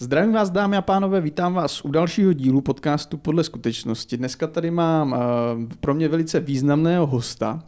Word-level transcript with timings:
Zdravím 0.00 0.32
vás, 0.32 0.50
dámy 0.50 0.76
a 0.76 0.82
pánové, 0.82 1.20
vítám 1.20 1.54
vás 1.54 1.84
u 1.84 1.90
dalšího 1.90 2.32
dílu 2.32 2.60
podcastu 2.60 3.16
Podle 3.16 3.44
skutečnosti. 3.44 4.16
Dneska 4.16 4.46
tady 4.46 4.70
mám 4.70 5.12
uh, 5.12 5.18
pro 5.80 5.94
mě 5.94 6.08
velice 6.08 6.40
významného 6.40 7.06
hosta, 7.06 7.62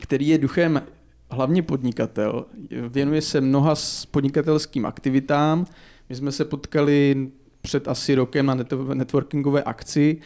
který 0.00 0.28
je 0.28 0.38
duchem 0.38 0.82
hlavně 1.30 1.62
podnikatel, 1.62 2.46
věnuje 2.88 3.22
se 3.22 3.40
mnoha 3.40 3.74
podnikatelským 4.10 4.86
aktivitám. 4.86 5.66
My 6.08 6.14
jsme 6.14 6.32
se 6.32 6.44
potkali 6.44 7.28
před 7.62 7.88
asi 7.88 8.14
rokem 8.14 8.46
na 8.46 8.56
networkingové 8.94 9.62
akci 9.62 10.20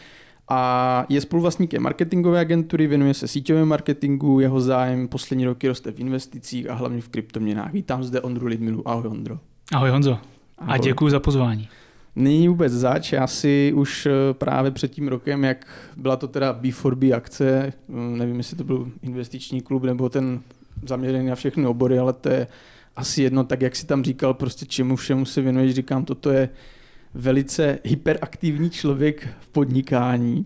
a 0.49 1.05
je 1.09 1.21
spoluvlastníkem 1.21 1.83
marketingové 1.83 2.39
agentury, 2.39 2.87
věnuje 2.87 3.13
se 3.13 3.27
síťovému 3.27 3.65
marketingu, 3.65 4.39
jeho 4.39 4.61
zájem 4.61 5.07
poslední 5.07 5.45
roky 5.45 5.67
roste 5.67 5.91
v 5.91 5.99
investicích 5.99 6.69
a 6.69 6.73
hlavně 6.73 7.01
v 7.01 7.09
kryptoměnách. 7.09 7.73
Vítám 7.73 8.03
zde 8.03 8.21
Ondru 8.21 8.47
Lidmilu. 8.47 8.87
Ahoj 8.87 9.07
Ondro. 9.07 9.39
Ahoj 9.73 9.89
Honzo. 9.89 10.19
A 10.57 10.77
děkuji 10.77 11.09
za 11.09 11.19
pozvání. 11.19 11.69
Není 12.15 12.47
vůbec 12.47 12.73
zač, 12.73 13.11
já 13.11 13.27
si 13.27 13.73
už 13.75 14.05
eh, 14.05 14.33
právě 14.33 14.71
před 14.71 14.91
tím 14.91 15.07
rokem, 15.07 15.43
jak 15.43 15.67
byla 15.97 16.15
to 16.15 16.27
teda 16.27 16.59
B4B 16.61 17.15
akce, 17.15 17.73
hm, 17.89 18.17
nevím, 18.17 18.37
jestli 18.37 18.57
to 18.57 18.63
byl 18.63 18.91
investiční 19.01 19.61
klub 19.61 19.83
nebo 19.83 20.09
ten 20.09 20.41
zaměřený 20.87 21.27
na 21.27 21.35
všechny 21.35 21.65
obory, 21.65 21.99
ale 21.99 22.13
to 22.13 22.29
je 22.29 22.47
asi 22.95 23.23
jedno, 23.23 23.43
tak 23.43 23.61
jak 23.61 23.75
si 23.75 23.85
tam 23.85 24.03
říkal, 24.03 24.33
prostě 24.33 24.65
čemu 24.65 24.95
všemu 24.95 25.25
se 25.25 25.41
věnuješ, 25.41 25.73
říkám, 25.73 26.05
toto 26.05 26.29
je 26.29 26.49
velice 27.13 27.79
hyperaktivní 27.83 28.69
člověk 28.69 29.27
v 29.39 29.49
podnikání 29.49 30.45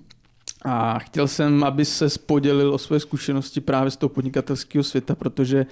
a 0.61 0.99
chtěl 0.99 1.27
jsem, 1.27 1.63
aby 1.63 1.85
se 1.85 2.07
podělil 2.25 2.73
o 2.73 2.77
své 2.77 2.99
zkušenosti 2.99 3.61
právě 3.61 3.91
z 3.91 3.97
toho 3.97 4.09
podnikatelského 4.09 4.83
světa, 4.83 5.15
protože 5.15 5.61
uh, 5.61 5.71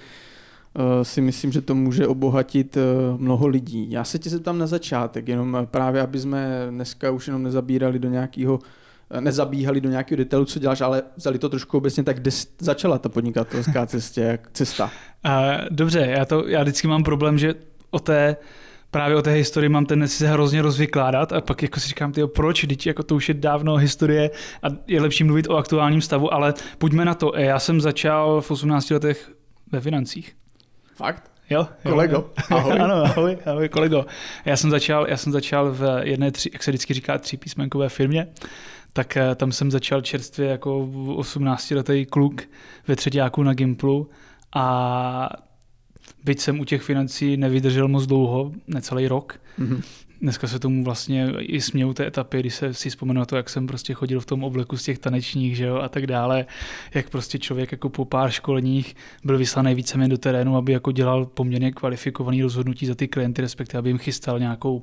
si 1.02 1.20
myslím, 1.20 1.52
že 1.52 1.60
to 1.60 1.74
může 1.74 2.06
obohatit 2.06 2.76
uh, 2.76 3.20
mnoho 3.20 3.46
lidí. 3.46 3.90
Já 3.90 4.04
se 4.04 4.18
tě 4.18 4.30
zeptám 4.30 4.58
na 4.58 4.66
začátek, 4.66 5.28
jenom 5.28 5.58
právě, 5.64 6.02
aby 6.02 6.18
jsme 6.18 6.66
dneska 6.70 7.10
už 7.10 7.26
jenom 7.26 7.42
nezabírali 7.42 7.98
do 7.98 8.08
nějakého 8.08 8.58
eh, 9.10 9.20
nezabíhali 9.20 9.80
do 9.80 9.88
nějakého 9.88 10.16
detailu, 10.16 10.44
co 10.44 10.58
děláš, 10.58 10.80
ale 10.80 11.02
vzali 11.16 11.38
to 11.38 11.48
trošku 11.48 11.76
obecně, 11.76 12.02
tak 12.02 12.20
kde 12.20 12.30
začala 12.58 12.98
ta 12.98 13.08
podnikatelská 13.08 13.86
cestě, 13.86 14.38
cesta? 14.52 14.90
Dobře, 15.70 15.98
já, 15.98 16.24
to, 16.24 16.48
já 16.48 16.62
vždycky 16.62 16.88
mám 16.88 17.02
problém, 17.02 17.38
že 17.38 17.54
o 17.90 17.98
té 17.98 18.36
právě 18.90 19.16
o 19.16 19.22
té 19.22 19.30
historii 19.30 19.68
mám 19.68 19.86
tendenci 19.86 20.16
se 20.16 20.28
hrozně 20.28 20.62
rozvykládat 20.62 21.32
a 21.32 21.40
pak 21.40 21.62
jako 21.62 21.80
si 21.80 21.88
říkám, 21.88 22.12
tyjo, 22.12 22.28
proč, 22.28 22.66
teď 22.68 22.86
jako 22.86 23.02
to 23.02 23.14
už 23.14 23.28
je 23.28 23.34
dávno 23.34 23.76
historie 23.76 24.30
a 24.62 24.66
je 24.86 25.00
lepší 25.00 25.24
mluvit 25.24 25.48
o 25.48 25.56
aktuálním 25.56 26.00
stavu, 26.00 26.34
ale 26.34 26.54
pojďme 26.78 27.04
na 27.04 27.14
to. 27.14 27.32
Já 27.36 27.58
jsem 27.58 27.80
začal 27.80 28.40
v 28.40 28.50
18 28.50 28.90
letech 28.90 29.30
ve 29.72 29.80
financích. 29.80 30.34
Fakt? 31.00 31.30
Jo, 31.50 31.66
kolego. 31.88 32.30
Ahoj. 32.50 32.78
ano, 32.80 32.94
ahoj, 32.94 33.38
ahoj, 33.46 33.68
kolego. 33.68 34.06
Já 34.44 34.56
jsem 34.56 34.70
začal, 34.70 35.06
já 35.08 35.16
jsem 35.16 35.32
začal 35.32 35.72
v 35.72 36.00
jedné, 36.02 36.30
tři, 36.30 36.50
jak 36.52 36.62
se 36.62 36.70
vždycky 36.70 36.94
říká, 36.94 37.18
třípísmenkové 37.18 37.88
firmě, 37.88 38.26
tak 38.92 39.16
eh, 39.16 39.34
tam 39.34 39.52
jsem 39.52 39.70
začal 39.70 40.00
čerstvě 40.00 40.48
jako 40.48 40.88
18 41.16 41.70
letý 41.70 42.06
kluk 42.06 42.42
ve 42.88 42.96
třetíku 42.96 43.42
na 43.42 43.54
Gimplu 43.54 44.10
a 44.54 45.28
byť 46.24 46.40
jsem 46.40 46.60
u 46.60 46.64
těch 46.64 46.82
financí 46.82 47.36
nevydržel 47.36 47.88
moc 47.88 48.06
dlouho, 48.06 48.52
necelý 48.66 49.08
rok, 49.08 49.40
mm-hmm. 49.58 49.82
Dneska 50.22 50.46
se 50.46 50.58
tomu 50.58 50.84
vlastně 50.84 51.32
i 51.38 51.60
smějou 51.60 51.92
té 51.92 52.06
etapy, 52.06 52.40
když 52.40 52.54
se 52.54 52.74
si 52.74 52.90
vzpomenu 52.90 53.24
to, 53.26 53.36
jak 53.36 53.48
jsem 53.48 53.66
prostě 53.66 53.94
chodil 53.94 54.20
v 54.20 54.26
tom 54.26 54.44
obleku 54.44 54.76
z 54.76 54.82
těch 54.82 54.98
tanečních, 54.98 55.56
že 55.56 55.64
jo, 55.64 55.76
a 55.76 55.88
tak 55.88 56.06
dále, 56.06 56.46
jak 56.94 57.10
prostě 57.10 57.38
člověk 57.38 57.72
jako 57.72 57.88
po 57.88 58.04
pár 58.04 58.30
školních 58.30 58.96
byl 59.24 59.38
vyslaný 59.38 59.74
víceméně 59.74 60.08
do 60.08 60.18
terénu, 60.18 60.56
aby 60.56 60.72
jako 60.72 60.92
dělal 60.92 61.26
poměrně 61.26 61.72
kvalifikovaný 61.72 62.42
rozhodnutí 62.42 62.86
za 62.86 62.94
ty 62.94 63.08
klienty, 63.08 63.42
respektive 63.42 63.78
aby 63.78 63.90
jim 63.90 63.98
chystal 63.98 64.38
nějakou, 64.38 64.82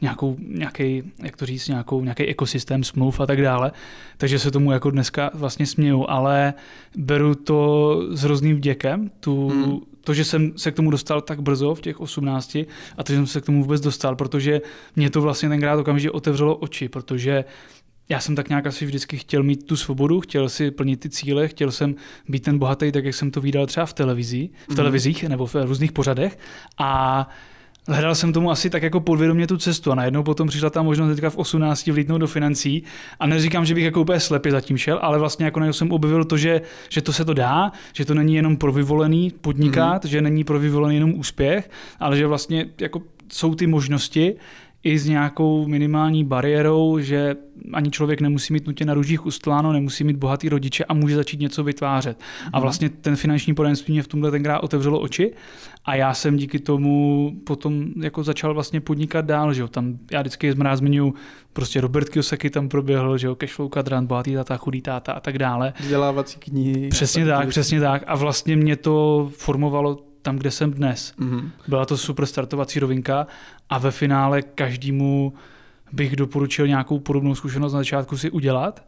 nějakou, 0.00 0.36
nějaký, 0.48 1.02
jak 1.22 1.36
to 1.36 1.46
říct, 1.46 1.68
nějakou, 1.68 2.02
nějaký 2.02 2.22
ekosystém 2.22 2.84
smluv 2.84 3.20
a 3.20 3.26
tak 3.26 3.42
dále. 3.42 3.72
Takže 4.16 4.38
se 4.38 4.50
tomu 4.50 4.72
jako 4.72 4.90
dneska 4.90 5.30
vlastně 5.34 5.66
směju, 5.66 6.06
ale 6.08 6.54
beru 6.96 7.34
to 7.34 8.00
s 8.10 8.22
hrozným 8.22 8.56
vděkem, 8.56 9.10
tu, 9.20 9.48
hmm 9.48 9.91
to, 10.04 10.14
že 10.14 10.24
jsem 10.24 10.52
se 10.58 10.70
k 10.70 10.74
tomu 10.74 10.90
dostal 10.90 11.20
tak 11.20 11.42
brzo 11.42 11.74
v 11.74 11.80
těch 11.80 12.00
18 12.00 12.56
a 12.96 13.04
to, 13.04 13.12
že 13.12 13.16
jsem 13.16 13.26
se 13.26 13.40
k 13.40 13.46
tomu 13.46 13.62
vůbec 13.62 13.80
dostal, 13.80 14.16
protože 14.16 14.60
mě 14.96 15.10
to 15.10 15.20
vlastně 15.20 15.48
tenkrát 15.48 15.78
okamžitě 15.78 16.10
otevřelo 16.10 16.56
oči, 16.56 16.88
protože 16.88 17.44
já 18.08 18.20
jsem 18.20 18.36
tak 18.36 18.48
nějak 18.48 18.66
asi 18.66 18.86
vždycky 18.86 19.18
chtěl 19.18 19.42
mít 19.42 19.66
tu 19.66 19.76
svobodu, 19.76 20.20
chtěl 20.20 20.48
si 20.48 20.70
plnit 20.70 21.00
ty 21.00 21.10
cíle, 21.10 21.48
chtěl 21.48 21.70
jsem 21.70 21.94
být 22.28 22.42
ten 22.42 22.58
bohatý, 22.58 22.92
tak 22.92 23.04
jak 23.04 23.14
jsem 23.14 23.30
to 23.30 23.40
viděl 23.40 23.66
třeba 23.66 23.86
v 23.86 23.92
televizi, 23.92 24.50
v 24.64 24.68
mhm. 24.68 24.76
televizích 24.76 25.24
nebo 25.24 25.46
v 25.46 25.54
různých 25.54 25.92
pořadech 25.92 26.38
a 26.78 27.28
hledal 27.88 28.14
jsem 28.14 28.32
tomu 28.32 28.50
asi 28.50 28.70
tak 28.70 28.82
jako 28.82 29.00
podvědomě 29.00 29.46
tu 29.46 29.56
cestu 29.56 29.92
a 29.92 29.94
najednou 29.94 30.22
potom 30.22 30.48
přišla 30.48 30.70
ta 30.70 30.82
možnost 30.82 31.14
teďka 31.14 31.30
v 31.30 31.36
18 31.36 31.86
vlítnout 31.86 32.18
do 32.18 32.26
financí 32.26 32.82
a 33.20 33.26
neříkám, 33.26 33.64
že 33.64 33.74
bych 33.74 33.84
jako 33.84 34.00
úplně 34.00 34.20
slepě 34.20 34.52
zatím 34.52 34.78
šel, 34.78 34.98
ale 35.02 35.18
vlastně 35.18 35.44
jako 35.44 35.60
najednou 35.60 35.72
jsem 35.72 35.92
objevil 35.92 36.24
to, 36.24 36.36
že, 36.36 36.62
že 36.88 37.02
to 37.02 37.12
se 37.12 37.24
to 37.24 37.34
dá, 37.34 37.72
že 37.92 38.04
to 38.04 38.14
není 38.14 38.34
jenom 38.34 38.56
pro 38.56 38.72
vyvolený 38.72 39.32
podnikat, 39.40 40.04
mm-hmm. 40.04 40.08
že 40.08 40.22
není 40.22 40.44
pro 40.44 40.58
vyvolený 40.58 40.94
jenom 40.94 41.14
úspěch, 41.14 41.70
ale 42.00 42.16
že 42.16 42.26
vlastně 42.26 42.66
jako 42.80 43.02
jsou 43.32 43.54
ty 43.54 43.66
možnosti 43.66 44.34
i 44.84 44.98
s 44.98 45.06
nějakou 45.06 45.66
minimální 45.66 46.24
bariérou, 46.24 46.98
že 46.98 47.36
ani 47.72 47.90
člověk 47.90 48.20
nemusí 48.20 48.52
mít 48.52 48.66
nutně 48.66 48.86
na 48.86 48.94
růžích 48.94 49.26
ustláno, 49.26 49.72
nemusí 49.72 50.04
mít 50.04 50.16
bohatý 50.16 50.48
rodiče 50.48 50.84
a 50.84 50.94
může 50.94 51.16
začít 51.16 51.40
něco 51.40 51.64
vytvářet. 51.64 52.18
Mm. 52.18 52.50
A 52.52 52.58
mhm. 52.58 52.62
vlastně 52.62 52.88
ten 52.88 53.16
finanční 53.16 53.54
poradenství 53.54 53.92
mě 53.92 54.02
v 54.02 54.08
tomhle 54.08 54.30
tenkrát 54.30 54.58
otevřelo 54.58 55.00
oči 55.00 55.32
a 55.84 55.94
já 55.94 56.14
jsem 56.14 56.36
díky 56.36 56.58
tomu 56.58 57.32
potom 57.46 57.86
jako 58.02 58.22
začal 58.22 58.54
vlastně 58.54 58.80
podnikat 58.80 59.24
dál, 59.24 59.54
že 59.54 59.62
jo. 59.62 59.68
Tam 59.68 59.98
já 60.10 60.20
vždycky 60.20 60.54
rád 60.54 60.76
zmiňuji 60.76 61.14
prostě 61.52 61.80
Robert 61.80 62.08
Kiyosaki 62.08 62.50
tam 62.50 62.68
proběhl, 62.68 63.18
že 63.18 63.26
jo, 63.26 63.34
cashflow 63.34 63.68
kadrant, 63.68 64.08
bohatý 64.08 64.34
táta, 64.34 64.56
chudý 64.56 64.82
táta 64.82 65.12
a 65.12 65.20
tak 65.20 65.38
dále. 65.38 65.72
Vzdělávací 65.80 66.38
knihy. 66.38 66.88
Přesně 66.88 67.26
tak, 67.26 67.48
přesně 67.48 67.80
tak. 67.80 68.02
A 68.06 68.16
vlastně 68.16 68.56
mě 68.56 68.76
to 68.76 69.28
formovalo 69.36 70.11
tam, 70.22 70.36
kde 70.36 70.50
jsem 70.50 70.70
dnes. 70.70 71.14
Mm-hmm. 71.18 71.50
Byla 71.68 71.84
to 71.84 71.96
super 71.96 72.26
startovací 72.26 72.80
rovinka 72.80 73.26
a 73.70 73.78
ve 73.78 73.90
finále 73.90 74.42
každému 74.42 75.32
bych 75.92 76.16
doporučil 76.16 76.66
nějakou 76.66 76.98
podobnou 76.98 77.34
zkušenost 77.34 77.72
na 77.72 77.78
začátku 77.78 78.16
si 78.16 78.30
udělat, 78.30 78.84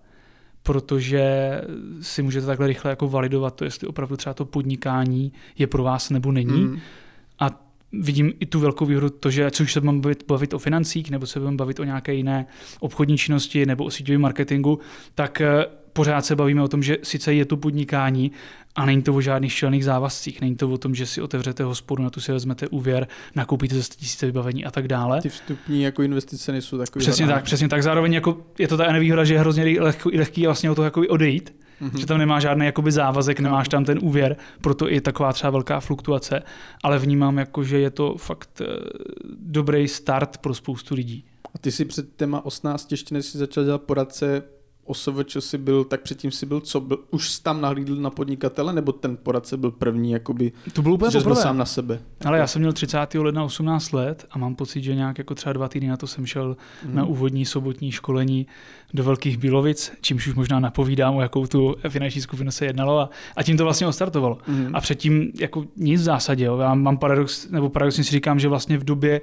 protože 0.63 1.61
si 2.01 2.23
můžete 2.23 2.47
takhle 2.47 2.67
rychle 2.67 2.91
jako 2.91 3.09
validovat 3.09 3.55
to, 3.55 3.65
jestli 3.65 3.89
opravdu 3.89 4.17
třeba 4.17 4.35
to 4.35 4.45
podnikání 4.45 5.33
je 5.59 5.67
pro 5.67 5.83
vás 5.83 6.11
nebo 6.11 6.33
není. 6.33 6.65
Mm. 6.65 6.79
A 7.39 7.65
vidím 7.93 8.33
i 8.41 8.47
tu 8.47 8.61
velkou 8.61 8.87
výhodu, 8.87 9.11
to, 9.11 9.31
že 9.31 9.47
ať 9.47 9.61
už 9.61 9.73
se 9.73 9.81
budeme 9.81 10.01
bavit, 10.01 10.25
bavit 10.29 10.55
o 10.55 10.59
financích, 10.59 11.11
nebo 11.11 11.27
se 11.27 11.39
budeme 11.39 11.57
bavit 11.57 11.81
o 11.81 11.85
nějaké 11.85 12.15
jiné 12.15 12.47
obchodní 12.81 13.19
činnosti 13.19 13.67
nebo 13.67 13.85
o 13.85 13.91
síťovém 13.91 14.21
marketingu, 14.21 14.79
tak 15.15 15.41
eh, 15.41 15.67
pořád 15.95 16.27
se 16.27 16.37
bavíme 16.37 16.63
o 16.63 16.69
tom, 16.69 16.83
že 16.83 16.99
sice 17.03 17.35
je 17.35 17.45
to 17.45 17.57
podnikání, 17.57 18.33
a 18.77 18.87
není 18.87 19.03
to 19.03 19.15
o 19.15 19.21
žádných 19.21 19.53
šelných 19.53 19.85
závazcích, 19.85 20.41
není 20.41 20.57
to 20.57 20.71
o 20.71 20.79
tom, 20.79 20.95
že 20.95 21.07
si 21.07 21.21
otevřete 21.21 21.65
hospodu, 21.65 22.03
na 22.03 22.11
tu 22.11 22.21
si 22.21 22.33
vezmete 22.33 22.69
úvěr, 22.69 23.09
nakoupíte 23.35 23.77
za 23.77 23.83
100 23.83 23.95
tisíce 23.95 24.27
vybavení 24.27 24.65
a 24.65 24.71
tak 24.71 24.89
dále. 24.89 25.21
Ty 25.21 25.29
vstupní 25.29 25.83
jako 25.83 26.03
investice 26.03 26.53
nejsou 26.53 26.79
takové. 26.79 27.03
Přesně 27.03 27.27
tak, 27.27 27.45
přesně 27.45 27.69
tak. 27.69 27.83
Zároveň 27.83 28.13
jako 28.13 28.47
je 28.59 28.69
to 28.69 28.77
ta 28.77 28.93
nevýhoda, 28.93 29.25
že 29.25 29.35
je 29.35 29.41
hrozně 29.41 29.81
lehký, 29.81 30.19
lehký 30.19 30.47
vlastně 30.47 30.71
o 30.71 30.75
to 30.75 30.85
jako 30.85 31.03
odejít, 31.09 31.55
mm-hmm. 31.83 31.99
že 31.99 32.07
tam 32.07 32.19
nemá 32.19 32.41
žádný 32.41 32.67
jakoby 32.67 32.93
závazek, 32.93 33.41
nemáš 33.41 33.69
tam 33.69 33.85
ten 33.85 33.99
úvěr, 34.03 34.37
proto 34.61 34.89
je 34.89 35.01
taková 35.01 35.33
třeba 35.33 35.51
velká 35.51 35.81
fluktuace, 35.81 36.43
ale 36.83 36.99
vnímám 36.99 37.39
jako, 37.39 37.65
že 37.65 37.79
je 37.79 37.91
to 37.91 38.15
fakt 38.19 38.61
eh, 38.61 38.67
dobrý 39.39 39.89
start 39.89 40.39
pro 40.39 40.55
spoustu 40.55 40.95
lidí. 40.95 41.25
A 41.55 41.59
ty 41.59 41.73
si 41.73 41.85
před 41.85 42.17
téma 42.17 42.45
18 42.45 42.91
ještě 42.91 43.15
než 43.15 43.27
jsi 43.27 43.39
začal 43.39 43.65
dělat 43.65 43.83
poradce, 43.83 44.43
OSVČ 44.85 45.37
si 45.39 45.59
byl, 45.59 45.85
tak 45.85 46.01
předtím 46.01 46.31
si 46.31 46.47
byl, 46.47 46.61
co 46.61 46.81
byl, 46.81 46.99
už 47.11 47.31
jsi 47.31 47.43
tam 47.43 47.61
nahlídl 47.61 47.97
na 47.97 48.11
podnikatele, 48.11 48.73
nebo 48.73 48.93
ten 48.93 49.17
poradce 49.17 49.57
byl 49.57 49.71
první, 49.71 50.11
jakoby, 50.11 50.53
to 50.73 50.83
byl 50.83 50.93
úplně 50.93 51.11
že 51.11 51.21
byl 51.21 51.35
sám 51.35 51.59
na 51.59 51.65
sebe? 51.65 52.01
Ale 52.25 52.39
já 52.39 52.47
jsem 52.47 52.63
měl 52.63 52.73
30. 52.73 53.15
ledna 53.15 53.45
18 53.45 53.93
let 53.93 54.27
a 54.31 54.39
mám 54.39 54.55
pocit, 54.55 54.83
že 54.83 54.95
nějak 54.95 55.19
jako 55.19 55.35
třeba 55.35 55.53
dva 55.53 55.69
týdny 55.69 55.89
na 55.89 55.97
to 55.97 56.07
jsem 56.07 56.27
šel 56.27 56.57
hmm. 56.83 56.95
na 56.95 57.05
úvodní 57.05 57.45
sobotní 57.45 57.93
školení 57.93 58.47
do 58.95 59.05
Velkých 59.05 59.39
Bílovic, 59.39 59.93
čímž 60.01 60.27
už 60.27 60.35
možná 60.35 60.61
napovídám, 60.61 61.17
o 61.17 61.21
jakou 61.21 61.47
tu 61.47 61.77
finanční 61.89 62.21
skupinu 62.21 62.51
se 62.51 62.67
jednalo 62.67 63.01
a, 63.01 63.11
a 63.37 63.43
tím 63.43 63.57
to 63.57 63.65
vlastně 63.65 63.87
ostartovalo. 63.87 64.39
Hmm. 64.47 64.71
A 64.77 64.81
předtím 64.81 65.33
jako 65.41 65.65
nic 65.77 66.01
v 66.01 66.05
zásadě, 66.05 66.45
jo. 66.45 66.59
já 66.59 66.75
mám 66.75 66.99
paradox, 66.99 67.51
nebo 67.51 67.69
paradoxně 67.69 68.05
si 68.05 68.11
říkám, 68.11 68.39
že 68.39 68.49
vlastně 68.49 68.79
v 68.79 68.85
době, 68.85 69.21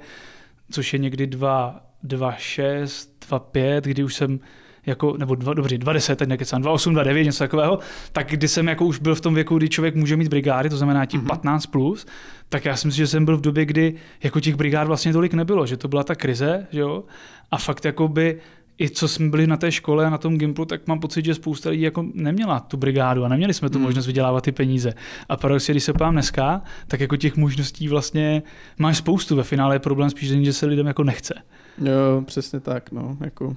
což 0.70 0.92
je 0.92 0.98
někdy 0.98 1.26
2, 1.26 1.86
2 2.02 2.32
6, 2.32 3.26
2, 3.28 3.38
5, 3.38 3.84
kdy 3.84 4.04
už 4.04 4.14
jsem 4.14 4.40
jako, 4.86 5.16
nebo 5.18 5.34
dva, 5.34 5.54
dobře, 5.54 5.78
20, 5.78 6.16
teď 6.16 6.28
nekecám, 6.28 6.62
28, 6.62 6.94
29, 6.94 7.24
něco 7.24 7.38
takového, 7.38 7.78
tak 8.12 8.30
kdy 8.30 8.48
jsem 8.48 8.68
jako 8.68 8.84
už 8.84 8.98
byl 8.98 9.14
v 9.14 9.20
tom 9.20 9.34
věku, 9.34 9.58
kdy 9.58 9.68
člověk 9.68 9.94
může 9.94 10.16
mít 10.16 10.28
brigády, 10.28 10.70
to 10.70 10.76
znamená 10.76 11.06
tím 11.06 11.20
mm-hmm. 11.20 11.26
15 11.26 11.66
plus, 11.66 12.06
tak 12.48 12.64
já 12.64 12.76
si 12.76 12.86
myslím, 12.86 13.02
že 13.02 13.06
jsem 13.06 13.24
byl 13.24 13.36
v 13.36 13.40
době, 13.40 13.64
kdy 13.64 13.94
jako 14.22 14.40
těch 14.40 14.54
brigád 14.54 14.86
vlastně 14.86 15.12
tolik 15.12 15.34
nebylo, 15.34 15.66
že 15.66 15.76
to 15.76 15.88
byla 15.88 16.04
ta 16.04 16.14
krize, 16.14 16.66
že 16.70 16.80
jo, 16.80 17.04
a 17.50 17.58
fakt 17.58 17.84
jako 17.84 18.08
by 18.08 18.40
i 18.80 18.90
co 18.90 19.08
jsme 19.08 19.28
byli 19.28 19.46
na 19.46 19.56
té 19.56 19.72
škole 19.72 20.06
a 20.06 20.10
na 20.10 20.18
tom 20.18 20.38
Gimplu, 20.38 20.64
tak 20.64 20.86
mám 20.86 21.00
pocit, 21.00 21.24
že 21.24 21.34
spousta 21.34 21.70
lidí 21.70 21.82
jako 21.82 22.04
neměla 22.14 22.60
tu 22.60 22.76
brigádu 22.76 23.24
a 23.24 23.28
neměli 23.28 23.54
jsme 23.54 23.70
tu 23.70 23.78
hmm. 23.78 23.86
možnost 23.86 24.06
vydělávat 24.06 24.44
ty 24.44 24.52
peníze. 24.52 24.94
A 25.28 25.36
paradoxně, 25.36 25.74
když 25.74 25.84
se 25.84 25.92
pám 25.92 26.12
dneska, 26.12 26.62
tak 26.86 27.00
jako 27.00 27.16
těch 27.16 27.36
možností 27.36 27.88
vlastně 27.88 28.42
máš 28.78 28.98
spoustu. 28.98 29.36
Ve 29.36 29.42
finále 29.42 29.74
je 29.74 29.78
problém 29.78 30.10
spíš, 30.10 30.28
že 30.28 30.52
se 30.52 30.66
lidem 30.66 30.86
jako 30.86 31.04
nechce. 31.04 31.34
Jo, 31.78 32.22
přesně 32.26 32.60
tak. 32.60 32.92
No. 32.92 33.16
Jako, 33.20 33.56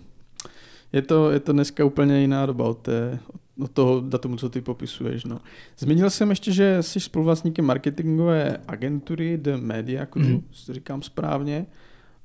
je, 0.95 1.01
to, 1.01 1.31
je 1.31 1.39
to 1.39 1.53
dneska 1.53 1.85
úplně 1.85 2.21
jiná 2.21 2.45
doba 2.45 2.65
od, 2.65 2.77
té, 2.77 3.19
od 3.59 3.71
toho 3.71 4.01
datumu, 4.01 4.37
co 4.37 4.49
ty 4.49 4.61
popisuješ. 4.61 5.25
No. 5.25 5.39
Zmínil 5.77 6.09
jsem 6.09 6.29
ještě, 6.29 6.51
že 6.51 6.83
jsi 6.83 6.99
spoluvlastníkem 6.99 7.65
marketingové 7.65 8.57
agentury 8.67 9.37
The 9.37 9.57
Media 9.57 10.05
Crew, 10.05 10.25
mm. 10.25 10.43
to 10.65 10.73
říkám 10.73 11.01
správně. 11.01 11.65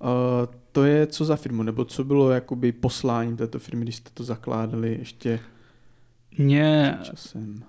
Uh, 0.02 0.08
to 0.72 0.84
je 0.84 1.06
co 1.06 1.24
za 1.24 1.36
firmu, 1.36 1.62
nebo 1.62 1.84
co 1.84 2.04
bylo 2.04 2.30
jakoby 2.30 2.72
posláním 2.72 3.36
této 3.36 3.58
firmy, 3.58 3.82
když 3.82 3.96
jste 3.96 4.10
to 4.14 4.24
zakládali 4.24 4.96
ještě 4.98 5.40
Mě 6.38 6.98
časem? 7.02 7.62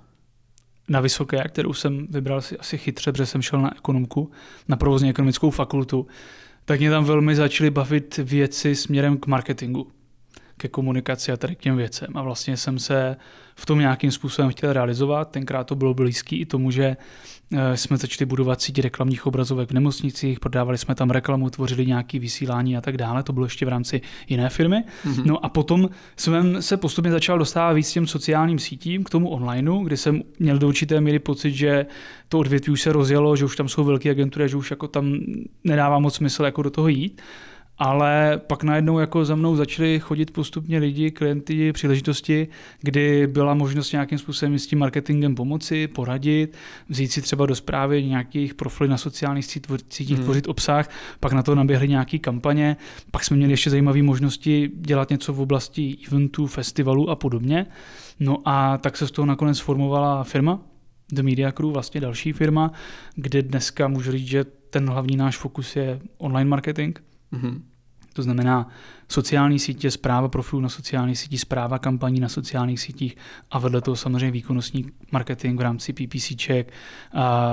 na 0.89 0.99
vysoké, 0.99 1.43
kterou 1.47 1.73
jsem 1.73 2.07
vybral 2.09 2.41
si 2.41 2.57
asi 2.57 2.77
chytře, 2.77 3.11
protože 3.11 3.25
jsem 3.25 3.41
šel 3.41 3.61
na 3.61 3.75
ekonomku, 3.77 4.31
na 4.67 4.75
provozně 4.75 5.09
ekonomickou 5.09 5.49
fakultu, 5.49 6.07
tak 6.65 6.79
mě 6.79 6.89
tam 6.89 7.05
velmi 7.05 7.35
začaly 7.35 7.69
bavit 7.69 8.17
věci 8.17 8.75
směrem 8.75 9.17
k 9.17 9.27
marketingu, 9.27 9.87
ke 10.61 10.67
komunikaci 10.67 11.31
a 11.31 11.37
tady 11.37 11.55
k 11.55 11.59
těm 11.59 11.77
věcem. 11.77 12.07
A 12.15 12.21
vlastně 12.21 12.57
jsem 12.57 12.79
se 12.79 13.15
v 13.55 13.65
tom 13.65 13.79
nějakým 13.79 14.11
způsobem 14.11 14.51
chtěl 14.51 14.73
realizovat. 14.73 15.31
Tenkrát 15.31 15.63
to 15.63 15.75
bylo 15.75 15.93
blízký 15.93 16.41
i 16.41 16.45
tomu, 16.45 16.71
že 16.71 16.97
eh, 17.53 17.77
jsme 17.77 17.97
začali 17.97 18.25
budovat 18.25 18.61
síť 18.61 18.79
reklamních 18.79 19.25
obrazovek 19.25 19.69
v 19.69 19.73
nemocnicích, 19.73 20.39
prodávali 20.39 20.77
jsme 20.77 20.95
tam 20.95 21.09
reklamu, 21.09 21.49
tvořili 21.49 21.85
nějaké 21.85 22.19
vysílání 22.19 22.77
a 22.77 22.81
tak 22.81 22.97
dále. 22.97 23.23
To 23.23 23.33
bylo 23.33 23.45
ještě 23.45 23.65
v 23.65 23.69
rámci 23.69 24.01
jiné 24.29 24.49
firmy. 24.49 24.83
Mm-hmm. 25.05 25.25
No 25.25 25.45
a 25.45 25.49
potom 25.49 25.89
jsem 26.17 26.61
se 26.61 26.77
postupně 26.77 27.11
začal 27.11 27.37
dostávat 27.37 27.73
víc 27.73 27.91
těm 27.91 28.07
sociálním 28.07 28.59
sítím, 28.59 29.03
k 29.03 29.09
tomu 29.09 29.29
onlineu, 29.29 29.83
kdy 29.83 29.97
jsem 29.97 30.21
měl 30.39 30.57
do 30.57 30.67
určité 30.67 31.01
míry 31.01 31.19
pocit, 31.19 31.51
že 31.51 31.85
to 32.29 32.39
odvětví 32.39 32.73
už 32.73 32.81
se 32.81 32.91
rozjelo, 32.93 33.35
že 33.35 33.45
už 33.45 33.55
tam 33.55 33.69
jsou 33.69 33.83
velké 33.83 34.09
agentury, 34.09 34.49
že 34.49 34.57
už 34.57 34.71
jako 34.71 34.87
tam 34.87 35.17
nedává 35.63 35.99
moc 35.99 36.15
smysl 36.15 36.43
jako 36.43 36.61
do 36.61 36.69
toho 36.69 36.87
jít 36.87 37.21
ale 37.83 38.41
pak 38.47 38.63
najednou 38.63 38.99
jako 38.99 39.25
za 39.25 39.35
mnou 39.35 39.55
začali 39.55 39.99
chodit 39.99 40.31
postupně 40.31 40.79
lidi, 40.79 41.11
klienty, 41.11 41.73
příležitosti, 41.73 42.47
kdy 42.81 43.27
byla 43.27 43.53
možnost 43.53 43.91
nějakým 43.91 44.17
způsobem 44.17 44.59
s 44.59 44.67
tím 44.67 44.79
marketingem 44.79 45.35
pomoci, 45.35 45.87
poradit, 45.87 46.57
vzít 46.89 47.11
si 47.11 47.21
třeba 47.21 47.45
do 47.45 47.55
zprávy 47.55 48.03
nějakých 48.03 48.53
profilů 48.53 48.89
na 48.89 48.97
sociálních 48.97 49.45
sítích, 49.45 50.17
hmm. 50.17 50.23
tvořit 50.23 50.47
obsah, 50.47 50.89
pak 51.19 51.33
na 51.33 51.43
to 51.43 51.55
naběhly 51.55 51.87
nějaké 51.87 52.19
kampaně, 52.19 52.77
pak 53.11 53.23
jsme 53.23 53.37
měli 53.37 53.53
ještě 53.53 53.69
zajímavé 53.69 54.03
možnosti 54.03 54.71
dělat 54.75 55.09
něco 55.09 55.33
v 55.33 55.41
oblasti 55.41 55.97
eventů, 56.07 56.47
festivalů 56.47 57.09
a 57.09 57.15
podobně. 57.15 57.65
No 58.19 58.37
a 58.45 58.77
tak 58.77 58.97
se 58.97 59.07
z 59.07 59.11
toho 59.11 59.25
nakonec 59.25 59.59
formovala 59.59 60.23
firma, 60.23 60.59
The 61.11 61.23
Media 61.23 61.51
Crew, 61.51 61.69
vlastně 61.69 62.01
další 62.01 62.33
firma, 62.33 62.71
kde 63.15 63.41
dneska 63.41 63.87
můžu 63.87 64.11
říct, 64.11 64.27
že 64.27 64.43
ten 64.69 64.89
hlavní 64.89 65.17
náš 65.17 65.37
fokus 65.37 65.75
je 65.75 65.99
online 66.17 66.49
marketing. 66.49 66.97
Mm-hmm. 67.33 67.70
To 68.13 68.23
znamená 68.23 68.67
sociální 69.07 69.59
sítě, 69.59 69.91
zpráva 69.91 70.27
profilů 70.27 70.61
na 70.61 70.69
sociálních 70.69 71.19
sítích, 71.19 71.41
zpráva 71.41 71.79
kampaní 71.79 72.19
na 72.19 72.29
sociálních 72.29 72.79
sítích 72.79 73.17
a 73.51 73.59
vedle 73.59 73.81
toho 73.81 73.95
samozřejmě 73.95 74.31
výkonnostní 74.31 74.85
marketing 75.11 75.59
v 75.59 75.61
rámci 75.61 75.93
PPCček 75.93 76.73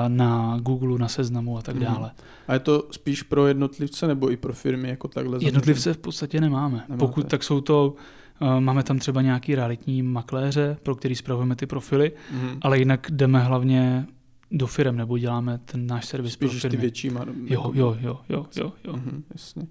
na 0.08 0.58
Google, 0.60 0.98
na 0.98 1.08
seznamu 1.08 1.58
a 1.58 1.62
tak 1.62 1.74
mhm. 1.74 1.84
dále. 1.84 2.10
A 2.48 2.54
je 2.54 2.60
to 2.60 2.88
spíš 2.90 3.22
pro 3.22 3.46
jednotlivce 3.46 4.06
nebo 4.06 4.30
i 4.30 4.36
pro 4.36 4.52
firmy 4.52 4.88
jako 4.88 5.08
takhle? 5.08 5.38
Jednotlivce 5.40 5.94
v 5.94 5.98
podstatě 5.98 6.40
nemáme. 6.40 6.84
Nemáte. 6.88 6.98
Pokud 6.98 7.28
tak 7.28 7.42
jsou 7.42 7.60
to 7.60 7.94
eh, 8.40 8.60
Máme 8.60 8.82
tam 8.82 8.98
třeba 8.98 9.22
nějaký 9.22 9.54
realitní 9.54 10.02
makléře, 10.02 10.76
pro 10.82 10.94
který 10.94 11.14
spravujeme 11.14 11.56
ty 11.56 11.66
profily, 11.66 12.12
mm. 12.32 12.58
ale 12.60 12.78
jinak 12.78 13.06
jdeme 13.10 13.40
hlavně 13.40 14.06
do 14.50 14.66
firm 14.66 14.96
nebo 14.96 15.18
děláme 15.18 15.58
ten 15.64 15.86
náš 15.86 16.04
servis 16.04 16.32
Spíš 16.32 16.50
pro 16.50 16.60
firmy. 16.60 16.76
ty 16.76 16.80
větší 16.80 17.10
mar- 17.10 17.32
jo, 17.44 17.72
jo, 17.74 17.96
jo, 18.00 18.20
jo, 18.28 18.46
jo, 18.56 18.72
jo. 18.84 18.92
Mm-hmm, 18.92 19.22
jasně. 19.32 19.66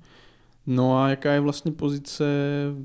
No 0.68 1.04
a 1.04 1.10
jaká 1.10 1.34
je 1.34 1.40
vlastně 1.40 1.72
pozice 1.72 2.26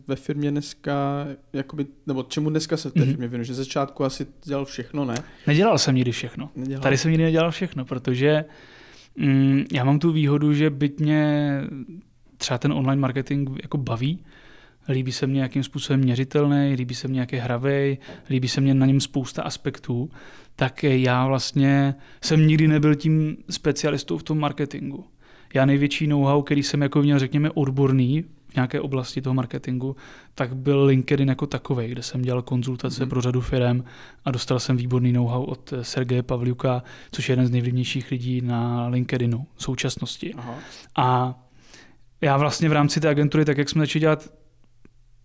ve 0.06 0.16
firmě 0.16 0.50
dneska, 0.50 1.26
jakoby, 1.52 1.86
nebo 2.06 2.22
čemu 2.22 2.50
dneska 2.50 2.76
se 2.76 2.90
v 2.90 2.92
té 2.92 3.00
mm-hmm. 3.00 3.06
firmě 3.06 3.28
věnuje? 3.28 3.44
Že 3.44 3.54
začátku 3.54 4.04
asi 4.04 4.26
dělal 4.44 4.64
všechno, 4.64 5.04
ne? 5.04 5.14
Nedělal 5.46 5.78
jsem 5.78 5.94
nikdy 5.94 6.12
všechno. 6.12 6.50
Nedělal. 6.56 6.82
Tady 6.82 6.98
jsem 6.98 7.10
nikdy 7.10 7.24
nedělal 7.24 7.50
všechno, 7.50 7.84
protože 7.84 8.44
mm, 9.16 9.64
já 9.72 9.84
mám 9.84 9.98
tu 9.98 10.12
výhodu, 10.12 10.54
že 10.54 10.70
byť 10.70 11.00
mě 11.00 11.60
třeba 12.36 12.58
ten 12.58 12.72
online 12.72 13.00
marketing 13.00 13.50
jako 13.62 13.78
baví, 13.78 14.24
líbí 14.88 15.12
se 15.12 15.26
mně 15.26 15.34
nějakým 15.34 15.62
způsobem 15.62 16.00
měřitelný, 16.00 16.74
líbí 16.74 16.94
se 16.94 17.08
mně 17.08 17.14
nějaký 17.14 17.36
hravej, 17.36 17.98
líbí 18.30 18.48
se 18.48 18.60
mně 18.60 18.74
na 18.74 18.86
něm 18.86 19.00
spousta 19.00 19.42
aspektů, 19.42 20.10
tak 20.56 20.82
já 20.82 21.26
vlastně 21.26 21.94
jsem 22.20 22.46
nikdy 22.46 22.68
nebyl 22.68 22.94
tím 22.94 23.36
specialistou 23.50 24.18
v 24.18 24.22
tom 24.22 24.38
marketingu 24.38 25.04
já 25.54 25.64
největší 25.64 26.06
know-how, 26.06 26.42
který 26.42 26.62
jsem 26.62 26.82
jako 26.82 27.02
měl, 27.02 27.18
řekněme, 27.18 27.50
odborný 27.50 28.24
v 28.48 28.54
nějaké 28.54 28.80
oblasti 28.80 29.22
toho 29.22 29.34
marketingu, 29.34 29.96
tak 30.34 30.56
byl 30.56 30.84
LinkedIn 30.84 31.28
jako 31.28 31.46
takový, 31.46 31.88
kde 31.88 32.02
jsem 32.02 32.22
dělal 32.22 32.42
konzultace 32.42 33.04
mm. 33.04 33.10
pro 33.10 33.20
řadu 33.20 33.40
firm 33.40 33.84
a 34.24 34.30
dostal 34.30 34.60
jsem 34.60 34.76
výborný 34.76 35.12
know-how 35.12 35.44
od 35.44 35.74
Sergeje 35.82 36.22
Pavliuka, 36.22 36.82
což 37.12 37.28
je 37.28 37.32
jeden 37.32 37.46
z 37.46 37.50
nejvlivnějších 37.50 38.10
lidí 38.10 38.40
na 38.40 38.88
LinkedInu 38.88 39.46
v 39.54 39.62
současnosti. 39.62 40.34
Aha. 40.34 40.54
A 40.96 41.38
já 42.20 42.36
vlastně 42.36 42.68
v 42.68 42.72
rámci 42.72 43.00
té 43.00 43.08
agentury, 43.08 43.44
tak 43.44 43.58
jak 43.58 43.68
jsme 43.68 43.82
začali 43.82 44.00
dělat 44.00 44.28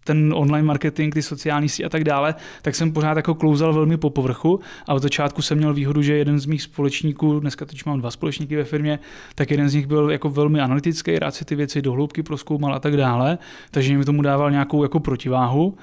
ten 0.07 0.33
online 0.36 0.68
marketing, 0.68 1.13
ty 1.13 1.21
sociální 1.21 1.69
sítě 1.69 1.86
a 1.86 1.89
tak 1.89 2.04
dále, 2.04 2.36
tak 2.62 2.75
jsem 2.75 2.92
pořád 2.92 3.18
jako 3.18 3.36
klouzal 3.36 3.74
velmi 3.74 3.98
po 3.98 4.09
povrchu 4.09 4.59
a 4.88 4.94
od 4.94 5.01
začátku 5.01 5.42
jsem 5.42 5.57
měl 5.57 5.74
výhodu, 5.74 6.01
že 6.01 6.13
jeden 6.18 6.39
z 6.39 6.45
mých 6.45 6.62
společníků, 6.62 7.39
dneska 7.39 7.65
teď 7.65 7.86
mám 7.86 8.00
dva 8.00 8.12
společníky 8.12 8.56
ve 8.56 8.63
firmě, 8.63 9.00
tak 9.36 9.51
jeden 9.51 9.69
z 9.69 9.74
nich 9.74 9.88
byl 9.88 10.12
jako 10.12 10.30
velmi 10.30 10.62
analytický, 10.62 11.19
rád 11.19 11.36
si 11.36 11.45
ty 11.45 11.56
věci 11.56 11.81
do 11.81 11.92
hloubky 11.92 12.24
proskoumal 12.24 12.74
a 12.74 12.80
tak 12.80 12.98
dále, 12.98 13.38
takže 13.71 13.98
mi 13.98 14.06
tomu 14.06 14.21
dával 14.21 14.51
nějakou 14.51 14.83
jako 14.83 15.00
protiváhu. 15.00 15.77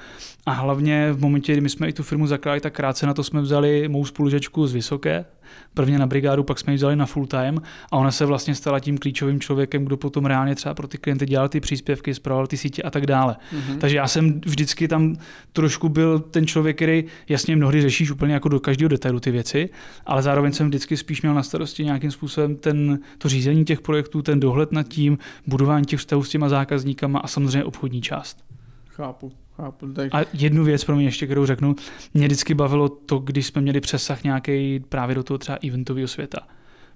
A 0.47 0.53
hlavně 0.53 1.13
v 1.13 1.21
momentě, 1.21 1.53
kdy 1.53 1.61
my 1.61 1.69
jsme 1.69 1.89
i 1.89 1.93
tu 1.93 2.03
firmu 2.03 2.27
zakládali, 2.27 2.61
tak 2.61 2.75
krátce 2.75 3.07
na 3.07 3.15
to 3.15 3.23
jsme 3.25 3.41
vzali 3.41 3.89
mou 3.89 4.05
spolužečku 4.05 4.67
z 4.67 4.73
Vysoké, 4.73 5.25
prvně 5.75 5.99
na 5.99 6.07
brigádu, 6.07 6.45
pak 6.45 6.59
jsme 6.59 6.73
ji 6.73 6.77
vzali 6.77 6.97
na 6.97 7.07
full 7.07 7.27
time 7.27 7.63
a 7.93 7.97
ona 7.97 8.11
se 8.11 8.27
vlastně 8.27 8.55
stala 8.55 8.81
tím 8.81 8.99
klíčovým 8.99 9.41
člověkem, 9.41 9.85
kdo 9.85 9.97
potom 9.97 10.27
reálně 10.27 10.55
třeba 10.55 10.75
pro 10.75 10.89
ty 10.89 10.99
klienty 10.99 11.27
dělal 11.27 11.49
ty 11.49 11.61
příspěvky, 11.61 12.15
zpravoval 12.15 12.47
ty 12.47 12.57
sítě 12.57 12.83
a 12.83 12.91
tak 12.91 13.07
dále. 13.07 13.37
Mm-hmm. 13.53 13.79
Takže 13.79 13.97
já 13.97 14.09
jsem 14.09 14.41
vždycky 14.41 14.89
tam 14.89 15.17
trošku 15.53 15.89
byl 15.89 16.19
ten 16.19 16.47
člověk, 16.47 16.77
který 16.77 17.05
jasně 17.29 17.57
mnohdy 17.57 17.83
řešíš 17.83 18.11
úplně 18.11 18.35
jako 18.35 18.49
do 18.49 18.61
každého 18.61 18.89
detailu 18.89 19.21
ty 19.21 19.31
věci, 19.31 19.71
ale 20.07 20.23
zároveň 20.23 20.53
jsem 20.53 20.67
vždycky 20.67 20.97
spíš 20.97 21.23
měl 21.23 21.35
na 21.35 21.43
starosti 21.43 21.85
nějakým 21.85 22.11
způsobem 22.11 22.57
ten, 22.57 22.99
to 23.19 23.29
řízení 23.29 23.65
těch 23.65 23.81
projektů, 23.81 24.23
ten 24.23 24.41
dohled 24.41 24.73
nad 24.73 24.89
tím, 24.89 25.19
budování 25.47 25.85
těch 25.85 26.01
vztahů 26.01 26.25
s 26.25 26.29
těma 26.29 26.49
zákazníkama 26.49 27.19
a 27.19 27.27
samozřejmě 27.27 27.65
obchodní 27.65 28.03
část. 28.03 28.45
Chápu. 28.89 29.44
Chápu, 29.57 29.93
tak... 29.93 30.15
A 30.15 30.25
jednu 30.33 30.65
věc 30.65 30.85
pro 30.85 30.97
mě 30.97 31.05
ještě, 31.05 31.27
kterou 31.27 31.47
řeknu, 31.47 31.77
mě 32.15 32.27
vždycky 32.27 32.55
bavilo 32.55 32.89
to, 32.89 33.19
když 33.19 33.47
jsme 33.47 33.61
měli 33.61 33.81
přesah 33.81 34.25
nějaký 34.25 34.81
právě 34.81 35.15
do 35.15 35.23
toho 35.23 35.39
třeba 35.39 35.59
eventového 35.67 36.09
světa. 36.09 36.39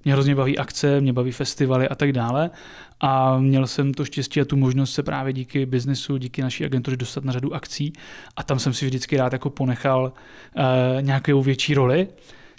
Mě 0.05 0.13
hrozně 0.13 0.35
baví 0.35 0.59
akce, 0.59 1.01
mě 1.01 1.13
baví 1.13 1.33
festivaly 1.33 1.89
a 1.89 1.95
tak 1.95 2.13
dále. 2.13 2.51
A 3.01 3.39
měl 3.39 3.67
jsem 3.67 3.95
to 3.95 4.05
štěstí 4.05 4.41
a 4.41 4.45
tu 4.45 4.57
možnost 4.57 4.93
se 4.93 5.03
právě 5.03 5.33
díky 5.33 5.67
biznesu, 5.67 6.17
díky 6.17 6.43
naší 6.43 6.65
agentuře 6.65 6.97
dostat 6.97 7.25
na 7.25 7.33
řadu 7.33 7.55
akcí. 7.55 7.93
A 8.37 8.43
tam 8.43 8.59
jsem 8.59 8.73
si 8.73 8.87
vždycky 8.87 9.17
rád 9.17 9.33
jako 9.33 9.51
ponechal 9.51 10.13
uh, 10.57 10.63
nějakou 11.03 11.43
větší 11.43 11.75
roli. 11.75 12.09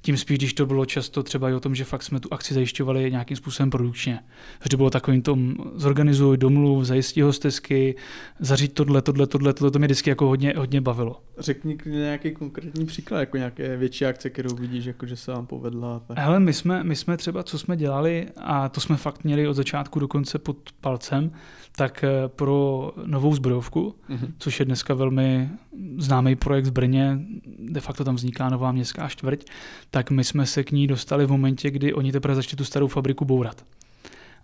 Tím 0.01 0.18
spíš, 0.18 0.38
když 0.38 0.53
to 0.53 0.65
bylo 0.65 0.86
často 0.86 1.24
třeba 1.24 1.50
i 1.50 1.53
o 1.53 1.60
tom, 1.60 1.75
že 1.75 1.84
fakt 1.84 2.03
jsme 2.03 2.20
tu 2.20 2.34
akci 2.34 2.53
zajišťovali 2.53 3.12
nějakým 3.12 3.38
způsobem 3.38 3.70
produkčně. 3.70 4.20
Takže 4.60 4.70
to 4.70 4.77
bylo 4.77 4.89
takovým 4.89 5.22
tom, 5.22 5.56
zorganizuj, 5.75 6.38
domluv, 6.38 6.84
zajistí 6.84 7.22
hostesky, 7.22 7.96
zaříď 8.39 8.74
tohle, 8.74 9.01
tohle, 9.01 9.27
tohle, 9.27 9.53
tohle, 9.53 9.72
to 9.72 9.79
mě 9.79 9.88
vždycky 9.88 10.10
jako 10.10 10.27
hodně, 10.27 10.53
hodně 10.58 10.82
bavilo. 10.82 11.22
Řekni 11.39 11.77
nějaký 11.86 12.32
konkrétní 12.32 12.86
příklad, 12.86 13.20
jako 13.20 13.38
nějaké 13.38 13.77
větší 13.77 14.06
akce, 14.06 14.29
kterou 14.29 14.56
vidíš, 14.56 14.86
jako 14.86 15.06
že 15.06 15.15
se 15.15 15.32
vám 15.32 15.48
povedla. 15.48 16.00
Tak. 16.00 16.18
Hele, 16.18 16.39
my 16.39 16.53
jsme, 16.53 16.84
my 16.84 16.96
jsme 16.96 17.18
třeba, 17.18 17.44
co 17.44 17.60
jsme 17.60 17.77
dělali, 17.77 18.27
a 18.38 18.70
to 18.70 18.82
jsme 18.82 18.98
fakt 18.98 19.24
měli 19.24 19.48
od 19.48 19.53
začátku 19.53 20.00
do 20.00 20.08
konce 20.08 20.39
pod 20.39 20.58
palcem, 20.82 21.32
tak 21.79 22.03
eh, 22.03 22.27
pro 22.27 22.91
novou 23.05 23.36
zbrojovku, 23.36 23.95
mm-hmm. 24.09 24.33
což 24.38 24.59
je 24.59 24.65
dneska 24.65 24.93
velmi 24.93 25.50
známý 25.98 26.36
projekt 26.36 26.65
v 26.65 26.71
Brně, 26.71 27.19
de 27.59 27.81
facto 27.81 28.03
tam 28.03 28.15
vzniká 28.15 28.50
nová 28.50 28.71
městská 28.71 29.09
čtvrť, 29.09 29.45
tak 29.91 30.12
my 30.12 30.24
jsme 30.24 30.45
se 30.45 30.63
k 30.63 30.71
ní 30.71 30.88
dostali 30.88 31.25
v 31.25 31.31
momentě, 31.31 31.71
kdy 31.71 31.93
oni 31.93 32.12
teprve 32.12 32.36
začali 32.36 32.57
tu 32.57 32.65
starou 32.65 32.88
fabriku 32.88 33.25
bourat. 33.25 33.65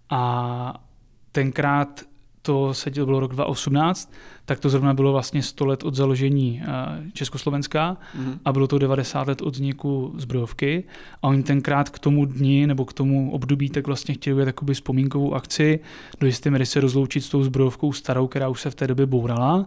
A 0.10 0.84
tenkrát 1.32 2.04
to 2.42 2.74
se 2.74 2.92
to 2.92 3.06
bylo 3.06 3.20
rok 3.20 3.32
2018, 3.32 4.14
tak 4.46 4.60
to 4.60 4.70
zrovna 4.70 4.94
bylo 4.94 5.12
vlastně 5.12 5.44
100 5.44 5.66
let 5.66 5.84
od 5.84 5.96
založení 5.96 6.62
eh, 6.64 7.12
Československa 7.14 7.98
mm. 8.16 8.40
a 8.46 8.54
bylo 8.54 8.68
to 8.68 8.80
90 8.80 9.28
let 9.28 9.42
od 9.42 9.54
vzniku 9.54 10.14
zbrojovky 10.18 10.84
a 11.22 11.28
oni 11.28 11.44
tenkrát 11.44 11.90
k 11.90 12.00
tomu 12.00 12.26
dni 12.26 12.68
nebo 12.68 12.86
k 12.86 12.94
tomu 12.94 13.32
období 13.32 13.70
tak 13.70 13.88
vlastně 13.88 14.14
chtěli 14.14 14.34
udělat 14.34 14.46
takovou 14.46 14.74
vzpomínkovou 14.74 15.34
akci, 15.34 15.80
do 16.20 16.28
jisté 16.28 16.52
míry 16.52 16.66
se 16.66 16.80
rozloučit 16.80 17.24
s 17.24 17.30
tou 17.30 17.44
zbrojovkou 17.44 17.94
starou, 17.94 18.28
která 18.28 18.50
už 18.50 18.62
se 18.62 18.70
v 18.70 18.76
té 18.76 18.88
době 18.88 19.06
bourala 19.06 19.66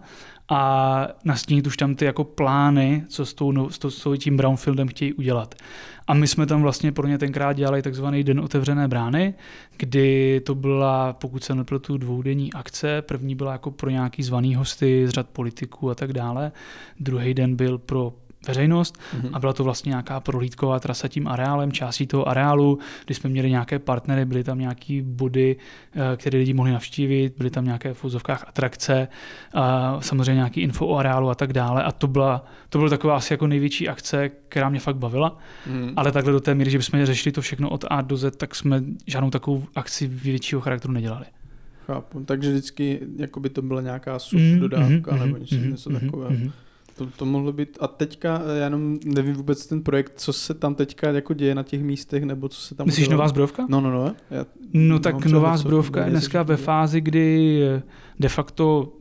a 0.49 1.09
nastínit 1.25 1.67
už 1.67 1.77
tam 1.77 1.95
ty 1.95 2.05
jako 2.05 2.25
plány, 2.25 3.05
co 3.09 3.27
s, 3.27 3.35
tou, 3.35 3.71
s, 3.71 3.79
to, 3.79 3.91
s 3.91 4.19
tím 4.19 4.37
brownfieldem 4.37 4.89
chtějí 4.89 5.13
udělat. 5.13 5.55
A 6.07 6.15
my 6.15 6.29
jsme 6.29 6.47
tam 6.47 6.63
vlastně 6.63 6.93
pro 6.93 7.07
ně 7.07 7.19
tenkrát 7.19 7.53
dělali 7.53 7.83
takzvaný 7.83 8.25
Den 8.25 8.41
otevřené 8.41 8.89
brány, 8.89 9.35
kdy 9.77 10.41
to 10.41 10.55
byla, 10.55 11.13
pokud 11.13 11.45
se 11.45 11.55
nepletu, 11.55 11.99
dvoudenní 11.99 12.53
akce. 12.53 13.03
První 13.03 13.35
byla 13.35 13.53
jako 13.53 13.71
pro 13.71 13.91
nějaký 13.91 14.23
zvaný 14.23 14.55
hosty 14.69 15.07
z 15.07 15.11
řad 15.11 15.29
politiků 15.29 15.91
a 15.91 15.95
tak 15.95 16.13
dále. 16.13 16.53
Druhý 17.01 17.35
den 17.35 17.57
byl 17.57 17.79
pro 17.79 18.13
veřejnost 18.47 18.97
mm-hmm. 18.97 19.31
a 19.33 19.39
byla 19.39 19.53
to 19.53 19.65
vlastně 19.65 19.91
nějaká 19.91 20.21
prohlídková 20.21 20.81
trasa 20.81 21.09
tím 21.09 21.29
areálem, 21.29 21.73
částí 21.73 22.07
toho 22.07 22.29
areálu, 22.29 22.79
kdy 23.05 23.15
jsme 23.15 23.31
měli 23.31 23.51
nějaké 23.51 23.79
partnery, 23.79 24.25
byly 24.25 24.45
tam 24.45 24.59
nějaké 24.59 25.01
body, 25.03 25.57
eh, 25.93 26.17
které 26.17 26.39
lidi 26.39 26.55
mohli 26.55 26.73
navštívit, 26.73 27.35
byly 27.39 27.51
tam 27.51 27.65
nějaké 27.65 27.95
v 27.95 28.05
úzovkách 28.05 28.45
atrakce, 28.49 29.09
a 29.55 29.97
samozřejmě 30.01 30.35
nějaký 30.35 30.61
info 30.61 30.87
o 30.87 30.97
areálu 30.97 31.31
a 31.31 31.35
tak 31.35 31.53
dále 31.53 31.83
a 31.83 31.93
to 31.93 32.07
byla, 32.07 32.45
to 32.69 32.79
byla 32.79 32.91
taková 32.91 33.17
asi 33.17 33.33
jako 33.33 33.47
největší 33.47 33.89
akce, 33.89 34.31
která 34.49 34.69
mě 34.69 34.81
fakt 34.81 34.97
bavila, 34.97 35.39
mm. 35.67 35.93
ale 35.97 36.13
takhle 36.13 36.33
do 36.33 36.41
té 36.41 36.55
míry, 36.55 36.71
že 36.71 36.79
bychom 36.79 37.07
řešili 37.07 37.33
to 37.33 37.41
všechno 37.41 37.71
od 37.71 37.85
A 37.91 38.01
do 38.03 38.17
Z, 38.17 38.37
tak 38.37 38.55
jsme 38.55 38.83
žádnou 39.07 39.31
takovou 39.31 39.65
akci 39.75 40.07
většího 40.07 40.61
charakteru 40.61 40.95
nedělali. 40.95 41.25
Chápu, 41.93 42.25
takže 42.25 42.51
vždycky 42.51 43.01
jako 43.17 43.41
by 43.41 43.51
to 43.51 43.63
byla 43.63 43.81
nějaká 43.81 44.19
sub 44.19 44.41
mm, 44.41 44.61
dodávka 44.61 45.15
mm, 45.15 45.19
nebo 45.19 45.37
něco, 45.37 45.55
mm, 45.55 45.71
něco 45.71 45.91
mm, 45.91 46.01
takového. 46.01 46.31
Mm, 46.31 46.51
to, 46.97 47.07
to 47.07 47.25
mohlo 47.25 47.53
být. 47.53 47.79
A 47.81 47.87
teďka, 47.87 48.43
já 48.59 48.65
jenom 48.65 48.99
nevím 49.05 49.35
vůbec 49.35 49.67
ten 49.67 49.83
projekt, 49.83 50.13
co 50.17 50.33
se 50.33 50.55
tam 50.55 50.75
teďka 50.75 51.11
jako 51.11 51.35
děje 51.35 51.55
na 51.55 51.63
těch 51.63 51.83
místech, 51.83 52.25
nebo 52.25 52.49
co 52.49 52.61
se 52.61 52.75
tam 52.75 52.87
Myslíš 52.87 53.07
udělalo? 53.07 53.23
nová 53.23 53.29
zbrojovka? 53.29 53.67
No, 53.69 53.81
no, 53.81 53.91
no. 53.91 54.15
Já 54.31 54.47
no 54.73 54.99
tak 54.99 55.27
nová 55.27 55.57
zbrojovka 55.57 56.05
je 56.05 56.11
dneska 56.11 56.43
ve 56.43 56.57
fázi, 56.57 57.01
kdy 57.01 57.61
de 58.21 58.29
facto 58.29 58.93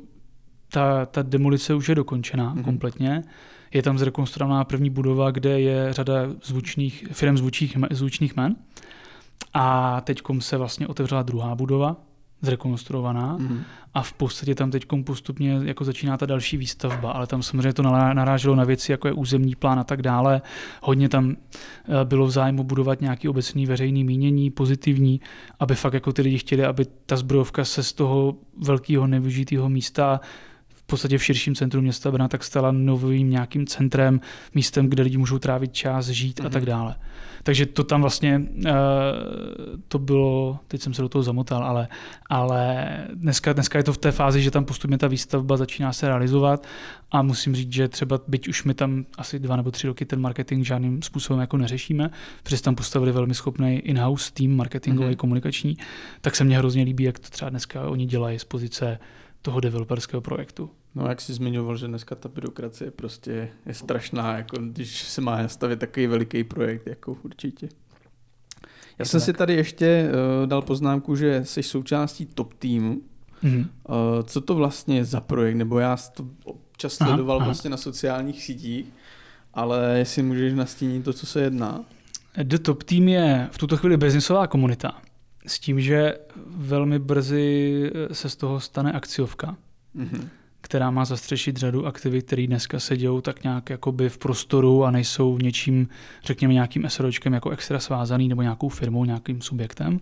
ta, 0.72 1.06
ta 1.06 1.22
demolice 1.22 1.74
už 1.74 1.90
je 1.90 1.96
dokončená 1.96 2.56
mm-hmm. 2.56 2.64
kompletně. 2.64 3.24
Je 3.74 3.82
tam 3.82 3.98
zrekonstruovaná 3.98 4.64
první 4.64 4.90
budova, 4.90 5.32
kde 5.32 5.62
je 5.62 5.94
řada 5.94 6.14
zvučných, 6.44 7.08
firm 7.12 7.38
zvučných, 7.38 7.78
zvučných 7.92 8.36
men. 8.36 8.56
A 9.54 10.02
teď 10.02 10.22
se 10.40 10.58
vlastně 10.58 10.88
otevřela 10.88 11.24
druhá 11.24 11.56
budova, 11.56 12.07
zrekonstruovaná 12.42 13.38
mm. 13.38 13.64
a 13.94 14.02
v 14.02 14.14
podstatě 14.14 14.56
tam 14.56 14.72
teď 14.72 14.86
postupně 15.04 15.60
jako 15.64 15.84
začíná 15.84 16.18
ta 16.18 16.26
další 16.26 16.58
výstavba, 16.58 17.12
ale 17.12 17.28
tam 17.28 17.44
samozřejmě 17.44 17.74
to 17.74 17.84
naráželo 18.14 18.56
na 18.56 18.64
věci, 18.64 18.92
jako 18.92 19.08
je 19.08 19.14
územní 19.14 19.56
plán 19.56 19.80
a 19.80 19.84
tak 19.84 20.02
dále. 20.02 20.42
Hodně 20.82 21.10
tam 21.10 21.32
eh, 21.32 22.06
bylo 22.06 22.26
v 22.26 22.32
zájmu 22.32 22.64
budovat 22.64 23.02
nějaký 23.02 23.30
obecný 23.30 23.66
veřejný 23.66 24.04
mínění, 24.04 24.52
pozitivní, 24.52 25.22
aby 25.60 25.76
fakt 25.76 25.94
jako 25.94 26.14
ty 26.14 26.22
lidi 26.22 26.38
chtěli, 26.38 26.66
aby 26.66 26.86
ta 27.06 27.16
zbrojovka 27.16 27.66
se 27.66 27.84
z 27.84 27.94
toho 27.94 28.36
velkého 28.58 29.08
nevyužitého 29.08 29.70
místa 29.70 30.20
podstatě 30.88 31.18
v 31.18 31.24
širším 31.24 31.56
centru 31.56 31.82
města 31.82 32.12
Brna 32.12 32.28
tak 32.28 32.44
stala 32.44 32.72
novým 32.72 33.30
nějakým 33.30 33.68
centrem, 33.68 34.22
místem, 34.56 34.90
kde 34.90 35.04
lidi 35.04 35.18
můžou 35.18 35.40
trávit 35.40 35.74
čas, 35.74 36.08
žít 36.08 36.40
a 36.40 36.50
tak 36.50 36.64
mhm. 36.64 36.66
dále. 36.66 36.96
Takže 37.44 37.66
to 37.66 37.84
tam 37.84 38.02
vlastně, 38.02 38.42
uh, 38.56 38.72
to 39.88 40.00
bylo, 40.00 40.60
teď 40.68 40.82
jsem 40.82 40.94
se 40.94 41.02
do 41.02 41.10
toho 41.10 41.24
zamotal, 41.24 41.64
ale, 41.64 41.88
ale 42.30 42.88
dneska, 43.14 43.54
dneska 43.54 43.78
je 43.78 43.84
to 43.84 43.94
v 43.94 43.98
té 43.98 44.12
fázi, 44.12 44.42
že 44.42 44.52
tam 44.52 44.66
postupně 44.66 44.98
ta 44.98 45.08
výstavba 45.08 45.58
začíná 45.58 45.94
se 45.94 46.08
realizovat 46.08 46.68
a 47.12 47.22
musím 47.22 47.56
říct, 47.56 47.74
že 47.74 47.88
třeba 47.88 48.20
byť 48.28 48.48
už 48.48 48.64
my 48.64 48.74
tam 48.74 49.06
asi 49.18 49.40
dva 49.40 49.56
nebo 49.56 49.72
tři 49.72 49.88
roky 49.88 50.06
ten 50.06 50.22
marketing 50.22 50.66
žádným 50.66 51.02
způsobem 51.02 51.40
jako 51.42 51.58
neřešíme, 51.58 52.10
protože 52.44 52.62
tam 52.62 52.76
postavili 52.76 53.12
velmi 53.12 53.34
schopný 53.34 53.80
in-house 53.80 54.32
tým 54.34 54.56
marketingový, 54.56 55.10
mm-hmm. 55.10 55.16
komunikační, 55.16 55.78
tak 56.22 56.36
se 56.36 56.44
mně 56.44 56.58
hrozně 56.58 56.84
líbí, 56.84 57.04
jak 57.04 57.20
to 57.20 57.30
třeba 57.30 57.50
dneska 57.50 57.90
oni 57.90 58.06
dělají 58.06 58.40
z 58.40 58.44
pozice 58.44 59.00
toho 59.42 59.60
developerského 59.60 60.22
projektu. 60.22 60.70
No 60.98 61.08
jak 61.10 61.22
jsi 61.22 61.34
zmiňoval, 61.34 61.78
že 61.78 61.88
dneska 61.88 62.16
ta 62.16 62.30
byrokracie 62.30 62.92
prostě 62.92 63.50
je 63.66 63.74
strašná, 63.74 64.38
jako 64.38 64.58
když 64.60 65.04
se 65.04 65.22
má 65.22 65.42
nastavit 65.42 65.80
takový 65.80 66.08
veliký 66.08 66.44
projekt, 66.44 66.88
jako 66.88 67.18
určitě. 67.24 67.70
Já 69.00 69.06
jsem 69.06 69.20
tak. 69.20 69.26
si 69.26 69.34
tady 69.34 69.54
ještě 69.54 70.10
uh, 70.10 70.48
dal 70.48 70.62
poznámku, 70.62 71.16
že 71.16 71.46
jsi 71.46 71.64
součástí 71.64 72.26
top 72.26 72.54
týmu. 72.54 73.02
Mm-hmm. 73.44 73.68
Uh, 73.90 74.24
co 74.24 74.42
to 74.42 74.56
vlastně 74.56 74.98
je 74.98 75.06
za 75.06 75.22
projekt? 75.22 75.56
Nebo 75.56 75.80
já 75.80 75.98
to 75.98 76.28
občas 76.44 77.02
aha, 77.02 77.10
sledoval 77.10 77.38
aha. 77.38 77.46
vlastně 77.46 77.70
na 77.70 77.78
sociálních 77.78 78.44
sítích, 78.44 78.86
ale 79.54 79.96
jestli 79.98 80.24
můžeš 80.24 80.54
nastínit 80.54 81.04
to, 81.04 81.14
co 81.14 81.26
se 81.26 81.42
jedná. 81.42 81.86
The 82.44 82.58
Top 82.58 82.84
Team 82.84 83.08
je 83.08 83.50
v 83.52 83.58
tuto 83.58 83.78
chvíli 83.78 83.98
biznisová 83.98 84.48
komunita. 84.48 85.02
S 85.48 85.60
tím, 85.60 85.82
že 85.82 86.18
velmi 86.46 87.00
brzy 87.00 87.92
se 88.12 88.30
z 88.30 88.36
toho 88.36 88.60
stane 88.60 88.92
akciovka. 88.92 89.58
Mm-hmm 89.96 90.28
která 90.62 90.92
má 90.92 91.06
zastřešit 91.06 91.58
řadu 91.58 91.86
aktivit, 91.86 92.26
které 92.26 92.48
dneska 92.48 92.80
se 92.80 92.98
dějou 92.98 93.22
tak 93.22 93.44
nějak 93.44 93.70
jakoby 93.70 94.10
v 94.10 94.18
prostoru 94.18 94.86
a 94.86 94.92
nejsou 94.92 95.38
něčím, 95.38 95.88
řekněme 96.26 96.54
nějakým 96.54 96.90
SROčkem 96.90 97.34
jako 97.34 97.50
extra 97.50 97.80
svázaný 97.80 98.28
nebo 98.28 98.42
nějakou 98.42 98.70
firmou, 98.70 99.06
nějakým 99.06 99.42
subjektem. 99.42 100.00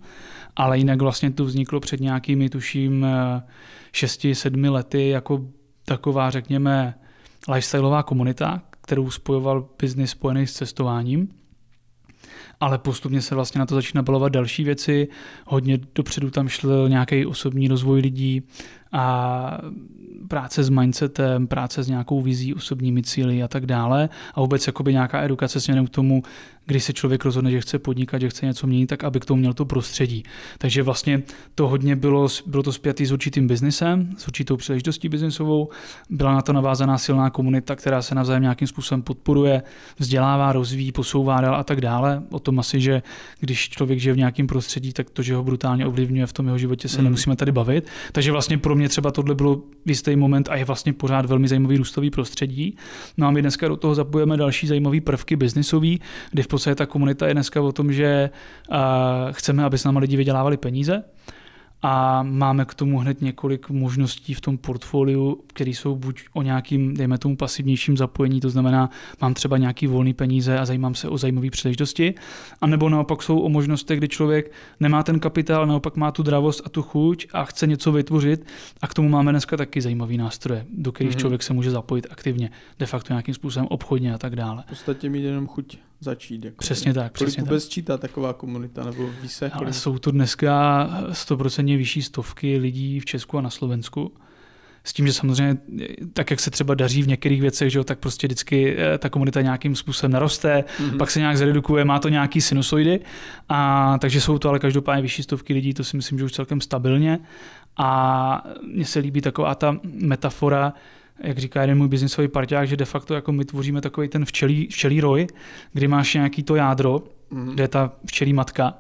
Ale 0.55 0.77
jinak 0.77 1.01
vlastně 1.01 1.31
to 1.31 1.45
vzniklo 1.45 1.79
před 1.79 1.99
nějakými, 1.99 2.49
tuším, 2.49 3.05
6-7 3.93 4.71
lety 4.71 5.09
jako 5.09 5.45
taková, 5.85 6.29
řekněme, 6.29 6.93
lifestyleová 7.47 8.03
komunita, 8.03 8.61
kterou 8.81 9.09
spojoval 9.09 9.69
biznis 9.79 10.11
spojený 10.11 10.47
s 10.47 10.53
cestováním 10.53 11.29
ale 12.59 12.77
postupně 12.77 13.21
se 13.21 13.35
vlastně 13.35 13.59
na 13.59 13.65
to 13.65 13.75
začíná 13.75 14.01
balovat 14.03 14.31
další 14.31 14.63
věci. 14.63 15.07
Hodně 15.45 15.79
dopředu 15.95 16.29
tam 16.29 16.47
šel 16.47 16.89
nějaký 16.89 17.25
osobní 17.25 17.67
rozvoj 17.67 17.99
lidí 17.99 18.41
a 18.95 19.57
práce 20.27 20.63
s 20.63 20.69
mindsetem, 20.69 21.47
práce 21.47 21.83
s 21.83 21.87
nějakou 21.87 22.21
vizí, 22.21 22.53
osobními 22.53 23.03
cíly 23.03 23.43
a 23.43 23.47
tak 23.47 23.65
dále. 23.65 24.09
A 24.33 24.41
vůbec 24.41 24.67
jakoby 24.67 24.93
nějaká 24.93 25.23
edukace 25.23 25.59
směrem 25.59 25.87
k 25.87 25.89
tomu, 25.89 26.23
když 26.65 26.83
se 26.83 26.93
člověk 26.93 27.25
rozhodne, 27.25 27.51
že 27.51 27.61
chce 27.61 27.79
podnikat, 27.79 28.21
že 28.21 28.29
chce 28.29 28.45
něco 28.45 28.67
měnit, 28.67 28.87
tak 28.87 29.03
aby 29.03 29.19
k 29.19 29.25
tomu 29.25 29.39
měl 29.39 29.53
to 29.53 29.65
prostředí. 29.65 30.23
Takže 30.57 30.83
vlastně 30.83 31.23
to 31.55 31.67
hodně 31.67 31.95
bylo, 31.95 32.27
bylo 32.45 32.63
to 32.63 32.71
spjatý 32.71 33.05
s 33.05 33.11
určitým 33.11 33.47
biznesem, 33.47 34.09
s 34.17 34.27
určitou 34.27 34.57
příležitostí 34.57 35.09
biznesovou. 35.09 35.69
Byla 36.09 36.33
na 36.33 36.41
to 36.41 36.53
navázaná 36.53 36.97
silná 36.97 37.29
komunita, 37.29 37.75
která 37.75 38.01
se 38.01 38.15
navzájem 38.15 38.41
nějakým 38.41 38.67
způsobem 38.67 39.01
podporuje, 39.01 39.63
vzdělává, 39.97 40.51
rozvíjí, 40.51 40.91
posouvá 40.91 41.41
dál 41.41 41.55
a 41.55 41.63
tak 41.63 41.81
dále. 41.81 42.23
O 42.31 42.39
tom 42.39 42.59
asi, 42.59 42.81
že 42.81 43.01
když 43.39 43.69
člověk 43.69 43.99
žije 43.99 44.13
v 44.13 44.17
nějakém 44.17 44.47
prostředí, 44.47 44.93
tak 44.93 45.09
to, 45.09 45.21
že 45.21 45.35
ho 45.35 45.43
brutálně 45.43 45.85
ovlivňuje 45.85 46.25
v 46.25 46.33
tom 46.33 46.45
jeho 46.45 46.57
životě, 46.57 46.87
se 46.87 46.97
mm. 46.97 47.03
nemusíme 47.03 47.35
tady 47.35 47.51
bavit. 47.51 47.87
Takže 48.11 48.31
vlastně 48.31 48.57
pro 48.57 48.75
mě 48.75 48.84
třeba 48.89 49.11
tohle 49.11 49.35
bylo 49.35 49.55
v 49.85 49.89
jistý 49.89 50.15
moment 50.15 50.49
a 50.49 50.55
je 50.55 50.65
vlastně 50.65 50.93
pořád 50.93 51.25
velmi 51.25 51.47
zajímavý 51.47 51.77
růstový 51.77 52.09
prostředí. 52.09 52.77
No 53.17 53.27
a 53.27 53.31
my 53.31 53.41
dneska 53.41 53.67
do 53.67 53.75
toho 53.75 53.95
zapojeme 53.95 54.37
další 54.37 54.67
zajímavé 54.67 55.01
prvky 55.01 55.35
biznisový, 55.35 56.01
kdy 56.31 56.43
v 56.43 56.47
podstatě 56.47 56.75
ta 56.75 56.85
komunita 56.85 57.27
je 57.27 57.33
dneska 57.33 57.61
o 57.61 57.71
tom, 57.71 57.93
že 57.93 58.29
chceme, 59.31 59.63
aby 59.63 59.77
s 59.77 59.83
námi 59.83 59.99
lidi 59.99 60.17
vydělávali 60.17 60.57
peníze, 60.57 61.03
a 61.87 62.23
máme 62.23 62.65
k 62.65 62.73
tomu 62.73 62.99
hned 62.99 63.21
několik 63.21 63.69
možností 63.69 64.33
v 64.33 64.41
tom 64.41 64.57
portfoliu, 64.57 65.41
které 65.47 65.69
jsou 65.69 65.95
buď 65.95 66.23
o 66.33 66.41
nějakým, 66.41 66.93
dejme 66.93 67.17
tomu, 67.17 67.37
pasivnějším 67.37 67.97
zapojení, 67.97 68.39
to 68.39 68.49
znamená, 68.49 68.89
mám 69.21 69.33
třeba 69.33 69.57
nějaký 69.57 69.87
volný 69.87 70.13
peníze 70.13 70.59
a 70.59 70.65
zajímám 70.65 70.95
se 70.95 71.09
o 71.09 71.17
zajímavé 71.17 71.49
příležitosti, 71.49 72.13
a 72.61 72.67
nebo 72.67 72.89
naopak 72.89 73.23
jsou 73.23 73.39
o 73.39 73.49
možnostech, 73.49 73.97
kdy 73.97 74.07
člověk 74.07 74.51
nemá 74.79 75.03
ten 75.03 75.19
kapitál, 75.19 75.67
naopak 75.67 75.95
má 75.95 76.11
tu 76.11 76.23
dravost 76.23 76.61
a 76.65 76.69
tu 76.69 76.81
chuť 76.81 77.27
a 77.33 77.45
chce 77.45 77.67
něco 77.67 77.91
vytvořit 77.91 78.45
a 78.81 78.87
k 78.87 78.93
tomu 78.93 79.09
máme 79.09 79.31
dneska 79.31 79.57
taky 79.57 79.81
zajímavý 79.81 80.17
nástroje, 80.17 80.65
do 80.69 80.91
kterých 80.91 81.13
mm-hmm. 81.13 81.19
člověk 81.19 81.43
se 81.43 81.53
může 81.53 81.71
zapojit 81.71 82.07
aktivně, 82.09 82.49
de 82.79 82.85
facto 82.85 83.13
nějakým 83.13 83.33
způsobem 83.33 83.67
obchodně 83.69 84.13
a 84.13 84.17
tak 84.17 84.35
dále. 84.35 84.63
V 84.65 84.69
podstatě 84.69 85.09
mít 85.09 85.23
jenom 85.23 85.47
chuť 85.47 85.77
začít. 85.99 86.45
Jako 86.45 86.57
přesně 86.57 86.93
tak. 86.93 87.17
Kolik 87.17 87.29
přesně 87.29 87.43
vůbec 87.43 87.65
tak. 87.65 87.71
čítá 87.71 87.97
taková 87.97 88.33
komunita? 88.33 88.83
Nebo 88.83 89.09
ví 89.21 89.29
se, 89.29 89.49
Ale 89.49 89.73
jsou 89.73 89.97
to 89.97 90.11
dneska 90.11 90.87
100% 91.09 91.74
vyšší 91.77 92.01
stovky 92.01 92.57
lidí 92.57 92.99
v 92.99 93.05
Česku 93.05 93.37
a 93.37 93.41
na 93.41 93.49
Slovensku. 93.49 94.11
S 94.83 94.93
tím, 94.93 95.07
že 95.07 95.13
samozřejmě, 95.13 95.57
tak 96.13 96.31
jak 96.31 96.39
se 96.39 96.51
třeba 96.51 96.75
daří 96.75 97.01
v 97.01 97.07
některých 97.07 97.41
věcech, 97.41 97.69
že 97.71 97.79
jo, 97.79 97.83
tak 97.83 97.99
prostě 97.99 98.27
vždycky 98.27 98.75
eh, 98.77 98.97
ta 98.97 99.09
komunita 99.09 99.41
nějakým 99.41 99.75
způsobem 99.75 100.11
naroste, 100.11 100.63
mm-hmm. 100.77 100.97
pak 100.97 101.11
se 101.11 101.19
nějak 101.19 101.37
zredukuje, 101.37 101.85
má 101.85 101.99
to 101.99 102.09
nějaký 102.09 102.41
sinusoidy, 102.41 102.99
a, 103.49 103.97
takže 104.01 104.21
jsou 104.21 104.37
to 104.37 104.49
ale 104.49 104.59
každopádně 104.59 105.01
vyšší 105.01 105.23
stovky 105.23 105.53
lidí, 105.53 105.73
to 105.73 105.83
si 105.83 105.97
myslím, 105.97 106.19
že 106.19 106.25
už 106.25 106.31
celkem 106.31 106.61
stabilně. 106.61 107.19
A 107.77 108.47
mně 108.73 108.85
se 108.85 108.99
líbí 108.99 109.21
taková 109.21 109.55
ta 109.55 109.77
metafora, 109.83 110.73
jak 111.23 111.37
říká 111.37 111.61
jeden 111.61 111.77
můj 111.77 111.87
biznisový 111.87 112.27
parťák, 112.27 112.67
že 112.67 112.77
de 112.77 112.85
facto 112.85 113.13
jako 113.13 113.31
my 113.31 113.45
tvoříme 113.45 113.81
takový 113.81 114.07
ten 114.07 114.25
včelí, 114.25 114.67
včelí 114.71 115.01
roj, 115.01 115.27
kdy 115.73 115.87
máš 115.87 116.13
nějaký 116.13 116.43
to 116.43 116.55
jádro, 116.55 117.03
mm. 117.31 117.53
kde 117.53 117.63
je 117.63 117.67
ta 117.67 117.91
včelí 118.05 118.33
matka 118.33 118.73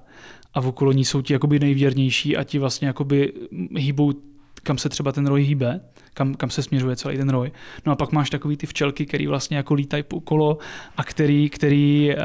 a 0.55 0.61
v 0.61 0.67
okolo 0.67 0.91
ní 0.91 1.05
jsou 1.05 1.21
ti 1.21 1.33
jakoby 1.33 1.59
nejvěrnější 1.59 2.37
a 2.37 2.43
ti 2.43 2.59
vlastně 2.59 2.87
jakoby 2.87 3.33
hýbou 3.75 4.13
kam 4.65 4.77
se 4.77 4.89
třeba 4.89 5.11
ten 5.11 5.27
roj 5.27 5.43
hýbe, 5.43 5.81
kam, 6.13 6.33
kam 6.33 6.49
se 6.49 6.63
směřuje 6.63 6.95
celý 6.95 7.17
ten 7.17 7.29
roj. 7.29 7.51
No 7.85 7.91
a 7.91 7.95
pak 7.95 8.11
máš 8.11 8.29
takový 8.29 8.57
ty 8.57 8.67
včelky, 8.67 9.05
který 9.05 9.27
vlastně 9.27 9.57
jako 9.57 9.73
lítají 9.73 10.03
po 10.03 10.21
kolo 10.21 10.57
a 10.97 11.03
který, 11.03 11.49
který 11.49 12.15
uh, 12.15 12.23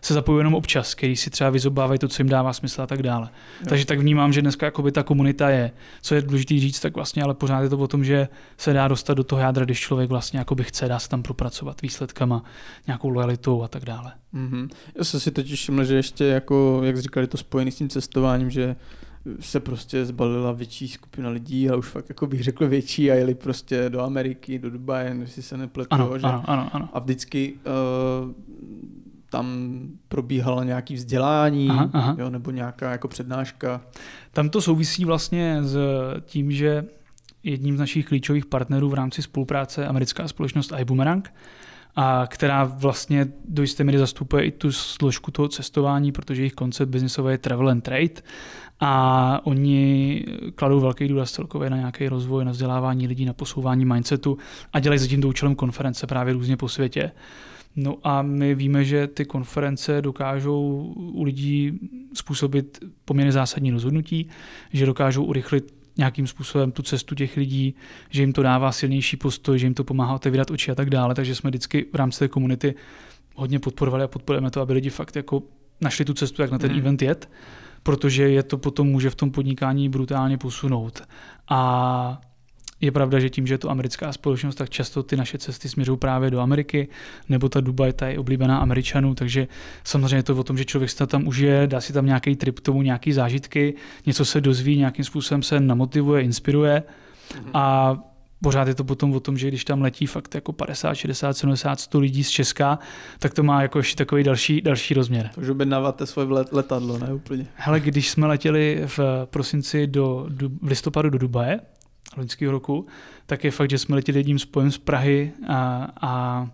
se 0.00 0.14
zapojují 0.14 0.40
jenom 0.40 0.54
občas, 0.54 0.94
který 0.94 1.16
si 1.16 1.30
třeba 1.30 1.50
vyzobávají 1.50 1.98
to, 1.98 2.08
co 2.08 2.22
jim 2.22 2.28
dává 2.28 2.52
smysl 2.52 2.82
a 2.82 2.86
tak 2.86 3.02
dále. 3.02 3.28
Jo. 3.60 3.66
Takže 3.68 3.86
tak 3.86 3.98
vnímám, 3.98 4.32
že 4.32 4.42
dneska 4.42 4.66
jakoby 4.66 4.92
ta 4.92 5.02
komunita 5.02 5.50
je. 5.50 5.70
Co 6.02 6.14
je 6.14 6.22
důležité 6.22 6.60
říct, 6.60 6.80
tak 6.80 6.94
vlastně 6.94 7.22
ale 7.22 7.34
pořád 7.34 7.60
je 7.60 7.68
to 7.68 7.78
o 7.78 7.88
tom, 7.88 8.04
že 8.04 8.28
se 8.56 8.72
dá 8.72 8.88
dostat 8.88 9.14
do 9.14 9.24
toho 9.24 9.40
jádra, 9.40 9.64
když 9.64 9.80
člověk 9.80 10.10
vlastně 10.10 10.38
jakoby 10.38 10.64
chce, 10.64 10.88
dá 10.88 10.98
se 10.98 11.08
tam 11.08 11.22
propracovat 11.22 11.82
výsledkama, 11.82 12.44
nějakou 12.86 13.08
lojalitou 13.08 13.62
a 13.62 13.68
tak 13.68 13.84
dále. 13.84 14.12
Mm-hmm. 14.34 14.68
Já 14.98 15.04
jsem 15.04 15.20
si 15.20 15.30
totiž 15.30 15.60
všiml, 15.60 15.84
že 15.84 15.94
ještě 15.94 16.24
jako, 16.24 16.80
jak 16.84 16.98
říkali, 16.98 17.26
to 17.26 17.36
spojený 17.36 17.70
s 17.70 17.76
tím 17.76 17.88
cestováním, 17.88 18.50
že 18.50 18.76
se 19.40 19.60
prostě 19.60 20.04
zbalila 20.04 20.52
větší 20.52 20.88
skupina 20.88 21.30
lidí, 21.30 21.68
ale 21.68 21.78
už 21.78 21.88
fakt 21.88 22.08
jako 22.08 22.26
bych 22.26 22.42
řekl 22.42 22.68
větší 22.68 23.10
a 23.10 23.14
jeli 23.14 23.34
prostě 23.34 23.90
do 23.90 24.00
Ameriky, 24.00 24.58
do 24.58 24.70
Dubaje, 24.70 25.16
jestli 25.20 25.42
se 25.42 25.56
nepletu. 25.56 25.88
Ano, 25.90 26.18
že? 26.18 26.26
ano, 26.26 26.42
ano, 26.46 26.70
ano. 26.72 26.88
A 26.92 26.98
vždycky 26.98 27.54
uh, 27.54 28.32
tam 29.30 29.78
probíhalo 30.08 30.62
nějaké 30.62 30.94
vzdělání 30.94 31.68
aha, 31.68 31.90
aha. 31.92 32.16
Jo, 32.18 32.30
nebo 32.30 32.50
nějaká 32.50 32.90
jako 32.90 33.08
přednáška. 33.08 33.80
Tam 34.32 34.48
to 34.48 34.60
souvisí 34.60 35.04
vlastně 35.04 35.58
s 35.62 35.78
tím, 36.24 36.52
že 36.52 36.84
jedním 37.42 37.76
z 37.76 37.80
našich 37.80 38.06
klíčových 38.06 38.46
partnerů 38.46 38.88
v 38.88 38.94
rámci 38.94 39.22
spolupráce 39.22 39.86
americká 39.86 40.28
společnost 40.28 40.72
iBoomerang, 40.78 41.34
a 42.00 42.26
která 42.26 42.64
vlastně 42.64 43.26
do 43.48 43.62
jisté 43.62 43.84
míry 43.84 43.98
zastupuje 43.98 44.44
i 44.44 44.50
tu 44.50 44.72
složku 44.72 45.30
toho 45.30 45.48
cestování, 45.48 46.12
protože 46.12 46.42
jejich 46.42 46.52
koncept 46.52 46.88
biznisové 46.88 47.32
je 47.32 47.38
travel 47.38 47.68
and 47.68 47.80
trade 47.80 48.22
a 48.80 49.40
oni 49.44 50.24
kladou 50.54 50.80
velký 50.80 51.08
důraz 51.08 51.32
celkově 51.32 51.70
na 51.70 51.76
nějaký 51.76 52.08
rozvoj, 52.08 52.44
na 52.44 52.50
vzdělávání 52.50 53.06
lidí, 53.06 53.24
na 53.24 53.32
posouvání 53.32 53.84
mindsetu 53.84 54.38
a 54.72 54.80
dělají 54.80 54.98
za 54.98 55.06
tímto 55.06 55.28
účelem 55.28 55.54
konference 55.54 56.06
právě 56.06 56.34
různě 56.34 56.56
po 56.56 56.68
světě. 56.68 57.10
No 57.76 57.96
a 58.04 58.22
my 58.22 58.54
víme, 58.54 58.84
že 58.84 59.06
ty 59.06 59.24
konference 59.24 60.02
dokážou 60.02 60.92
u 60.96 61.22
lidí 61.22 61.78
způsobit 62.14 62.78
poměrně 63.04 63.32
zásadní 63.32 63.70
rozhodnutí, 63.70 64.28
že 64.72 64.86
dokážou 64.86 65.24
urychlit 65.24 65.74
nějakým 65.98 66.26
způsobem 66.26 66.72
tu 66.72 66.82
cestu 66.82 67.14
těch 67.14 67.36
lidí, 67.36 67.74
že 68.10 68.22
jim 68.22 68.32
to 68.32 68.42
dává 68.42 68.72
silnější 68.72 69.16
postoj, 69.16 69.58
že 69.58 69.66
jim 69.66 69.74
to 69.74 69.84
pomáhá 69.84 70.14
otevírat 70.14 70.50
oči 70.50 70.70
a 70.70 70.74
tak 70.74 70.90
dále. 70.90 71.14
Takže 71.14 71.34
jsme 71.34 71.50
vždycky 71.50 71.86
v 71.92 71.96
rámci 71.96 72.18
té 72.18 72.28
komunity 72.28 72.74
hodně 73.34 73.58
podporovali 73.58 74.04
a 74.04 74.08
podporujeme 74.08 74.50
to, 74.50 74.60
aby 74.60 74.72
lidi 74.72 74.90
fakt 74.90 75.16
jako 75.16 75.42
našli 75.80 76.04
tu 76.04 76.14
cestu, 76.14 76.42
jak 76.42 76.50
na 76.50 76.58
ten 76.58 76.72
mm. 76.72 76.78
event 76.78 77.02
jet, 77.02 77.28
protože 77.82 78.28
je 78.28 78.42
to 78.42 78.58
potom 78.58 78.86
může 78.86 79.10
v 79.10 79.14
tom 79.14 79.30
podnikání 79.30 79.88
brutálně 79.88 80.38
posunout. 80.38 81.02
A 81.48 82.20
je 82.80 82.92
pravda, 82.92 83.18
že 83.18 83.30
tím, 83.30 83.46
že 83.46 83.54
je 83.54 83.58
to 83.58 83.70
americká 83.70 84.12
společnost, 84.12 84.54
tak 84.54 84.70
často 84.70 85.02
ty 85.02 85.16
naše 85.16 85.38
cesty 85.38 85.68
směřují 85.68 85.98
právě 85.98 86.30
do 86.30 86.40
Ameriky, 86.40 86.88
nebo 87.28 87.48
ta 87.48 87.60
Dubaj, 87.60 87.92
ta 87.92 88.08
je 88.08 88.18
oblíbená 88.18 88.58
Američanů, 88.58 89.14
takže 89.14 89.48
samozřejmě 89.84 90.16
je 90.16 90.22
to 90.22 90.36
o 90.36 90.44
tom, 90.44 90.58
že 90.58 90.64
člověk 90.64 90.90
se 90.90 91.06
tam 91.06 91.26
užije, 91.26 91.66
dá 91.66 91.80
si 91.80 91.92
tam 91.92 92.06
nějaký 92.06 92.36
trip 92.36 92.60
tomu, 92.60 92.82
nějaký 92.82 93.12
zážitky, 93.12 93.74
něco 94.06 94.24
se 94.24 94.40
dozví, 94.40 94.76
nějakým 94.76 95.04
způsobem 95.04 95.42
se 95.42 95.60
namotivuje, 95.60 96.22
inspiruje 96.22 96.82
mm-hmm. 97.30 97.50
a 97.54 97.96
pořád 98.42 98.68
je 98.68 98.74
to 98.74 98.84
potom 98.84 99.12
o 99.12 99.20
tom, 99.20 99.38
že 99.38 99.48
když 99.48 99.64
tam 99.64 99.82
letí 99.82 100.06
fakt 100.06 100.34
jako 100.34 100.52
50, 100.52 100.94
60, 100.94 101.32
70, 101.32 101.80
100 101.80 102.00
lidí 102.00 102.24
z 102.24 102.30
Česka, 102.30 102.78
tak 103.18 103.34
to 103.34 103.42
má 103.42 103.62
jako 103.62 103.78
ještě 103.78 103.96
takový 103.96 104.24
další, 104.24 104.60
další 104.60 104.94
rozměr. 104.94 105.30
Takže 105.34 105.52
objednáváte 105.52 106.06
svoje 106.06 106.28
letadlo, 106.52 106.98
ne 106.98 107.14
úplně? 107.14 107.46
Hele, 107.54 107.80
když 107.80 108.10
jsme 108.10 108.26
letěli 108.26 108.82
v 108.86 109.00
prosinci 109.24 109.86
do, 109.86 110.26
do 110.28 110.48
v 110.48 110.68
listopadu 110.68 111.10
do 111.10 111.18
Dubaje, 111.18 111.60
loňského 112.16 112.52
roku, 112.52 112.86
tak 113.26 113.44
je 113.44 113.50
fakt, 113.50 113.70
že 113.70 113.78
jsme 113.78 113.96
letěli 113.96 114.18
jedním 114.18 114.38
spojem 114.38 114.70
z 114.70 114.78
Prahy 114.78 115.32
a, 115.48 115.88
a 116.00 116.46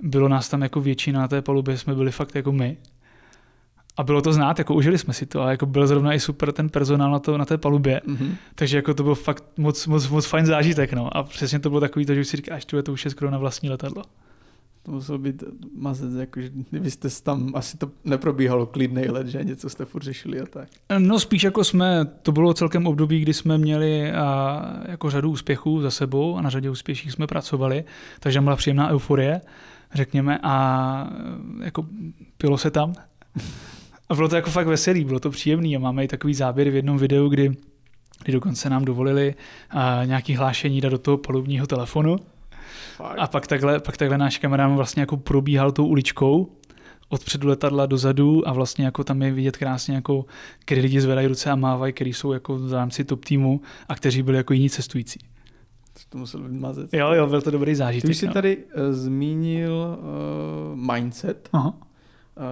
bylo 0.00 0.28
nás 0.28 0.48
tam 0.48 0.62
jako 0.62 0.80
většina 0.80 1.20
na 1.20 1.28
té 1.28 1.42
palubě, 1.42 1.78
jsme 1.78 1.94
byli 1.94 2.10
fakt 2.10 2.34
jako 2.34 2.52
my. 2.52 2.76
A 3.96 4.02
bylo 4.02 4.22
to 4.22 4.32
znát, 4.32 4.58
jako 4.58 4.74
užili 4.74 4.98
jsme 4.98 5.14
si 5.14 5.26
to 5.26 5.42
a 5.42 5.50
jako 5.50 5.66
byl 5.66 5.86
zrovna 5.86 6.14
i 6.14 6.20
super 6.20 6.52
ten 6.52 6.68
personál 6.68 7.10
na, 7.12 7.18
to, 7.18 7.38
na 7.38 7.44
té 7.44 7.58
palubě. 7.58 8.00
Mm-hmm. 8.06 8.34
Takže 8.54 8.76
jako 8.76 8.94
to 8.94 9.02
byl 9.02 9.14
fakt 9.14 9.44
moc, 9.56 9.86
moc, 9.86 10.08
moc 10.08 10.26
fajn 10.26 10.46
zážitek. 10.46 10.92
No. 10.92 11.16
A 11.16 11.22
přesně 11.22 11.58
to 11.58 11.68
bylo 11.68 11.80
takový, 11.80 12.06
to, 12.06 12.14
že 12.14 12.24
si 12.24 12.36
říkáš, 12.36 12.64
tu 12.64 12.76
je 12.76 12.82
to 12.82 12.92
už 12.92 13.04
je 13.04 13.10
skoro 13.10 13.30
na 13.30 13.38
vlastní 13.38 13.70
letadlo. 13.70 14.02
To 14.82 14.92
muselo 14.92 15.18
být 15.18 15.44
mazec, 15.76 16.14
jakože 16.14 16.50
kdybyste 16.70 17.08
tam, 17.22 17.52
asi 17.54 17.76
to 17.76 17.90
neprobíhalo 18.04 18.66
klidnej 18.66 19.08
let, 19.08 19.26
že 19.26 19.44
něco 19.44 19.68
jste 19.68 19.84
furt 19.84 20.02
řešili 20.02 20.40
a 20.40 20.46
tak. 20.46 20.68
No 20.98 21.20
spíš 21.20 21.42
jako 21.42 21.64
jsme, 21.64 22.04
to 22.04 22.32
bylo 22.32 22.54
celkem 22.54 22.86
období, 22.86 23.20
kdy 23.20 23.34
jsme 23.34 23.58
měli 23.58 24.12
a, 24.12 24.62
jako 24.88 25.10
řadu 25.10 25.30
úspěchů 25.30 25.80
za 25.80 25.90
sebou 25.90 26.36
a 26.36 26.42
na 26.42 26.50
řadě 26.50 26.70
úspěších 26.70 27.12
jsme 27.12 27.26
pracovali, 27.26 27.84
takže 28.20 28.40
byla 28.40 28.56
příjemná 28.56 28.90
euforie, 28.90 29.40
řekněme, 29.94 30.38
a 30.42 31.10
jako 31.62 31.86
pilo 32.38 32.58
se 32.58 32.70
tam. 32.70 32.92
A 34.08 34.14
bylo 34.14 34.28
to 34.28 34.36
jako 34.36 34.50
fakt 34.50 34.66
veselý, 34.66 35.04
bylo 35.04 35.20
to 35.20 35.30
příjemný 35.30 35.76
a 35.76 35.78
máme 35.78 36.04
i 36.04 36.08
takový 36.08 36.34
záběr 36.34 36.70
v 36.70 36.74
jednom 36.74 36.98
videu, 36.98 37.28
kdy, 37.28 37.52
kdy 38.24 38.32
dokonce 38.32 38.70
nám 38.70 38.84
dovolili 38.84 39.34
a, 39.70 40.04
nějaký 40.04 40.34
hlášení 40.34 40.80
dát 40.80 40.88
do 40.88 40.98
toho 40.98 41.16
palubního 41.18 41.66
telefonu 41.66 42.16
Fakt. 42.96 43.18
A 43.18 43.26
pak 43.26 43.46
takhle, 43.46 43.80
pak 43.80 43.96
takhle 43.96 44.18
náš 44.18 44.38
kamarán 44.38 44.76
vlastně 44.76 45.02
jako 45.02 45.16
probíhal 45.16 45.72
tou 45.72 45.86
uličkou 45.86 46.56
od 47.08 47.24
předu 47.24 47.48
letadla 47.48 47.86
dozadu 47.86 48.48
a 48.48 48.52
vlastně 48.52 48.84
jako 48.84 49.04
tam 49.04 49.22
je 49.22 49.32
vidět 49.32 49.56
krásně, 49.56 49.94
jako, 49.94 50.24
kdy 50.66 50.80
lidi 50.80 51.00
zvedají 51.00 51.26
ruce 51.26 51.50
a 51.50 51.56
mávají, 51.56 51.92
který 51.92 52.12
jsou 52.12 52.32
jako 52.32 52.58
v 52.58 52.72
rámci 52.72 53.04
top 53.04 53.24
týmu 53.24 53.60
a 53.88 53.94
kteří 53.94 54.22
byli 54.22 54.36
jako 54.36 54.52
jiní 54.52 54.70
cestující. 54.70 55.20
To 56.08 56.18
musel 56.18 56.40
být 56.40 56.60
mazec. 56.60 56.90
Jo, 56.92 57.12
jo, 57.12 57.26
byl 57.26 57.42
to 57.42 57.50
dobrý 57.50 57.74
zážitek. 57.74 58.10
Ty 58.10 58.14
jsi 58.14 58.26
no. 58.26 58.32
tady 58.32 58.56
uh, 58.56 58.62
zmínil 58.90 59.98
uh, 59.98 60.94
mindset. 60.94 61.48
Aha. 61.52 61.74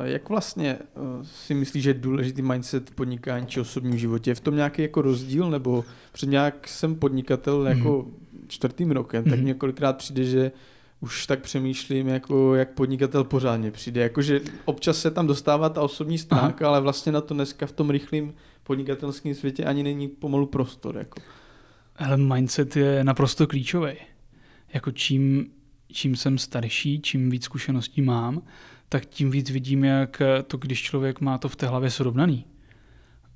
Jak 0.04 0.28
vlastně 0.28 0.78
uh, 0.94 1.22
si 1.22 1.54
myslíš, 1.54 1.82
že 1.82 1.90
je 1.90 1.94
důležitý 1.94 2.42
mindset 2.42 2.90
v 2.90 2.94
podnikání 2.94 3.46
či 3.46 3.60
osobním 3.60 3.98
životě? 3.98 4.30
Je 4.30 4.34
v 4.34 4.40
tom 4.40 4.56
nějaký 4.56 4.82
jako 4.82 5.02
rozdíl? 5.02 5.50
Nebo 5.50 5.84
před 6.12 6.26
nějak 6.26 6.68
jsem 6.68 6.94
podnikatel 6.94 7.66
jako 7.66 8.02
mm 8.02 8.30
čtvrtým 8.50 8.90
rokem, 8.90 9.24
mm-hmm. 9.24 9.30
tak 9.30 9.40
několikrát 9.40 9.96
přijde, 9.96 10.24
že 10.24 10.52
už 11.00 11.26
tak 11.26 11.40
přemýšlím, 11.40 12.08
jako 12.08 12.54
jak 12.54 12.70
podnikatel 12.70 13.24
pořádně 13.24 13.70
přijde. 13.70 14.00
Jakože 14.00 14.40
občas 14.64 15.00
se 15.00 15.10
tam 15.10 15.26
dostává 15.26 15.68
ta 15.68 15.82
osobní 15.82 16.18
stránka, 16.18 16.64
Aha. 16.64 16.74
ale 16.74 16.80
vlastně 16.80 17.12
na 17.12 17.20
to 17.20 17.34
dneska 17.34 17.66
v 17.66 17.72
tom 17.72 17.90
rychlém 17.90 18.34
podnikatelském 18.62 19.34
světě 19.34 19.64
ani 19.64 19.82
není 19.82 20.08
pomalu 20.08 20.46
prostor. 20.46 20.96
Jako. 20.96 21.20
Ale 21.96 22.16
mindset 22.16 22.76
je 22.76 23.04
naprosto 23.04 23.46
klíčový. 23.46 23.92
Jako 24.74 24.90
čím, 24.90 25.50
čím 25.92 26.16
jsem 26.16 26.38
starší, 26.38 27.00
čím 27.00 27.30
víc 27.30 27.44
zkušeností 27.44 28.02
mám, 28.02 28.42
tak 28.92 29.06
tím 29.06 29.30
víc 29.30 29.50
vidím, 29.50 29.84
jak 29.84 30.22
to, 30.46 30.56
když 30.56 30.82
člověk 30.82 31.20
má 31.20 31.38
to 31.38 31.48
v 31.48 31.56
té 31.56 31.66
hlavě 31.66 31.90
srovnaný 31.90 32.44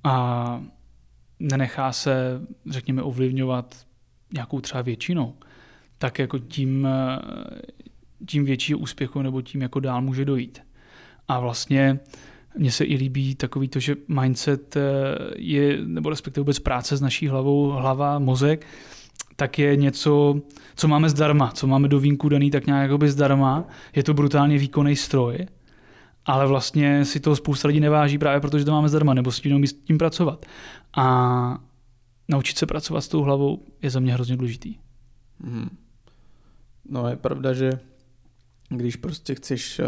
a 0.05 0.65
nenechá 1.39 1.93
se, 1.93 2.41
řekněme, 2.71 3.03
ovlivňovat 3.03 3.87
nějakou 4.33 4.61
třeba 4.61 4.83
většinou, 4.83 5.35
tak 5.99 6.19
jako 6.19 6.39
tím, 6.39 6.89
tím 8.27 8.45
větší 8.45 8.75
úspěchu 8.75 9.23
nebo 9.23 9.43
tím 9.43 9.63
jako 9.63 9.81
dál 9.81 10.03
může 10.03 10.25
dojít. 10.25 10.63
A 11.29 11.41
vlastně 11.41 12.01
mně 12.59 12.73
se 12.73 12.85
i 12.85 12.97
líbí 12.97 13.35
takový 13.35 13.69
to, 13.69 13.81
že 13.81 13.97
mindset 14.09 14.77
eh, 14.77 14.83
je, 15.37 15.79
nebo 15.85 16.11
respektive 16.11 16.43
vůbec 16.43 16.59
práce 16.59 16.97
s 16.97 17.01
naší 17.01 17.29
hlavou, 17.29 17.71
hlava, 17.71 18.19
mozek, 18.19 18.67
tak 19.37 19.59
je 19.59 19.77
něco, 19.77 20.41
co 20.77 20.89
máme 20.89 21.11
zdarma, 21.11 21.51
co 21.51 21.67
máme 21.67 21.89
do 21.89 22.01
vínku 22.01 22.29
daný 22.29 22.51
tak 22.51 22.67
nějak 22.67 22.83
jakoby 22.83 23.11
zdarma. 23.11 23.65
Je 23.97 24.03
to 24.03 24.15
brutálně 24.15 24.59
výkonný 24.59 24.97
stroj, 24.97 25.39
ale 26.25 26.47
vlastně 26.47 27.05
si 27.05 27.21
toho 27.21 27.37
spousta 27.37 27.69
lidí 27.69 27.81
neváží 27.81 28.19
právě 28.19 28.41
protože 28.41 28.65
to 28.65 28.73
máme 28.73 28.89
zdarma, 28.89 29.15
nebo 29.15 29.33
s 29.33 29.41
tím 29.41 29.67
s 29.67 29.73
tím 29.73 29.99
pracovat. 29.99 30.47
A 30.97 31.59
naučit 32.29 32.59
se 32.59 32.67
pracovat 32.67 33.01
s 33.01 33.09
tou 33.09 33.23
hlavou 33.23 33.65
je 33.83 33.91
za 33.91 34.01
mě 34.01 34.13
hrozně 34.15 34.37
důležitý. 34.37 34.77
Hmm. 35.41 35.69
No 36.89 37.09
je 37.09 37.17
pravda, 37.17 37.53
že 37.53 37.71
když 38.77 38.97
prostě 38.97 39.35
chceš, 39.35 39.79
eh, 39.79 39.85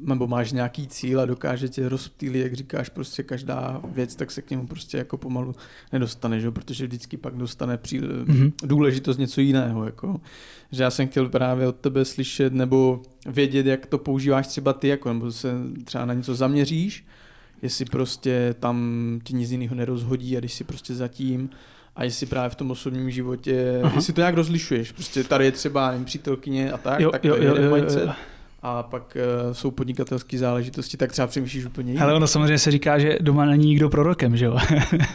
nebo 0.00 0.26
máš 0.26 0.52
nějaký 0.52 0.86
cíl 0.86 1.20
a 1.20 1.26
dokáže 1.26 1.68
tě 1.68 1.88
rozptýlit, 1.88 2.42
jak 2.42 2.54
říkáš, 2.54 2.88
prostě 2.88 3.22
každá 3.22 3.80
věc, 3.84 4.16
tak 4.16 4.30
se 4.30 4.42
k 4.42 4.50
němu 4.50 4.66
prostě 4.66 4.98
jako 4.98 5.16
pomalu 5.16 5.54
nedostane, 5.92 6.40
že? 6.40 6.50
protože 6.50 6.86
vždycky 6.86 7.16
pak 7.16 7.34
dostane 7.34 7.78
pří... 7.78 8.00
mm-hmm. 8.00 8.52
důležitost 8.64 9.18
něco 9.18 9.40
jiného. 9.40 9.84
Jako. 9.84 10.20
Že 10.72 10.82
já 10.82 10.90
jsem 10.90 11.08
chtěl 11.08 11.28
právě 11.28 11.68
od 11.68 11.76
tebe 11.76 12.04
slyšet 12.04 12.52
nebo 12.52 13.02
vědět, 13.26 13.66
jak 13.66 13.86
to 13.86 13.98
používáš 13.98 14.46
třeba 14.46 14.72
ty, 14.72 14.88
jako, 14.88 15.12
nebo 15.12 15.32
se 15.32 15.52
třeba 15.84 16.04
na 16.04 16.14
něco 16.14 16.34
zaměříš 16.34 17.04
jestli 17.64 17.84
prostě 17.84 18.54
tam 18.60 19.20
ti 19.24 19.34
nic 19.34 19.50
jiného 19.50 19.74
nerozhodí 19.74 20.36
a 20.36 20.40
když 20.40 20.54
si 20.54 20.64
prostě 20.64 20.94
zatím 20.94 21.50
a 21.96 22.04
jestli 22.04 22.26
právě 22.26 22.50
v 22.50 22.54
tom 22.54 22.70
osobním 22.70 23.10
životě, 23.10 23.80
Aha. 23.82 23.92
jestli 23.94 24.12
to 24.12 24.20
nějak 24.20 24.34
rozlišuješ, 24.34 24.92
prostě 24.92 25.24
tady 25.24 25.44
je 25.44 25.52
třeba 25.52 25.90
nevím, 25.90 26.04
přítelkyně 26.04 26.72
a 26.72 26.78
tak, 26.78 27.00
jo, 27.00 27.10
tak 27.10 27.22
to 27.22 27.28
jo, 27.28 27.36
je 27.36 27.44
jo, 27.44 27.56
jo, 27.56 27.76
mindset. 27.76 28.02
Jo, 28.02 28.06
jo. 28.06 28.14
A 28.66 28.82
pak 28.82 29.16
uh, 29.46 29.52
jsou 29.52 29.70
podnikatelské 29.70 30.38
záležitosti, 30.38 30.96
tak 30.96 31.12
třeba 31.12 31.26
přemýšlíš 31.26 31.64
úplně 31.64 31.92
jinak. 31.92 32.02
Ale 32.02 32.14
ono 32.14 32.26
samozřejmě 32.26 32.58
se 32.58 32.70
říká, 32.70 32.98
že 32.98 33.18
doma 33.20 33.44
není 33.44 33.66
nikdo 33.66 33.88
prorokem, 33.88 34.36
že 34.36 34.44
jo? 34.44 34.58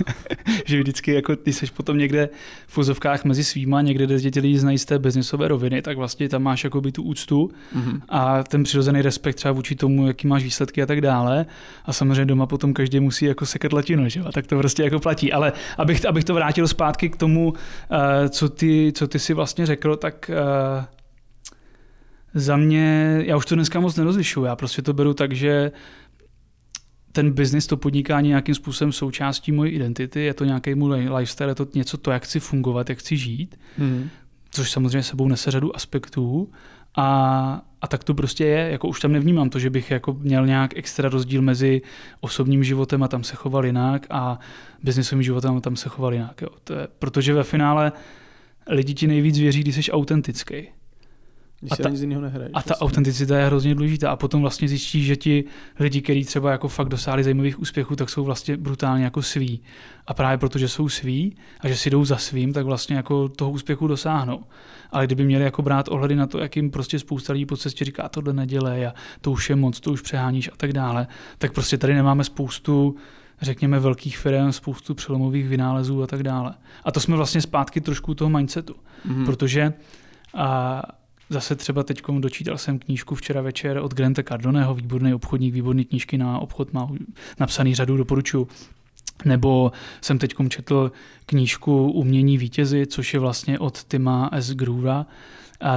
že 0.65 0.79
vždycky, 0.79 1.13
jako 1.13 1.35
ty 1.35 1.53
jsi 1.53 1.65
potom 1.65 1.97
někde 1.97 2.29
v 2.67 2.73
fuzovkách 2.73 3.25
mezi 3.25 3.43
svýma, 3.43 3.81
někde, 3.81 4.05
kde 4.05 4.31
tě 4.31 4.39
lidi 4.39 4.59
znají 4.59 4.77
z 4.77 4.85
té 4.85 4.99
biznesové 4.99 5.47
roviny, 5.47 5.81
tak 5.81 5.97
vlastně 5.97 6.29
tam 6.29 6.43
máš 6.43 6.63
jakoby 6.63 6.91
tu 6.91 7.03
úctu 7.03 7.51
mm-hmm. 7.75 8.01
a 8.09 8.43
ten 8.43 8.63
přirozený 8.63 9.01
respekt 9.01 9.35
třeba 9.35 9.51
vůči 9.51 9.75
tomu, 9.75 10.07
jaký 10.07 10.27
máš 10.27 10.43
výsledky 10.43 10.81
a 10.81 10.85
tak 10.85 11.01
dále. 11.01 11.45
A 11.85 11.93
samozřejmě 11.93 12.25
doma 12.25 12.45
potom 12.45 12.73
každý 12.73 12.99
musí 12.99 13.25
jako 13.25 13.45
sekat 13.45 13.73
latino, 13.73 14.09
že 14.09 14.19
jo? 14.19 14.25
A 14.27 14.31
tak 14.31 14.47
to 14.47 14.57
prostě 14.57 14.83
jako 14.83 14.99
platí. 14.99 15.33
Ale 15.33 15.53
abych, 15.77 16.05
abych 16.05 16.23
to 16.23 16.33
vrátil 16.33 16.67
zpátky 16.67 17.09
k 17.09 17.15
tomu, 17.15 17.49
uh, 17.49 17.57
co, 18.29 18.49
ty, 18.49 18.91
co 18.95 19.07
ty 19.07 19.19
si 19.19 19.33
vlastně 19.33 19.65
řekl, 19.65 19.95
tak 19.95 20.31
uh, 20.33 20.98
za 22.33 22.57
mě, 22.57 23.19
já 23.25 23.37
už 23.37 23.45
to 23.45 23.55
dneska 23.55 23.79
moc 23.79 23.95
nerozlišuju, 23.95 24.45
já 24.45 24.55
prostě 24.55 24.81
to 24.81 24.93
beru 24.93 25.13
tak, 25.13 25.33
že 25.33 25.71
ten 27.11 27.31
biznis, 27.31 27.67
to 27.67 27.77
podnikání 27.77 28.27
nějakým 28.27 28.55
způsobem 28.55 28.91
součástí 28.91 29.51
mojí 29.51 29.71
identity, 29.71 30.21
je 30.21 30.33
to 30.33 30.45
nějaký 30.45 30.75
můj 30.75 31.09
lifestyle, 31.09 31.51
je 31.51 31.55
to 31.55 31.67
něco 31.73 31.97
to, 31.97 32.11
jak 32.11 32.23
chci 32.23 32.39
fungovat, 32.39 32.89
jak 32.89 32.97
chci 32.97 33.17
žít, 33.17 33.59
mm. 33.77 34.09
což 34.51 34.71
samozřejmě 34.71 35.03
sebou 35.03 35.27
nese 35.27 35.51
řadu 35.51 35.75
aspektů 35.75 36.51
a, 36.95 37.61
a 37.81 37.87
tak 37.87 38.03
to 38.03 38.13
prostě 38.13 38.45
je, 38.45 38.71
jako 38.71 38.87
už 38.87 38.99
tam 38.99 39.11
nevnímám 39.11 39.49
to, 39.49 39.59
že 39.59 39.69
bych 39.69 39.91
jako 39.91 40.13
měl 40.13 40.45
nějak 40.45 40.77
extra 40.77 41.09
rozdíl 41.09 41.41
mezi 41.41 41.81
osobním 42.19 42.63
životem 42.63 43.03
a 43.03 43.07
tam 43.07 43.23
se 43.23 43.35
choval 43.35 43.65
jinak 43.65 44.07
a 44.09 44.39
biznisovým 44.83 45.23
životem 45.23 45.57
a 45.57 45.61
tam 45.61 45.75
se 45.75 45.89
choval 45.89 46.13
jinak. 46.13 46.41
Jo. 46.41 46.49
To 46.63 46.73
je, 46.73 46.87
protože 46.99 47.33
ve 47.33 47.43
finále 47.43 47.91
lidi 48.67 48.93
ti 48.93 49.07
nejvíc 49.07 49.39
věří, 49.39 49.59
když 49.59 49.75
jsi 49.75 49.91
autentický. 49.91 50.67
Když 51.59 51.71
a 51.71 51.75
ta, 51.75 51.89
nic 51.89 52.01
jiného 52.01 52.21
nehraješ. 52.21 52.51
A 52.53 52.61
ta 52.61 52.67
vlastně. 52.67 52.85
autenticita 52.85 53.37
je 53.37 53.45
hrozně 53.45 53.75
důležitá. 53.75 54.11
A 54.11 54.15
potom 54.15 54.41
vlastně 54.41 54.67
zjistíš, 54.67 55.05
že 55.05 55.15
ti 55.15 55.43
lidi, 55.79 56.01
kteří 56.01 56.25
třeba 56.25 56.51
jako 56.51 56.67
fakt 56.67 56.89
dosáhli 56.89 57.23
zajímavých 57.23 57.59
úspěchů, 57.59 57.95
tak 57.95 58.09
jsou 58.09 58.23
vlastně 58.23 58.57
brutálně 58.57 59.03
jako 59.03 59.21
sví. 59.21 59.61
A 60.07 60.13
právě 60.13 60.37
protože 60.37 60.67
jsou 60.67 60.89
sví 60.89 61.35
a 61.59 61.67
že 61.67 61.77
si 61.77 61.89
jdou 61.89 62.05
za 62.05 62.17
svým, 62.17 62.53
tak 62.53 62.65
vlastně 62.65 62.95
jako 62.95 63.29
toho 63.29 63.51
úspěchu 63.51 63.87
dosáhnou. 63.87 64.43
Ale 64.91 65.05
kdyby 65.05 65.25
měli 65.25 65.43
jako 65.43 65.61
brát 65.61 65.87
ohledy 65.87 66.15
na 66.15 66.27
to, 66.27 66.39
jak 66.39 66.55
jim 66.55 66.71
prostě 66.71 66.99
spousta 66.99 67.33
lidí 67.33 67.45
po 67.45 67.57
cestě 67.57 67.85
říká, 67.85 68.09
tohle 68.09 68.33
nedělej 68.33 68.87
a 68.87 68.93
to 69.21 69.31
už 69.31 69.49
je 69.49 69.55
moc, 69.55 69.79
to 69.79 69.91
už 69.91 70.01
přeháníš 70.01 70.47
a 70.47 70.55
tak 70.57 70.73
dále, 70.73 71.07
tak 71.37 71.53
prostě 71.53 71.77
tady 71.77 71.93
nemáme 71.93 72.23
spoustu 72.23 72.95
řekněme, 73.41 73.79
velkých 73.79 74.17
firm, 74.17 74.51
spoustu 74.51 74.95
přelomových 74.95 75.47
vynálezů 75.47 76.03
a 76.03 76.07
tak 76.07 76.23
dále. 76.23 76.53
A 76.83 76.91
to 76.91 76.99
jsme 76.99 77.15
vlastně 77.15 77.41
zpátky 77.41 77.81
trošku 77.81 78.13
toho 78.15 78.29
mindsetu, 78.29 78.75
mm-hmm. 79.07 79.25
protože 79.25 79.73
a 80.33 80.81
Zase 81.29 81.55
třeba 81.55 81.83
teď 81.83 82.01
dočítal 82.19 82.57
jsem 82.57 82.79
knížku 82.79 83.15
včera 83.15 83.41
večer 83.41 83.77
od 83.77 83.93
Granta 83.93 84.23
Cardoneho, 84.23 84.75
výborný 84.75 85.13
obchodník, 85.13 85.53
výborný 85.53 85.85
knížky 85.85 86.17
na 86.17 86.39
obchod, 86.39 86.73
má 86.73 86.89
napsaný 87.39 87.75
řadu, 87.75 87.97
doporučuji. 87.97 88.47
Nebo 89.25 89.71
jsem 90.01 90.17
teď 90.17 90.35
četl 90.49 90.91
knížku 91.25 91.91
Umění 91.91 92.37
vítězy, 92.37 92.87
což 92.87 93.13
je 93.13 93.19
vlastně 93.19 93.59
od 93.59 93.83
Tima 93.83 94.29
S. 94.33 94.53
Groova, 94.53 95.05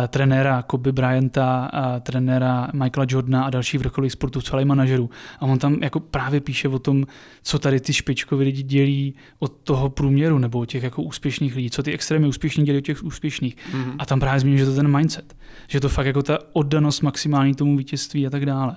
trenéra 0.09 0.63
Kobe 0.63 0.93
Bryanta, 0.93 1.71
trenéra 2.01 2.69
Michaela 2.73 3.07
Jordana 3.09 3.45
a 3.45 3.51
dalších 3.51 3.81
vrcholových 3.81 4.13
sportovců, 4.13 4.53
ale 4.53 4.63
i 4.63 4.65
manažerů. 4.65 5.11
A 5.39 5.43
on 5.43 5.59
tam 5.59 5.83
jako 5.83 6.01
právě 6.01 6.41
píše 6.41 6.69
o 6.69 6.79
tom, 6.79 7.07
co 7.43 7.59
tady 7.59 7.81
ty 7.81 7.93
špičkoví 7.93 8.45
lidi 8.45 8.63
dělí 8.63 9.15
od 9.39 9.53
toho 9.65 9.91
průměru 9.91 10.39
nebo 10.39 10.59
od 10.59 10.67
těch 10.67 10.83
jako 10.83 11.03
úspěšných 11.03 11.57
lidí, 11.57 11.71
co 11.71 11.83
ty 11.83 11.93
extrémně 11.93 12.29
úspěšní 12.29 12.65
dělí 12.65 12.79
od 12.79 12.85
těch 12.85 13.05
úspěšných. 13.05 13.57
Mm-hmm. 13.57 13.95
A 13.99 14.07
tam 14.07 14.21
právě 14.21 14.41
zmíním, 14.41 14.59
že 14.59 14.65
to 14.65 14.71
je 14.71 14.77
ten 14.77 14.97
mindset, 14.97 15.37
že 15.69 15.81
to 15.81 15.89
fakt 15.89 16.07
jako 16.07 16.23
ta 16.23 16.39
oddanost 16.53 17.01
maximální 17.01 17.55
tomu 17.55 17.77
vítězství 17.77 18.27
a 18.27 18.31
tak 18.31 18.47
dále. 18.47 18.77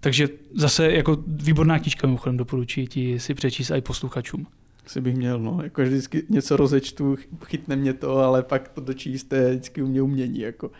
Takže 0.00 0.28
zase 0.54 0.92
jako 0.92 1.18
výborná 1.26 1.78
knížka 1.78 2.06
mimochodem 2.06 2.36
doporučuji 2.36 2.86
ti 2.86 3.20
si 3.20 3.34
přečíst 3.34 3.70
i 3.70 3.80
posluchačům 3.80 4.46
si 4.86 5.00
bych 5.00 5.16
měl, 5.16 5.38
no, 5.38 5.60
jako 5.62 5.82
vždycky 5.82 6.22
něco 6.28 6.56
rozečtu, 6.56 7.16
chytne 7.44 7.76
mě 7.76 7.92
to, 7.92 8.16
ale 8.18 8.42
pak 8.42 8.68
to 8.68 8.80
dočíst 8.80 9.32
je 9.32 9.50
vždycky 9.50 9.82
u 9.82 9.86
mě 9.86 10.02
umění, 10.02 10.40
jako. 10.40 10.70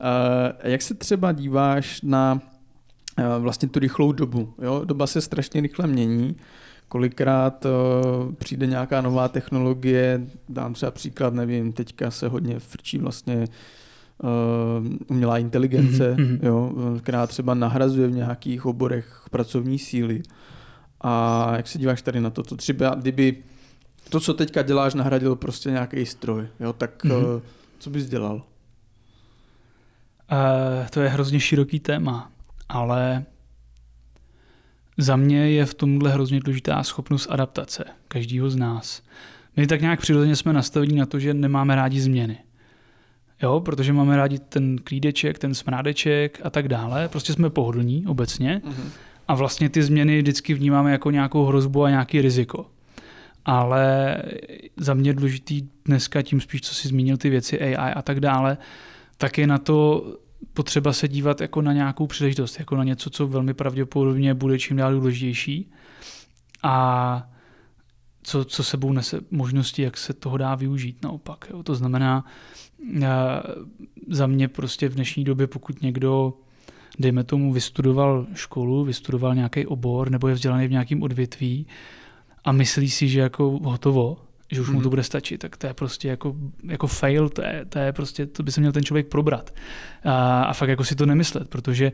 A 0.00 0.68
jak 0.68 0.82
se 0.82 0.94
třeba 0.94 1.32
díváš 1.32 2.02
na 2.02 2.40
vlastně 3.38 3.68
tu 3.68 3.78
rychlou 3.78 4.12
dobu, 4.12 4.54
jo? 4.62 4.82
Doba 4.84 5.06
se 5.06 5.20
strašně 5.20 5.60
rychle 5.60 5.86
mění, 5.86 6.36
kolikrát 6.88 7.64
uh, 7.64 8.32
přijde 8.32 8.66
nějaká 8.66 9.00
nová 9.00 9.28
technologie, 9.28 10.26
dám 10.48 10.74
třeba 10.74 10.90
příklad, 10.90 11.34
nevím, 11.34 11.72
teďka 11.72 12.10
se 12.10 12.28
hodně 12.28 12.58
frčí 12.58 12.98
vlastně 12.98 13.44
uh, 14.22 14.86
umělá 15.06 15.38
inteligence, 15.38 16.14
mm-hmm. 16.14 16.38
jo, 16.42 16.72
která 17.02 17.26
třeba 17.26 17.54
nahrazuje 17.54 18.08
v 18.08 18.14
nějakých 18.14 18.66
oborech 18.66 19.22
pracovní 19.30 19.78
síly. 19.78 20.22
A 21.02 21.52
jak 21.56 21.68
se 21.68 21.78
díváš 21.78 22.02
tady 22.02 22.20
na 22.20 22.30
to? 22.30 22.42
To 22.42 22.56
třeba, 22.56 22.94
kdyby 22.94 23.36
to, 24.08 24.20
co 24.20 24.34
teďka 24.34 24.62
děláš, 24.62 24.94
nahradil 24.94 25.36
prostě 25.36 25.70
nějaký 25.70 26.06
stroj, 26.06 26.46
jo, 26.60 26.72
tak 26.72 27.04
mm-hmm. 27.04 27.42
co 27.78 27.90
bys 27.90 28.08
dělal? 28.08 28.34
Uh, 28.34 28.42
to 30.90 31.00
je 31.00 31.08
hrozně 31.08 31.40
široký 31.40 31.80
téma, 31.80 32.30
ale 32.68 33.24
za 34.98 35.16
mě 35.16 35.50
je 35.50 35.66
v 35.66 35.74
tomhle 35.74 36.10
hrozně 36.10 36.40
důležitá 36.40 36.82
schopnost 36.82 37.26
adaptace 37.30 37.84
každého 38.08 38.50
z 38.50 38.56
nás. 38.56 39.02
My 39.56 39.66
tak 39.66 39.80
nějak 39.80 40.00
přirozeně 40.00 40.36
jsme 40.36 40.52
nastavení 40.52 40.96
na 40.96 41.06
to, 41.06 41.18
že 41.18 41.34
nemáme 41.34 41.74
rádi 41.74 42.00
změny. 42.00 42.38
Jo, 43.42 43.60
protože 43.60 43.92
máme 43.92 44.16
rádi 44.16 44.38
ten 44.38 44.78
klídeček, 44.78 45.38
ten 45.38 45.54
smrádeček 45.54 46.40
a 46.44 46.50
tak 46.50 46.68
dále. 46.68 47.08
Prostě 47.08 47.32
jsme 47.32 47.50
pohodlní 47.50 48.06
obecně. 48.06 48.62
Mm-hmm 48.64 48.90
a 49.32 49.34
vlastně 49.34 49.68
ty 49.68 49.82
změny 49.82 50.18
vždycky 50.18 50.54
vnímáme 50.54 50.92
jako 50.92 51.10
nějakou 51.10 51.44
hrozbu 51.44 51.84
a 51.84 51.90
nějaký 51.90 52.20
riziko. 52.20 52.66
Ale 53.44 54.16
za 54.76 54.94
mě 54.94 55.12
důležitý 55.12 55.68
dneska, 55.84 56.22
tím 56.22 56.40
spíš, 56.40 56.60
co 56.60 56.74
si 56.74 56.88
zmínil 56.88 57.16
ty 57.16 57.30
věci 57.30 57.60
AI 57.60 57.94
a 57.94 58.02
tak 58.02 58.20
dále, 58.20 58.58
tak 59.16 59.38
je 59.38 59.46
na 59.46 59.58
to 59.58 60.06
potřeba 60.52 60.92
se 60.92 61.08
dívat 61.08 61.40
jako 61.40 61.62
na 61.62 61.72
nějakou 61.72 62.06
příležitost, 62.06 62.58
jako 62.58 62.76
na 62.76 62.84
něco, 62.84 63.10
co 63.10 63.26
velmi 63.26 63.54
pravděpodobně 63.54 64.34
bude 64.34 64.58
čím 64.58 64.76
dál 64.76 64.92
důležitější 64.92 65.72
a 66.62 67.28
co, 68.22 68.44
co 68.44 68.64
sebou 68.64 68.92
nese 68.92 69.20
možnosti, 69.30 69.82
jak 69.82 69.96
se 69.96 70.12
toho 70.12 70.36
dá 70.36 70.54
využít 70.54 71.02
naopak. 71.02 71.46
Jo. 71.50 71.62
To 71.62 71.74
znamená, 71.74 72.24
za 74.08 74.26
mě 74.26 74.48
prostě 74.48 74.88
v 74.88 74.94
dnešní 74.94 75.24
době, 75.24 75.46
pokud 75.46 75.82
někdo 75.82 76.34
dejme 76.98 77.24
tomu, 77.24 77.52
vystudoval 77.52 78.26
školu, 78.34 78.84
vystudoval 78.84 79.34
nějaký 79.34 79.66
obor 79.66 80.10
nebo 80.10 80.28
je 80.28 80.34
vzdělaný 80.34 80.68
v 80.68 80.70
nějakém 80.70 81.02
odvětví 81.02 81.66
a 82.44 82.52
myslí 82.52 82.90
si, 82.90 83.08
že 83.08 83.20
jako 83.20 83.58
hotovo, 83.62 84.16
že 84.52 84.60
už 84.60 84.68
mu 84.68 84.74
to 84.74 84.80
mhm. 84.80 84.90
bude 84.90 85.02
stačit, 85.02 85.38
tak 85.38 85.56
to 85.56 85.66
je 85.66 85.74
prostě 85.74 86.08
jako, 86.08 86.34
jako 86.64 86.86
fail, 86.86 87.28
to 87.28 87.42
je, 87.42 87.64
to 87.68 87.78
je 87.78 87.92
prostě, 87.92 88.26
to 88.26 88.42
by 88.42 88.52
se 88.52 88.60
měl 88.60 88.72
ten 88.72 88.84
člověk 88.84 89.06
probrat. 89.08 89.54
A, 90.04 90.42
a 90.42 90.52
fakt 90.52 90.68
jako 90.68 90.84
si 90.84 90.94
to 90.94 91.06
nemyslet, 91.06 91.48
protože 91.48 91.92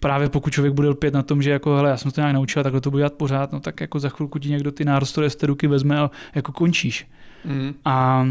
právě 0.00 0.28
pokud 0.28 0.52
člověk 0.52 0.74
bude 0.74 0.88
lpět 0.88 1.14
na 1.14 1.22
tom, 1.22 1.42
že 1.42 1.50
jako, 1.50 1.76
hele, 1.76 1.90
já 1.90 1.96
jsem 1.96 2.10
to 2.10 2.20
nějak 2.20 2.34
naučil, 2.34 2.62
takhle 2.62 2.80
to 2.80 2.90
budu 2.90 2.98
dělat 2.98 3.14
pořád, 3.14 3.52
no 3.52 3.60
tak 3.60 3.80
jako 3.80 3.98
za 3.98 4.08
chvilku 4.08 4.38
ti 4.38 4.50
někdo 4.50 4.72
ty 4.72 4.84
nárostové 4.84 5.30
z 5.30 5.36
té 5.36 5.46
ruky 5.46 5.66
vezme 5.66 5.98
a 5.98 6.10
jako 6.34 6.52
končíš. 6.52 7.08
Mm. 7.44 7.74
A 7.84 8.26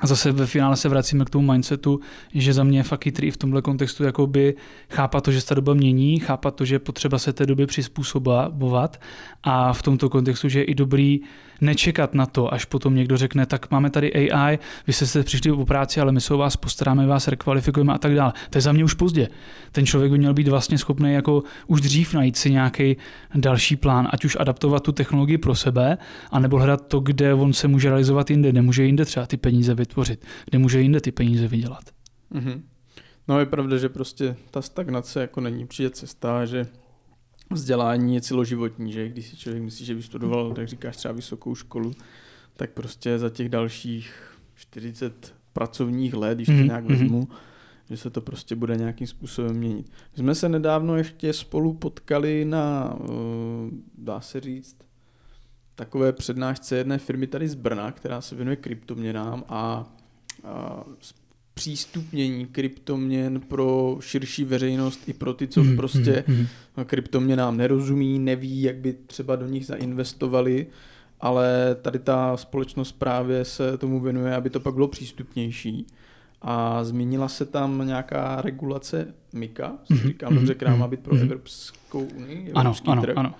a 0.00 0.06
zase 0.06 0.32
ve 0.32 0.46
finále 0.46 0.76
se 0.76 0.88
vracíme 0.88 1.24
k 1.24 1.30
tomu 1.30 1.52
mindsetu, 1.52 2.00
že 2.34 2.52
za 2.52 2.64
mě 2.64 2.78
je 2.78 2.82
fakt 2.82 3.04
chytrý 3.04 3.30
v 3.30 3.36
tomhle 3.36 3.62
kontextu 3.62 4.04
jakoby 4.04 4.54
chápat 4.90 5.24
to, 5.24 5.32
že 5.32 5.40
se 5.40 5.46
ta 5.46 5.54
doba 5.54 5.74
mění, 5.74 6.18
chápat 6.18 6.54
to, 6.54 6.64
že 6.64 6.78
potřeba 6.78 7.18
se 7.18 7.32
té 7.32 7.46
době 7.46 7.66
přizpůsobovat 7.66 9.00
a 9.42 9.72
v 9.72 9.82
tomto 9.82 10.08
kontextu, 10.08 10.48
že 10.48 10.58
je 10.58 10.64
i 10.64 10.74
dobrý 10.74 11.20
nečekat 11.60 12.14
na 12.14 12.26
to, 12.26 12.54
až 12.54 12.64
potom 12.64 12.94
někdo 12.94 13.16
řekne, 13.16 13.46
tak 13.46 13.70
máme 13.70 13.90
tady 13.90 14.30
AI, 14.30 14.58
vy 14.86 14.92
jste 14.92 15.06
se 15.06 15.22
přišli 15.22 15.52
o 15.52 15.64
práci, 15.66 16.00
ale 16.00 16.12
my 16.12 16.20
se 16.20 16.34
o 16.34 16.38
vás 16.38 16.56
postaráme, 16.56 17.06
vás 17.06 17.28
rekvalifikujeme 17.28 17.92
a 17.92 17.98
tak 17.98 18.14
dále. 18.14 18.32
To 18.50 18.58
je 18.58 18.62
za 18.62 18.72
mě 18.72 18.84
už 18.84 18.94
pozdě. 18.94 19.28
Ten 19.72 19.86
člověk 19.86 20.12
by 20.12 20.18
měl 20.18 20.34
být 20.34 20.48
vlastně 20.48 20.78
schopný 20.78 21.12
jako 21.12 21.42
už 21.66 21.80
dřív 21.80 22.14
najít 22.14 22.36
si 22.36 22.50
nějaký 22.50 22.96
další 23.34 23.76
plán, 23.76 24.08
ať 24.12 24.24
už 24.24 24.36
adaptovat 24.40 24.82
tu 24.82 24.92
technologii 24.92 25.38
pro 25.38 25.54
sebe, 25.54 25.98
anebo 26.30 26.58
hledat 26.58 26.86
to, 26.86 27.00
kde 27.00 27.34
on 27.34 27.52
se 27.52 27.68
může 27.68 27.88
realizovat 27.88 28.30
jinde, 28.30 28.52
nemůže 28.52 28.84
jinde 28.84 29.04
třeba 29.04 29.26
ty 29.26 29.36
peníze 29.36 29.74
vytvořit, 29.74 30.24
kde 30.50 30.58
může 30.58 30.80
jinde 30.80 31.00
ty 31.00 31.12
peníze 31.12 31.48
vydělat. 31.48 31.84
Mm-hmm. 32.34 32.60
No 33.28 33.40
je 33.40 33.46
pravda, 33.46 33.76
že 33.76 33.88
prostě 33.88 34.36
ta 34.50 34.62
stagnace 34.62 35.20
jako 35.20 35.40
není 35.40 35.66
přijde 35.66 35.90
cesta, 35.90 36.44
že 36.44 36.66
vzdělání 37.50 38.14
je 38.14 38.20
celoživotní, 38.20 38.92
že 38.92 39.08
když 39.08 39.26
si 39.26 39.36
člověk 39.36 39.62
myslí, 39.62 39.86
že 39.86 39.94
vystudoval, 39.94 40.52
tak 40.52 40.68
říkáš 40.68 40.96
třeba 40.96 41.14
vysokou 41.14 41.54
školu, 41.54 41.92
tak 42.56 42.70
prostě 42.70 43.18
za 43.18 43.30
těch 43.30 43.48
dalších 43.48 44.14
40 44.54 45.34
pracovních 45.52 46.14
let, 46.14 46.34
když 46.34 46.46
to 46.46 46.52
mm-hmm. 46.52 46.64
nějak 46.64 46.84
vezmu, 46.84 47.28
že 47.90 47.96
se 47.96 48.10
to 48.10 48.20
prostě 48.20 48.56
bude 48.56 48.76
nějakým 48.76 49.06
způsobem 49.06 49.56
měnit. 49.56 49.90
My 50.12 50.18
jsme 50.18 50.34
se 50.34 50.48
nedávno 50.48 50.96
ještě 50.96 51.32
spolu 51.32 51.74
potkali 51.74 52.44
na, 52.44 52.96
eh, 53.04 53.08
dá 53.98 54.20
se 54.20 54.40
říct, 54.40 54.76
takové 55.74 56.12
přednášce 56.12 56.76
jedné 56.76 56.98
firmy 56.98 57.26
tady 57.26 57.48
z 57.48 57.54
Brna, 57.54 57.92
která 57.92 58.20
se 58.20 58.34
věnuje 58.34 58.56
kryptoměnám 58.56 59.44
a, 59.48 59.92
a 60.44 60.84
zpřístupnění 61.60 62.46
kryptoměn 62.46 63.40
pro 63.40 63.96
širší 64.00 64.44
veřejnost 64.44 65.08
i 65.08 65.12
pro 65.12 65.34
ty, 65.34 65.48
co 65.48 65.64
mm, 65.64 65.76
prostě 65.76 66.24
mm, 66.26 66.36
mm. 66.36 66.84
kryptoměnám 66.84 67.56
nerozumí, 67.56 68.18
neví, 68.18 68.62
jak 68.62 68.76
by 68.76 68.92
třeba 69.06 69.36
do 69.36 69.46
nich 69.46 69.66
zainvestovali, 69.66 70.66
ale 71.20 71.76
tady 71.82 71.98
ta 71.98 72.36
společnost 72.36 72.92
právě 72.92 73.44
se 73.44 73.78
tomu 73.78 74.00
věnuje, 74.00 74.34
aby 74.34 74.50
to 74.50 74.60
pak 74.60 74.74
bylo 74.74 74.88
přístupnější. 74.88 75.86
A 76.42 76.84
zmínila 76.84 77.28
se 77.28 77.44
tam 77.44 77.86
nějaká 77.86 78.42
regulace 78.42 79.14
MIKA, 79.32 79.72
mm-hmm. 79.90 80.08
říkám 80.08 80.34
dobře, 80.34 80.54
která 80.54 80.76
má 80.76 80.88
být 80.88 81.00
pro 81.00 81.14
mm-hmm. 81.14 81.22
Evropskou 81.22 82.00
unii, 82.00 82.52
ano, 82.54 82.74
ano, 82.86 83.02
trh. 83.02 83.16
ano. 83.16 83.34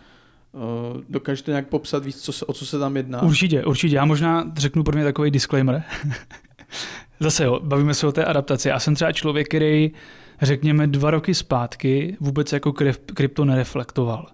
Uh, 0.52 1.00
dokážete 1.08 1.50
nějak 1.50 1.68
popsat 1.68 2.04
víc, 2.04 2.20
co 2.22 2.32
se, 2.32 2.44
o 2.44 2.52
co 2.52 2.66
se 2.66 2.78
tam 2.78 2.96
jedná? 2.96 3.22
Určitě, 3.22 3.64
určitě. 3.64 3.96
Já 3.96 4.04
možná 4.04 4.52
řeknu 4.56 4.84
pro 4.84 4.96
mě 4.96 5.04
takový 5.04 5.30
disclaimer. 5.30 5.82
Zase 7.20 7.44
jo, 7.44 7.60
bavíme 7.62 7.94
se 7.94 8.06
o 8.06 8.12
té 8.12 8.24
adaptaci. 8.24 8.68
Já 8.68 8.78
jsem 8.78 8.94
třeba 8.94 9.12
člověk, 9.12 9.48
který 9.48 9.90
řekněme 10.42 10.86
dva 10.86 11.10
roky 11.10 11.34
zpátky 11.34 12.16
vůbec 12.20 12.52
jako 12.52 12.72
krypto 13.14 13.44
nereflektoval 13.44 14.26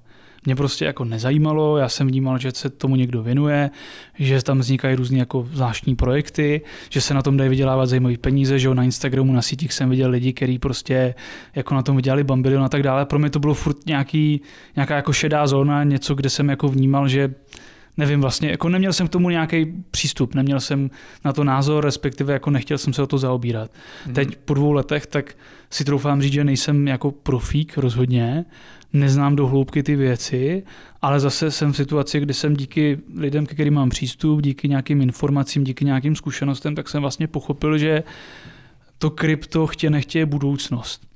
mě 0.46 0.56
prostě 0.56 0.84
jako 0.84 1.04
nezajímalo, 1.04 1.78
já 1.78 1.88
jsem 1.88 2.06
vnímal, 2.06 2.38
že 2.38 2.52
se 2.52 2.70
tomu 2.70 2.96
někdo 2.96 3.22
věnuje, 3.22 3.70
že 4.18 4.42
tam 4.42 4.58
vznikají 4.58 4.96
různé 4.96 5.18
jako 5.18 5.48
zvláštní 5.52 5.96
projekty, 5.96 6.60
že 6.90 7.00
se 7.00 7.14
na 7.14 7.22
tom 7.22 7.36
dají 7.36 7.50
vydělávat 7.50 7.86
zajímavé 7.86 8.16
peníze, 8.18 8.58
že 8.58 8.68
jo, 8.68 8.74
na 8.74 8.84
Instagramu, 8.84 9.32
na 9.32 9.42
sítích 9.42 9.72
jsem 9.72 9.90
viděl 9.90 10.10
lidi, 10.10 10.32
kteří 10.32 10.58
prostě 10.58 11.14
jako 11.54 11.74
na 11.74 11.82
tom 11.82 11.96
vydělali 11.96 12.24
bambilion 12.24 12.64
a 12.64 12.68
tak 12.68 12.82
dále. 12.82 13.06
Pro 13.06 13.18
mě 13.18 13.30
to 13.30 13.38
bylo 13.38 13.54
furt 13.54 13.86
nějaký, 13.86 14.40
nějaká 14.76 14.96
jako 14.96 15.12
šedá 15.12 15.46
zóna, 15.46 15.84
něco, 15.84 16.14
kde 16.14 16.30
jsem 16.30 16.48
jako 16.48 16.68
vnímal, 16.68 17.08
že 17.08 17.34
nevím 17.96 18.20
vlastně, 18.20 18.50
jako 18.50 18.68
neměl 18.68 18.92
jsem 18.92 19.08
k 19.08 19.10
tomu 19.10 19.30
nějaký 19.30 19.66
přístup, 19.90 20.34
neměl 20.34 20.60
jsem 20.60 20.90
na 21.24 21.32
to 21.32 21.44
názor, 21.44 21.84
respektive 21.84 22.32
jako 22.32 22.50
nechtěl 22.50 22.78
jsem 22.78 22.92
se 22.92 23.02
o 23.02 23.06
to 23.06 23.18
zaobírat. 23.18 23.70
Hmm. 24.04 24.14
Teď 24.14 24.36
po 24.36 24.54
dvou 24.54 24.72
letech, 24.72 25.06
tak 25.06 25.36
si 25.70 25.84
troufám 25.84 26.22
říct, 26.22 26.32
že 26.32 26.44
nejsem 26.44 26.88
jako 26.88 27.10
profík 27.10 27.78
rozhodně, 27.78 28.44
neznám 28.92 29.36
do 29.36 29.46
hloubky 29.46 29.82
ty 29.82 29.96
věci, 29.96 30.62
ale 31.02 31.20
zase 31.20 31.50
jsem 31.50 31.72
v 31.72 31.76
situaci, 31.76 32.20
kdy 32.20 32.34
jsem 32.34 32.54
díky 32.54 32.98
lidem, 33.14 33.46
ke 33.46 33.54
kterým 33.54 33.74
mám 33.74 33.88
přístup, 33.88 34.42
díky 34.42 34.68
nějakým 34.68 35.02
informacím, 35.02 35.64
díky 35.64 35.84
nějakým 35.84 36.16
zkušenostem, 36.16 36.74
tak 36.74 36.88
jsem 36.88 37.02
vlastně 37.02 37.26
pochopil, 37.26 37.78
že 37.78 38.02
to 38.98 39.10
krypto 39.10 39.66
chtě 39.66 39.90
nechtě 39.90 40.18
je 40.18 40.26
budoucnost. 40.26 41.06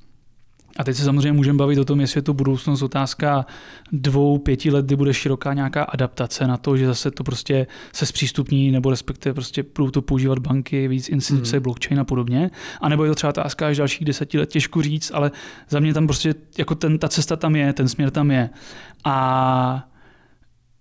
A 0.80 0.84
teď 0.84 0.96
se 0.96 1.04
samozřejmě 1.04 1.32
můžeme 1.32 1.58
bavit 1.58 1.78
o 1.78 1.84
tom, 1.84 2.00
jestli 2.00 2.18
je 2.18 2.22
to 2.22 2.34
budoucnost 2.34 2.82
otázka 2.82 3.46
dvou, 3.92 4.38
pěti 4.38 4.70
let, 4.70 4.86
kdy 4.86 4.96
bude 4.96 5.14
široká 5.14 5.54
nějaká 5.54 5.82
adaptace 5.82 6.46
na 6.46 6.56
to, 6.56 6.76
že 6.76 6.86
zase 6.86 7.10
to 7.10 7.24
prostě 7.24 7.66
se 7.92 8.06
zpřístupní, 8.06 8.70
nebo 8.70 8.90
respektive 8.90 9.34
prostě 9.34 9.64
budou 9.76 9.90
to 9.90 10.02
používat 10.02 10.38
banky, 10.38 10.88
víc 10.88 11.08
instituce, 11.08 11.56
hmm. 11.56 11.62
blockchain 11.62 12.00
a 12.00 12.04
podobně. 12.04 12.50
A 12.80 12.88
nebo 12.88 13.04
je 13.04 13.10
to 13.10 13.14
třeba 13.14 13.28
otázka 13.28 13.66
až 13.66 13.76
dalších 13.76 14.04
deseti 14.04 14.38
let, 14.38 14.50
těžko 14.50 14.82
říct, 14.82 15.10
ale 15.14 15.30
za 15.68 15.80
mě 15.80 15.94
tam 15.94 16.06
prostě 16.06 16.34
jako 16.58 16.74
ten, 16.74 16.98
ta 16.98 17.08
cesta 17.08 17.36
tam 17.36 17.56
je, 17.56 17.72
ten 17.72 17.88
směr 17.88 18.10
tam 18.10 18.30
je. 18.30 18.50
A 19.04 19.88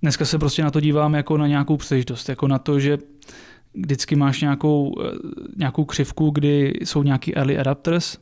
dneska 0.02 0.26
se 0.26 0.40
prostě 0.40 0.64
na 0.64 0.72
to 0.72 0.80
dívám 0.80 1.14
jako 1.14 1.38
na 1.38 1.48
nějakou 1.48 1.78
příležitost, 1.78 2.30
jako 2.30 2.48
na 2.48 2.60
to, 2.60 2.80
že 2.80 2.98
vždycky 3.74 4.16
máš 4.16 4.42
nějakou, 4.42 4.96
eh, 5.02 5.12
nějakou 5.58 5.86
křivku, 5.86 6.30
kdy 6.30 6.74
jsou 6.84 7.04
nějaký 7.04 7.36
early 7.36 7.58
adapters, 7.58 8.18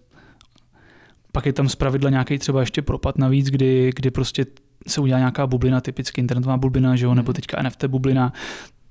pak 1.38 1.46
je 1.46 1.54
tam 1.54 1.70
zpravidla 1.70 2.10
nějaký 2.10 2.38
třeba 2.38 2.60
ještě 2.60 2.82
propad 2.82 3.18
navíc, 3.18 3.50
kdy, 3.50 3.92
kdy 3.96 4.12
prostě 4.12 4.46
se 4.88 5.02
udělá 5.02 5.20
nějaká 5.20 5.48
bublina, 5.48 5.82
typicky 5.82 6.22
internetová 6.22 6.58
bublina, 6.58 6.96
že 6.96 7.06
jo, 7.06 7.14
nebo 7.16 7.34
teďka 7.34 7.62
NFT 7.62 7.86
bublina, 7.86 8.34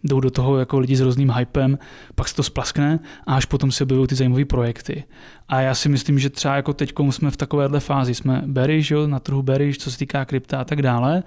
jdou 0.05 0.21
do 0.21 0.31
toho 0.31 0.59
jako 0.59 0.79
lidi 0.79 0.97
s 0.97 1.01
různým 1.01 1.31
hypem, 1.31 1.79
pak 2.15 2.29
se 2.29 2.35
to 2.35 2.43
splaskne 2.43 2.99
a 3.27 3.37
až 3.37 3.45
potom 3.45 3.73
se 3.73 3.85
objevují 3.85 4.09
ty 4.09 4.15
zajímavé 4.15 4.45
projekty. 4.45 5.05
A 5.49 5.61
já 5.61 5.75
si 5.75 5.89
myslím, 5.89 6.19
že 6.19 6.31
třeba 6.31 6.57
jako 6.57 6.73
teď 6.73 6.93
jsme 7.11 7.31
v 7.31 7.37
takovéhle 7.37 7.81
fázi, 7.81 8.15
jsme 8.15 8.43
bearish, 8.47 8.91
jo, 8.91 9.07
na 9.07 9.21
trhu 9.21 9.43
bearish, 9.43 9.79
co 9.79 9.91
se 9.91 9.99
týká 9.99 10.25
krypta 10.25 10.61
a 10.61 10.65
tak 10.65 10.83
dále. 10.83 11.23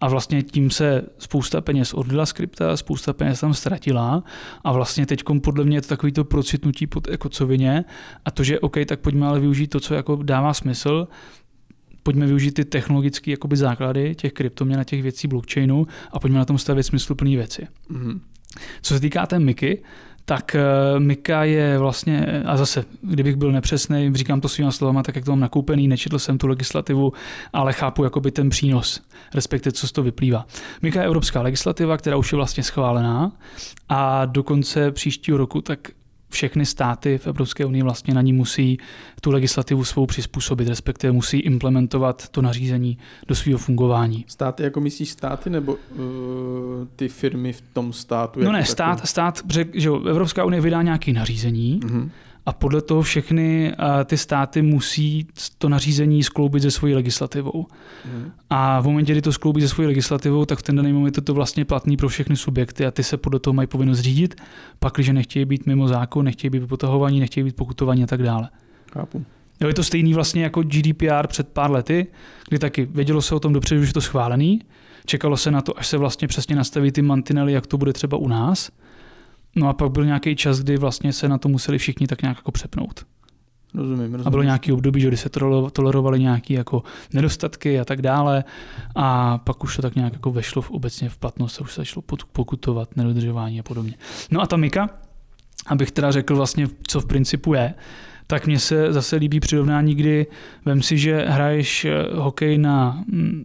A 0.00 0.08
vlastně 0.08 0.42
tím 0.42 0.70
se 0.70 1.02
spousta 1.18 1.60
peněz 1.60 1.94
odlila 1.94 2.26
z 2.26 2.32
krypta, 2.32 2.76
spousta 2.76 3.12
peněz 3.12 3.40
tam 3.40 3.54
ztratila. 3.54 4.24
A 4.64 4.72
vlastně 4.72 5.06
teď 5.06 5.22
podle 5.42 5.64
mě 5.64 5.76
je 5.76 5.82
to 5.82 5.88
takový 5.88 6.12
to 6.12 6.24
procitnutí 6.24 6.86
pod 6.86 7.08
jako 7.08 7.28
covině 7.28 7.84
a 8.24 8.30
to, 8.30 8.44
že 8.44 8.60
OK, 8.60 8.76
tak 8.86 9.00
pojďme 9.00 9.26
ale 9.26 9.40
využít 9.40 9.66
to, 9.66 9.80
co 9.80 9.94
jako 9.94 10.16
dává 10.22 10.54
smysl, 10.54 11.08
pojďme 12.04 12.26
využít 12.26 12.52
ty 12.52 12.64
technologické 12.64 13.30
jakoby 13.30 13.56
základy 13.56 14.14
těch 14.14 14.32
kryptoměn 14.32 14.80
a 14.80 14.84
těch 14.84 15.02
věcí 15.02 15.28
blockchainu 15.28 15.86
a 16.12 16.18
pojďme 16.18 16.38
na 16.38 16.44
tom 16.44 16.58
stavět 16.58 16.82
smysluplné 16.82 17.36
věci. 17.36 17.66
Mm-hmm. 17.90 18.20
Co 18.82 18.94
se 18.94 19.00
týká 19.00 19.26
té 19.26 19.38
Miky, 19.38 19.82
tak 20.24 20.56
uh, 20.94 21.00
Mika 21.00 21.44
je 21.44 21.78
vlastně, 21.78 22.42
a 22.46 22.56
zase, 22.56 22.84
kdybych 23.02 23.36
byl 23.36 23.52
nepřesný, 23.52 24.10
říkám 24.14 24.40
to 24.40 24.48
svýma 24.48 24.70
slovama, 24.70 25.02
tak 25.02 25.16
jak 25.16 25.24
to 25.24 25.30
mám 25.32 25.40
nakoupený, 25.40 25.88
nečetl 25.88 26.18
jsem 26.18 26.38
tu 26.38 26.46
legislativu, 26.46 27.12
ale 27.52 27.72
chápu 27.72 28.04
jakoby 28.04 28.30
ten 28.30 28.50
přínos, 28.50 29.00
respektive 29.34 29.72
co 29.72 29.88
z 29.88 29.92
toho 29.92 30.04
vyplývá. 30.04 30.46
Mika 30.82 31.00
je 31.00 31.06
evropská 31.06 31.42
legislativa, 31.42 31.96
která 31.96 32.16
už 32.16 32.32
je 32.32 32.36
vlastně 32.36 32.62
schválená 32.62 33.32
a 33.88 34.26
do 34.26 34.42
konce 34.42 34.90
příštího 34.90 35.38
roku 35.38 35.60
tak 35.60 35.78
všechny 36.34 36.66
státy 36.66 37.18
v 37.18 37.26
Evropské 37.26 37.64
unii 37.64 37.82
vlastně 37.82 38.14
na 38.14 38.22
ní 38.22 38.32
musí 38.32 38.78
tu 39.20 39.30
legislativu 39.30 39.84
svou 39.84 40.06
přizpůsobit, 40.06 40.68
respektive 40.68 41.12
musí 41.12 41.38
implementovat 41.38 42.28
to 42.28 42.42
nařízení 42.42 42.98
do 43.28 43.34
svého 43.34 43.58
fungování. 43.58 44.24
Státy 44.28 44.62
jako 44.62 44.80
myslíš 44.80 45.10
státy 45.10 45.50
nebo 45.50 45.72
uh, 45.72 45.78
ty 46.96 47.08
firmy 47.08 47.52
v 47.52 47.60
tom 47.60 47.92
státu? 47.92 48.40
No 48.44 48.52
ne, 48.52 48.64
stát, 48.64 49.08
stát, 49.08 49.40
že 49.72 49.90
Evropská 50.10 50.44
unie 50.44 50.60
vydá 50.60 50.82
nějaké 50.82 51.12
nařízení, 51.12 51.80
uh-huh 51.80 52.10
a 52.46 52.52
podle 52.52 52.82
toho 52.82 53.02
všechny 53.02 53.74
ty 54.04 54.16
státy 54.16 54.62
musí 54.62 55.26
to 55.58 55.68
nařízení 55.68 56.22
skloubit 56.22 56.62
se 56.62 56.70
svojí 56.70 56.94
legislativou. 56.94 57.66
Hmm. 58.04 58.30
A 58.50 58.80
v 58.80 58.84
momentě, 58.84 59.12
kdy 59.12 59.22
to 59.22 59.32
skloubí 59.32 59.60
se 59.60 59.68
svojí 59.68 59.86
legislativou, 59.86 60.44
tak 60.44 60.58
v 60.58 60.62
ten 60.62 60.76
daný 60.76 60.92
moment 60.92 61.16
je 61.16 61.22
to 61.22 61.34
vlastně 61.34 61.64
platný 61.64 61.96
pro 61.96 62.08
všechny 62.08 62.36
subjekty 62.36 62.86
a 62.86 62.90
ty 62.90 63.02
se 63.02 63.16
podle 63.16 63.40
toho 63.40 63.54
mají 63.54 63.68
povinnost 63.68 64.00
řídit, 64.00 64.34
pak, 64.78 64.94
když 64.94 65.08
nechtějí 65.08 65.44
být 65.44 65.66
mimo 65.66 65.88
zákon, 65.88 66.24
nechtějí 66.24 66.50
být 66.50 66.66
potahovaní, 66.66 67.20
nechtějí 67.20 67.44
být 67.44 67.56
pokutovaní 67.56 68.04
a 68.04 68.06
tak 68.06 68.22
dále. 68.22 68.48
Chápu. 68.92 69.24
Jo, 69.60 69.68
je 69.68 69.74
to 69.74 69.84
stejný 69.84 70.14
vlastně 70.14 70.42
jako 70.42 70.62
GDPR 70.62 71.26
před 71.26 71.48
pár 71.48 71.70
lety, 71.70 72.06
kdy 72.48 72.58
taky 72.58 72.88
vědělo 72.90 73.22
se 73.22 73.34
o 73.34 73.40
tom 73.40 73.52
dopředu, 73.52 73.82
že 73.82 73.88
je 73.88 73.92
to 73.92 74.00
schválený, 74.00 74.60
čekalo 75.06 75.36
se 75.36 75.50
na 75.50 75.60
to, 75.60 75.78
až 75.78 75.86
se 75.86 75.96
vlastně 75.96 76.28
přesně 76.28 76.56
nastaví 76.56 76.92
ty 76.92 77.02
mantinely, 77.02 77.52
jak 77.52 77.66
to 77.66 77.78
bude 77.78 77.92
třeba 77.92 78.16
u 78.16 78.28
nás 78.28 78.70
No 79.54 79.68
a 79.68 79.72
pak 79.72 79.90
byl 79.90 80.04
nějaký 80.04 80.36
čas, 80.36 80.60
kdy 80.60 80.76
vlastně 80.76 81.12
se 81.12 81.28
na 81.28 81.38
to 81.38 81.48
museli 81.48 81.78
všichni 81.78 82.06
tak 82.06 82.22
nějak 82.22 82.36
jako 82.36 82.52
přepnout. 82.52 83.06
Rozumím, 83.74 84.00
rozumím. 84.00 84.26
A 84.26 84.30
bylo 84.30 84.42
nějaký 84.42 84.72
období, 84.72 85.00
že 85.00 85.16
se 85.16 85.28
tolerovali 85.72 86.20
nějaké 86.20 86.54
jako 86.54 86.82
nedostatky 87.12 87.80
a 87.80 87.84
tak 87.84 88.02
dále. 88.02 88.44
A 88.94 89.38
pak 89.38 89.64
už 89.64 89.76
to 89.76 89.82
tak 89.82 89.94
nějak 89.94 90.12
jako 90.12 90.30
vešlo 90.30 90.62
v 90.62 90.70
obecně 90.70 91.08
v 91.08 91.16
platnost, 91.16 91.60
už 91.60 91.74
se 91.74 91.80
začalo 91.80 92.02
pokutovat 92.32 92.96
nedodržování 92.96 93.60
a 93.60 93.62
podobně. 93.62 93.94
No 94.30 94.40
a 94.40 94.46
ta 94.46 94.56
Mika, 94.56 94.90
abych 95.66 95.90
teda 95.90 96.10
řekl 96.10 96.36
vlastně, 96.36 96.66
co 96.86 97.00
v 97.00 97.06
principu 97.06 97.54
je, 97.54 97.74
tak 98.26 98.46
mně 98.46 98.58
se 98.58 98.92
zase 98.92 99.16
líbí 99.16 99.40
přirovnání, 99.40 99.94
kdy 99.94 100.26
vem 100.64 100.82
si, 100.82 100.98
že 100.98 101.26
hraješ 101.28 101.84
eh, 101.84 101.92
hokej 102.14 102.58
na, 102.58 103.04
mm, 103.06 103.44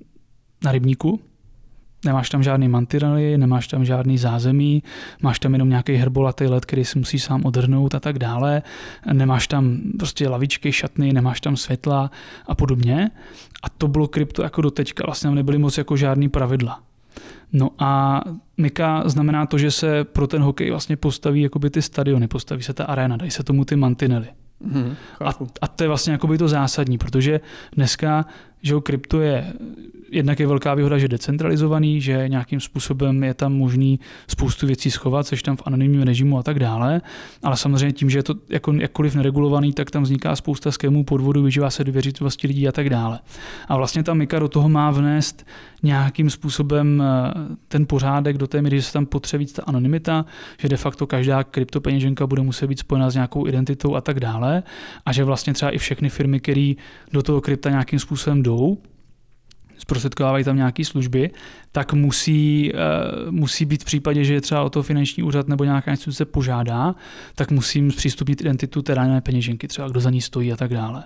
na 0.63 0.72
rybníku, 0.72 1.22
Nemáš 2.06 2.30
tam 2.30 2.44
žádný 2.44 2.68
mantinely, 2.68 3.38
nemáš 3.38 3.68
tam 3.68 3.86
žádný 3.86 4.18
zázemí, 4.18 4.84
máš 5.22 5.40
tam 5.40 5.54
jenom 5.54 5.70
nějaký 5.70 5.96
herbolatý 5.96 6.46
led, 6.46 6.66
který 6.66 6.86
si 6.86 7.00
musí 7.00 7.20
sám 7.20 7.42
odhrnout 7.46 7.96
a 7.96 8.00
tak 8.00 8.20
dále. 8.20 8.62
Nemáš 9.14 9.48
tam 9.48 9.78
prostě 9.98 10.30
lavičky, 10.30 10.72
šatny, 10.72 11.14
nemáš 11.14 11.42
tam 11.42 11.58
světla 11.58 12.12
a 12.48 12.56
podobně. 12.56 13.12
A 13.64 13.70
to 13.70 13.88
bylo 13.88 14.08
krypto 14.08 14.44
jako 14.44 14.62
do 14.62 14.72
teďka. 14.72 15.04
Vlastně 15.06 15.28
tam 15.28 15.36
nebyly 15.36 15.58
moc 15.58 15.78
jako 15.78 15.98
žádný 15.98 16.30
pravidla. 16.30 16.80
No 17.54 17.70
a 17.80 18.22
Mika 18.58 19.04
znamená 19.06 19.46
to, 19.46 19.58
že 19.58 19.72
se 19.72 20.04
pro 20.04 20.28
ten 20.28 20.42
hokej 20.42 20.70
vlastně 20.70 20.98
postaví 20.98 21.42
jakoby 21.42 21.70
ty 21.70 21.82
stadiony, 21.82 22.28
postaví 22.28 22.64
se 22.64 22.74
ta 22.74 22.84
arena, 22.84 23.18
dají 23.18 23.32
se 23.32 23.44
tomu 23.44 23.66
ty 23.66 23.76
mantinely. 23.76 24.28
Mm, 24.60 24.96
a, 25.26 25.30
a 25.62 25.68
to 25.68 25.84
je 25.84 25.88
vlastně 25.88 26.14
jakoby 26.14 26.38
to 26.38 26.48
zásadní, 26.48 26.98
protože 26.98 27.40
dneska 27.76 28.26
že 28.62 28.76
krypto 28.84 29.22
je 29.22 29.54
jednak 30.12 30.39
je 30.39 30.48
velká 30.48 30.74
výhoda, 30.74 30.98
že 30.98 31.06
je 31.06 31.10
decentralizovaný, 31.10 32.02
že 32.02 32.26
nějakým 32.28 32.60
způsobem 32.60 33.24
je 33.24 33.34
tam 33.34 33.54
možný 33.54 34.00
spoustu 34.28 34.67
věcí 34.67 34.91
schovat, 34.91 35.28
seš 35.28 35.43
tam 35.43 35.58
v 35.58 35.62
anonymním 35.65 36.02
režimu 36.02 36.39
a 36.39 36.43
tak 36.43 36.60
dále, 36.60 37.02
ale 37.43 37.58
samozřejmě 37.58 37.93
tím, 37.93 38.10
že 38.10 38.19
je 38.19 38.24
to 38.24 38.36
jako, 38.50 38.74
jakkoliv 38.74 39.15
neregulovaný, 39.15 39.74
tak 39.74 39.91
tam 39.91 40.04
vzniká 40.04 40.36
spousta 40.36 40.72
skémů 40.72 41.04
podvodu, 41.04 41.43
vyžívá 41.43 41.69
se 41.69 41.84
důvěřitosti 41.84 42.48
lidí 42.48 42.67
a 42.67 42.72
tak 42.72 42.89
dále. 42.89 43.19
A 43.67 43.78
vlastně 43.78 44.04
ta 44.04 44.13
Mika 44.13 44.39
do 44.39 44.48
toho 44.48 44.69
má 44.69 44.91
vnést 44.91 45.45
nějakým 45.84 46.30
způsobem 46.30 47.04
eh, 47.06 47.34
ten 47.67 47.86
pořádek 47.86 48.38
do 48.38 48.48
té 48.48 48.62
míry, 48.62 48.78
že 48.78 48.84
se 48.84 48.93
tam 48.93 49.06
potřebí 49.06 49.45
ta 49.45 49.63
anonymita, 49.63 50.26
že 50.60 50.69
de 50.69 50.78
facto 50.78 51.08
každá 51.08 51.43
kryptopeněženka 51.43 52.28
bude 52.28 52.41
muset 52.41 52.67
být 52.67 52.80
spojena 52.80 53.10
s 53.10 53.13
nějakou 53.13 53.48
identitou 53.48 53.95
a 53.95 54.02
tak 54.02 54.19
dále 54.19 54.63
a 55.06 55.13
že 55.13 55.24
vlastně 55.24 55.54
třeba 55.54 55.72
i 55.72 55.78
všechny 55.78 56.10
firmy, 56.10 56.39
které 56.39 56.74
do 57.13 57.22
toho 57.22 57.41
krypta 57.41 57.69
nějakým 57.69 58.00
způsobem 58.00 58.43
jdou, 58.50 58.78
zprostředkovávají 59.78 60.44
tam 60.44 60.56
nějaké 60.56 60.86
služby, 60.86 61.32
tak 61.72 61.94
musí, 61.94 62.72
uh, 62.74 63.32
musí 63.32 63.66
být 63.66 63.82
v 63.82 63.86
případě, 63.86 64.24
že 64.24 64.34
je 64.34 64.42
třeba 64.42 64.64
o 64.64 64.70
to 64.70 64.84
finanční 64.84 65.24
úřad 65.24 65.48
nebo 65.48 65.64
nějaká 65.64 65.92
instituce 65.92 66.26
požádá, 66.26 66.96
tak 67.36 67.52
musím 67.52 67.92
zpřístupnit 67.92 68.42
identitu 68.42 68.82
té 68.82 68.96
dané 68.96 69.22
peněženky, 69.22 69.68
třeba 69.68 69.88
kdo 69.88 70.00
za 70.00 70.10
ní 70.10 70.22
stojí 70.22 70.54
a 70.54 70.56
tak 70.56 70.74
dále. 70.74 71.04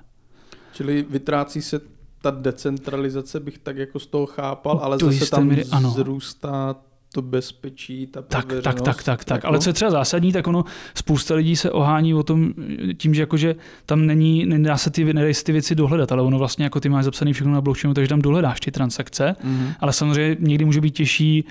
Čili 0.73 1.05
vytrácí 1.09 1.61
se 1.61 1.81
ta 2.21 2.31
decentralizace, 2.31 3.39
bych 3.39 3.57
tak 3.57 3.77
jako 3.77 3.99
z 3.99 4.07
toho 4.07 4.25
chápal, 4.25 4.79
ale 4.83 4.97
To 4.97 5.11
zase 5.11 5.31
tam 5.31 5.47
míry 5.47 5.65
ano. 5.71 5.89
zrůstá 5.89 6.75
to 7.13 7.21
bezpečí, 7.21 8.07
ta 8.07 8.21
Tak, 8.21 8.45
tak, 8.63 8.81
tak, 8.81 9.03
tak, 9.03 9.23
tak. 9.25 9.37
jako- 9.37 9.47
Ale 9.47 9.59
co 9.59 9.69
je 9.69 9.73
třeba 9.73 9.91
zásadní, 9.91 10.31
tak 10.31 10.47
ono, 10.47 10.65
spousta 10.95 11.35
lidí 11.35 11.55
se 11.55 11.71
ohání 11.71 12.13
o 12.13 12.23
tom, 12.23 12.53
tím, 12.97 13.13
že 13.13 13.21
jakože 13.21 13.55
tam 13.85 14.05
není, 14.05 14.45
nedá 14.45 14.77
se 14.77 14.89
ty, 14.89 15.13
nedají 15.13 15.33
se 15.33 15.43
ty 15.43 15.51
věci 15.51 15.75
dohledat, 15.75 16.11
ale 16.11 16.21
ono 16.21 16.37
vlastně 16.39 16.63
jako 16.63 16.79
ty 16.79 16.89
máš 16.89 17.05
zapsané 17.05 17.33
všechno 17.33 17.53
na 17.53 17.61
blockchainu, 17.61 17.93
takže 17.93 18.09
tam 18.09 18.21
dohledáš 18.21 18.59
ty 18.59 18.71
transakce, 18.71 19.35
Mhm. 19.43 19.67
ale 19.79 19.93
samozřejmě 19.93 20.37
někdy 20.39 20.65
může 20.65 20.81
být 20.81 20.91
těžší 20.95 21.45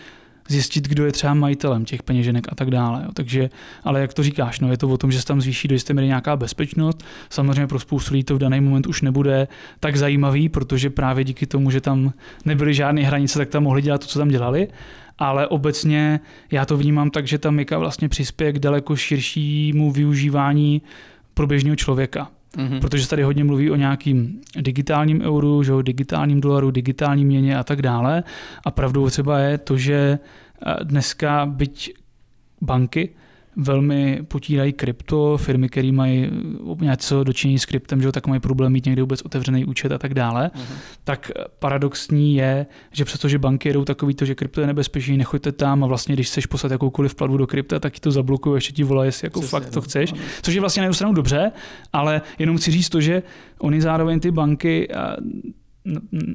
zjistit, 0.49 0.89
kdo 0.89 1.07
je 1.07 1.13
třeba 1.13 1.35
majitelem 1.35 1.85
těch 1.85 2.03
peněženek 2.03 2.47
a 2.49 2.55
tak 2.55 2.71
dále. 2.71 3.07
Takže, 3.15 3.51
ale 3.85 4.01
jak 4.01 4.15
to 4.15 4.23
říkáš, 4.23 4.61
no, 4.61 4.71
je 4.71 4.77
to 4.77 4.89
o 4.89 4.97
tom, 4.97 5.13
že 5.13 5.21
se 5.21 5.27
tam 5.27 5.41
zvýší 5.41 5.69
do 5.69 5.75
jisté 5.75 5.95
míry 5.95 6.07
nějaká 6.07 6.37
bezpečnost. 6.37 7.05
Samozřejmě 7.31 7.67
pro 7.67 7.79
spoustu 7.79 8.15
lidí 8.15 8.25
to 8.25 8.35
v 8.35 8.39
daný 8.39 8.61
moment 8.61 8.87
už 8.87 9.03
nebude 9.03 9.49
tak 9.81 9.97
zajímavý, 9.97 10.49
protože 10.49 10.91
právě 10.91 11.25
díky 11.25 11.47
tomu, 11.47 11.71
že 11.71 11.81
tam 11.81 12.13
nebyly 12.45 12.75
žádné 12.75 13.03
hranice, 13.03 13.39
tak 13.39 13.49
tam 13.49 13.63
mohli 13.63 13.83
dělat 13.83 14.01
to, 14.01 14.07
co 14.07 14.19
tam 14.19 14.29
dělali. 14.29 14.69
Ale 15.19 15.47
obecně 15.47 16.21
já 16.51 16.65
to 16.65 16.77
vnímám 16.77 17.11
tak, 17.11 17.27
že 17.27 17.39
ta 17.39 17.51
Mika 17.51 17.79
vlastně 17.79 18.09
přispěje 18.09 18.53
k 18.53 18.59
daleko 18.59 18.97
širšímu 18.97 19.91
využívání 19.91 20.83
pro 21.35 21.47
běžného 21.47 21.77
člověka. 21.77 22.29
Mhm. 22.57 22.81
Protože 22.81 23.09
tady 23.09 23.23
hodně 23.23 23.45
mluví 23.45 23.71
o 23.71 23.77
nějakým 23.77 24.41
digitálním 24.61 25.23
euru, 25.23 25.63
že 25.63 25.73
jo, 25.73 25.83
digitálním 25.83 26.41
dolaru, 26.41 26.71
digitální 26.71 27.25
měně 27.25 27.59
a 27.59 27.65
tak 27.65 27.83
dále. 27.83 28.23
A 28.65 28.71
pravdou 28.71 29.11
třeba 29.11 29.39
je 29.39 29.59
to, 29.59 29.77
že 29.77 30.19
eh, 30.67 30.85
dneska 30.85 31.47
byť 31.47 31.95
banky 32.61 33.11
velmi 33.57 34.23
potírají 34.29 34.73
krypto, 34.73 35.37
firmy, 35.37 35.69
které 35.69 35.93
mají 35.93 36.25
eh, 36.81 36.85
něco 36.85 37.25
dočinění 37.25 37.59
s 37.59 37.65
kryptem, 37.65 38.03
že 38.03 38.13
tak 38.13 38.27
mají 38.27 38.41
problém 38.41 38.73
mít 38.73 38.87
někde 38.87 39.03
vůbec 39.03 39.23
otevřený 39.23 39.65
účet 39.65 39.93
a 39.93 39.99
tak 39.99 40.15
dále. 40.15 40.51
Mhm. 40.55 40.65
Tak 41.05 41.31
eh, 41.37 41.45
paradoxní 41.59 42.35
je, 42.35 42.67
že 42.93 43.05
přestože 43.05 43.39
banky 43.39 43.69
jedou 43.69 43.85
takový 43.85 44.15
to, 44.15 44.25
že 44.25 44.35
krypto 44.35 44.61
je 44.61 44.67
nebezpečný, 44.67 45.17
nechoďte 45.17 45.53
tam 45.53 45.85
a 45.85 45.87
vlastně, 45.87 46.15
když 46.15 46.27
chceš 46.27 46.47
poslat 46.47 46.73
jakoukoliv 46.73 47.15
platbu 47.15 47.37
do 47.37 47.47
krypta, 47.47 47.79
tak 47.81 47.93
ti 47.93 48.01
to 48.01 48.11
zablokují, 48.11 48.57
ještě 48.57 48.73
ti 48.73 48.85
volají, 48.85 49.09
jestli 49.09 49.27
jako 49.27 49.41
Přesně, 49.41 49.59
fakt 49.59 49.71
to 49.71 49.77
no. 49.77 49.83
chceš. 49.83 50.15
Což 50.43 50.55
je 50.55 50.61
vlastně 50.61 50.81
na 50.81 50.85
jednu 50.85 50.95
stranu 50.95 51.15
dobře, 51.15 51.53
ale 51.93 52.23
jenom 52.39 52.57
chci 52.57 52.71
říct 52.71 52.89
to, 52.89 53.01
že 53.01 53.23
oni 53.59 53.81
zároveň 53.83 54.21
ty 54.21 54.31
banky 54.31 54.89
n- 55.19 55.43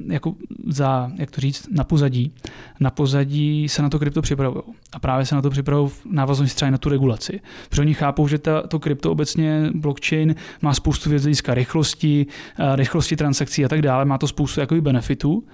jako 0.08 0.34
za, 0.66 1.12
jak 1.16 1.30
to 1.30 1.40
říct, 1.40 1.68
na 1.70 1.84
pozadí, 1.84 2.32
na 2.80 2.90
pozadí 2.90 3.68
se 3.68 3.82
na 3.82 3.88
to 3.88 3.98
krypto 3.98 4.22
připravují. 4.22 4.62
A 4.92 4.98
právě 4.98 5.26
se 5.26 5.34
na 5.34 5.42
to 5.42 5.50
připravují 5.50 5.88
v 5.88 6.06
návaznosti 6.06 6.56
třeba 6.56 6.70
na 6.70 6.78
tu 6.78 6.88
regulaci. 6.88 7.40
Protože 7.68 7.82
oni 7.82 7.94
chápou, 7.94 8.28
že 8.28 8.38
ta, 8.38 8.62
to 8.62 8.78
krypto 8.78 9.12
obecně, 9.12 9.70
blockchain, 9.74 10.34
má 10.62 10.74
spoustu 10.74 11.10
věcí 11.10 11.34
z 11.34 11.42
rychlosti, 11.48 12.26
a 12.56 12.76
rychlosti 12.76 13.16
transakcí 13.16 13.64
a 13.64 13.68
tak 13.68 13.82
dále, 13.82 14.04
má 14.04 14.18
to 14.18 14.28
spoustu 14.28 14.60
jakoby 14.60 14.80
benefitů, 14.80 15.44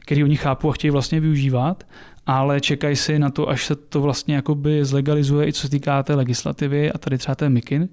který 0.00 0.24
oni 0.24 0.36
chápou 0.36 0.70
a 0.70 0.72
chtějí 0.72 0.90
vlastně 0.90 1.20
využívat, 1.20 1.84
ale 2.26 2.60
čekají 2.60 2.96
si 2.96 3.18
na 3.18 3.30
to, 3.30 3.48
až 3.48 3.66
se 3.66 3.76
to 3.76 4.00
vlastně 4.00 4.34
jakoby 4.34 4.84
zlegalizuje 4.84 5.48
i 5.48 5.52
co 5.52 5.60
se 5.60 5.70
týká 5.70 6.02
té 6.02 6.14
legislativy 6.14 6.92
a 6.92 6.98
tady 6.98 7.18
třeba 7.18 7.34
té 7.34 7.48
MIKIN 7.48 7.88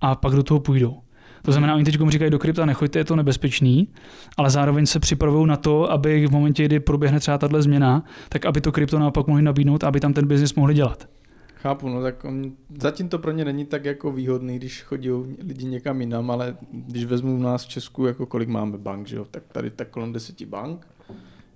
a 0.00 0.14
pak 0.14 0.32
do 0.32 0.42
toho 0.42 0.60
půjdou. 0.60 1.03
To 1.44 1.52
znamená, 1.52 1.74
oni 1.74 1.84
teď 1.84 2.08
říkají 2.08 2.30
do 2.30 2.38
krypta, 2.38 2.66
nechoďte, 2.66 2.98
je 2.98 3.04
to 3.04 3.16
nebezpečný, 3.16 3.88
ale 4.36 4.50
zároveň 4.50 4.86
se 4.86 5.00
připravují 5.00 5.46
na 5.46 5.56
to, 5.56 5.92
aby 5.92 6.26
v 6.26 6.30
momentě, 6.30 6.64
kdy 6.64 6.80
proběhne 6.80 7.20
třeba 7.20 7.38
tahle 7.38 7.62
změna, 7.62 8.04
tak 8.28 8.46
aby 8.46 8.60
to 8.60 8.72
krypto 8.72 8.98
naopak 8.98 9.26
mohli 9.26 9.42
nabídnout, 9.42 9.84
aby 9.84 10.00
tam 10.00 10.12
ten 10.12 10.26
biznis 10.26 10.54
mohli 10.54 10.74
dělat. 10.74 11.08
Chápu, 11.54 11.88
no 11.88 12.02
tak 12.02 12.24
on, 12.24 12.52
zatím 12.80 13.08
to 13.08 13.18
pro 13.18 13.30
ně 13.30 13.44
není 13.44 13.64
tak 13.64 13.84
jako 13.84 14.12
výhodný, 14.12 14.56
když 14.56 14.82
chodí 14.82 15.10
lidi 15.46 15.66
někam 15.66 16.00
jinam, 16.00 16.30
ale 16.30 16.56
když 16.72 17.04
vezmu 17.04 17.36
u 17.36 17.42
nás 17.42 17.64
v 17.64 17.68
Česku, 17.68 18.06
jako 18.06 18.26
kolik 18.26 18.48
máme 18.48 18.78
bank, 18.78 19.06
že 19.06 19.16
jo, 19.16 19.26
tak 19.30 19.42
tady 19.52 19.70
tak 19.70 19.88
kolem 19.88 20.12
deseti 20.12 20.46
bank. 20.46 20.86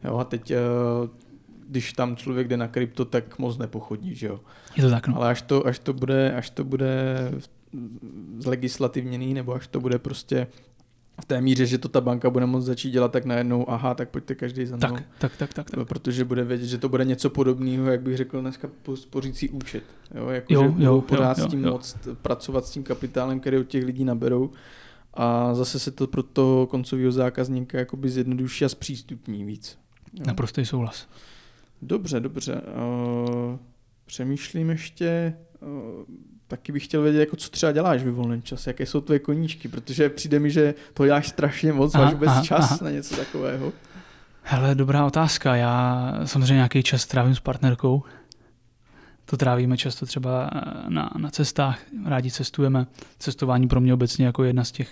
Jo, 0.05 0.16
a 0.16 0.24
teď, 0.24 0.51
eh, 0.51 0.59
když 1.68 1.92
tam 1.92 2.16
člověk 2.16 2.48
jde 2.48 2.57
na 2.57 2.68
krypto, 2.68 3.05
tak 3.05 3.38
moc 3.38 3.59
nepochodí, 3.59 4.14
že 4.14 4.27
jo. 4.27 4.40
Je 4.77 4.83
to 4.83 4.90
tak, 4.90 5.09
no. 5.09 5.16
Ale 5.16 5.29
až 5.29 5.42
to, 5.42 5.66
až 5.66 5.79
to 5.79 5.92
bude, 5.92 6.33
až 6.33 6.51
to 6.51 6.64
bude 6.64 7.31
zlegislativněný, 8.38 9.35
nebo 9.35 9.54
až 9.54 9.66
to 9.66 9.81
bude 9.81 9.98
prostě 9.98 10.46
v 11.20 11.24
té 11.24 11.40
míře, 11.40 11.66
že 11.66 11.78
to 11.78 11.88
ta 11.88 12.00
banka 12.00 12.31
bude 12.31 12.46
moct 12.46 12.64
začít 12.64 12.90
dělat, 12.90 13.12
tak 13.12 13.24
najednou, 13.24 13.70
aha, 13.70 13.94
tak 13.94 14.09
pojďte 14.09 14.35
každý 14.35 14.66
za 14.66 14.76
mnou. 14.76 14.88
Tak, 14.88 15.04
tak, 15.18 15.37
tak, 15.37 15.54
tak, 15.54 15.70
tak. 15.70 15.88
Protože 15.88 16.24
bude 16.24 16.44
vědět, 16.44 16.66
že 16.66 16.78
to 16.78 16.88
bude 16.88 17.04
něco 17.04 17.31
podobného, 17.31 17.87
jak 17.87 18.02
bych 18.02 18.16
řekl 18.16 18.40
dneska 18.40 18.68
po- 18.83 18.96
spořící 18.96 19.48
účet. 19.48 19.85
Jo, 20.14 20.28
jako, 20.28 20.54
Jo, 20.54 20.74
že 20.78 20.85
jo, 20.85 21.00
pořád 21.00 21.38
jo, 21.38 21.44
s 21.44 21.50
tím 21.50 21.64
jo. 21.64 21.70
moct 21.70 22.09
pracovat 22.22 22.66
s 22.66 22.70
tím 22.70 22.83
kapitálem, 22.83 23.40
který 23.40 23.57
od 23.57 23.66
těch 23.66 23.85
lidí 23.85 24.04
naberou. 24.04 24.50
A 25.14 25.54
zase 25.54 25.78
se 25.78 25.90
to 25.90 26.07
pro 26.07 26.22
toho 26.22 26.66
koncového 26.66 27.12
zákazníka 27.12 27.78
jakoby 27.78 28.09
zjednoduší 28.09 28.64
a 28.64 28.68
zpřístupní 28.68 29.44
víc. 29.44 29.78
Jo. 30.14 30.24
Naprostý 30.26 30.64
souhlas. 30.64 31.09
Dobře, 31.83 32.20
dobře. 32.20 32.54
Uh, 32.54 33.57
přemýšlím 34.07 34.70
ještě, 34.70 35.35
uh, 35.61 36.04
taky 36.48 36.72
bych 36.72 36.84
chtěl 36.84 37.02
vědět, 37.02 37.20
jako 37.20 37.37
co 37.37 37.50
třeba 37.50 37.72
děláš 37.72 38.02
ve 38.02 38.11
volném 38.11 38.42
čase, 38.42 38.70
jaké 38.70 38.87
jsou 38.87 39.00
tvoje 39.00 39.18
koníčky, 39.18 39.68
protože 39.68 40.08
přijde 40.08 40.38
mi, 40.38 40.50
že 40.50 40.74
to 40.94 41.04
děláš 41.04 41.28
strašně 41.28 41.72
moc, 41.72 41.94
Aha, 41.94 42.04
máš 42.04 42.14
vůbec 42.14 42.28
aha, 42.28 42.42
čas 42.44 42.70
aha. 42.70 42.78
na 42.82 42.90
něco 42.90 43.16
takového. 43.16 43.72
Hele, 44.42 44.74
dobrá 44.74 45.06
otázka. 45.06 45.56
Já 45.56 46.12
samozřejmě 46.24 46.54
nějaký 46.54 46.82
čas 46.82 47.06
trávím 47.06 47.34
s 47.34 47.40
partnerkou. 47.40 48.02
To 49.24 49.37
trávíme 49.37 49.76
často 49.76 50.06
třeba 50.06 50.50
na, 50.88 51.11
na 51.18 51.30
cestách. 51.30 51.78
Rádi 52.04 52.30
cestujeme. 52.30 52.87
Cestování 53.18 53.68
pro 53.68 53.80
mě 53.80 53.94
obecně 53.94 54.26
jako 54.26 54.44
jedna 54.44 54.64
z 54.64 54.72
těch 54.72 54.88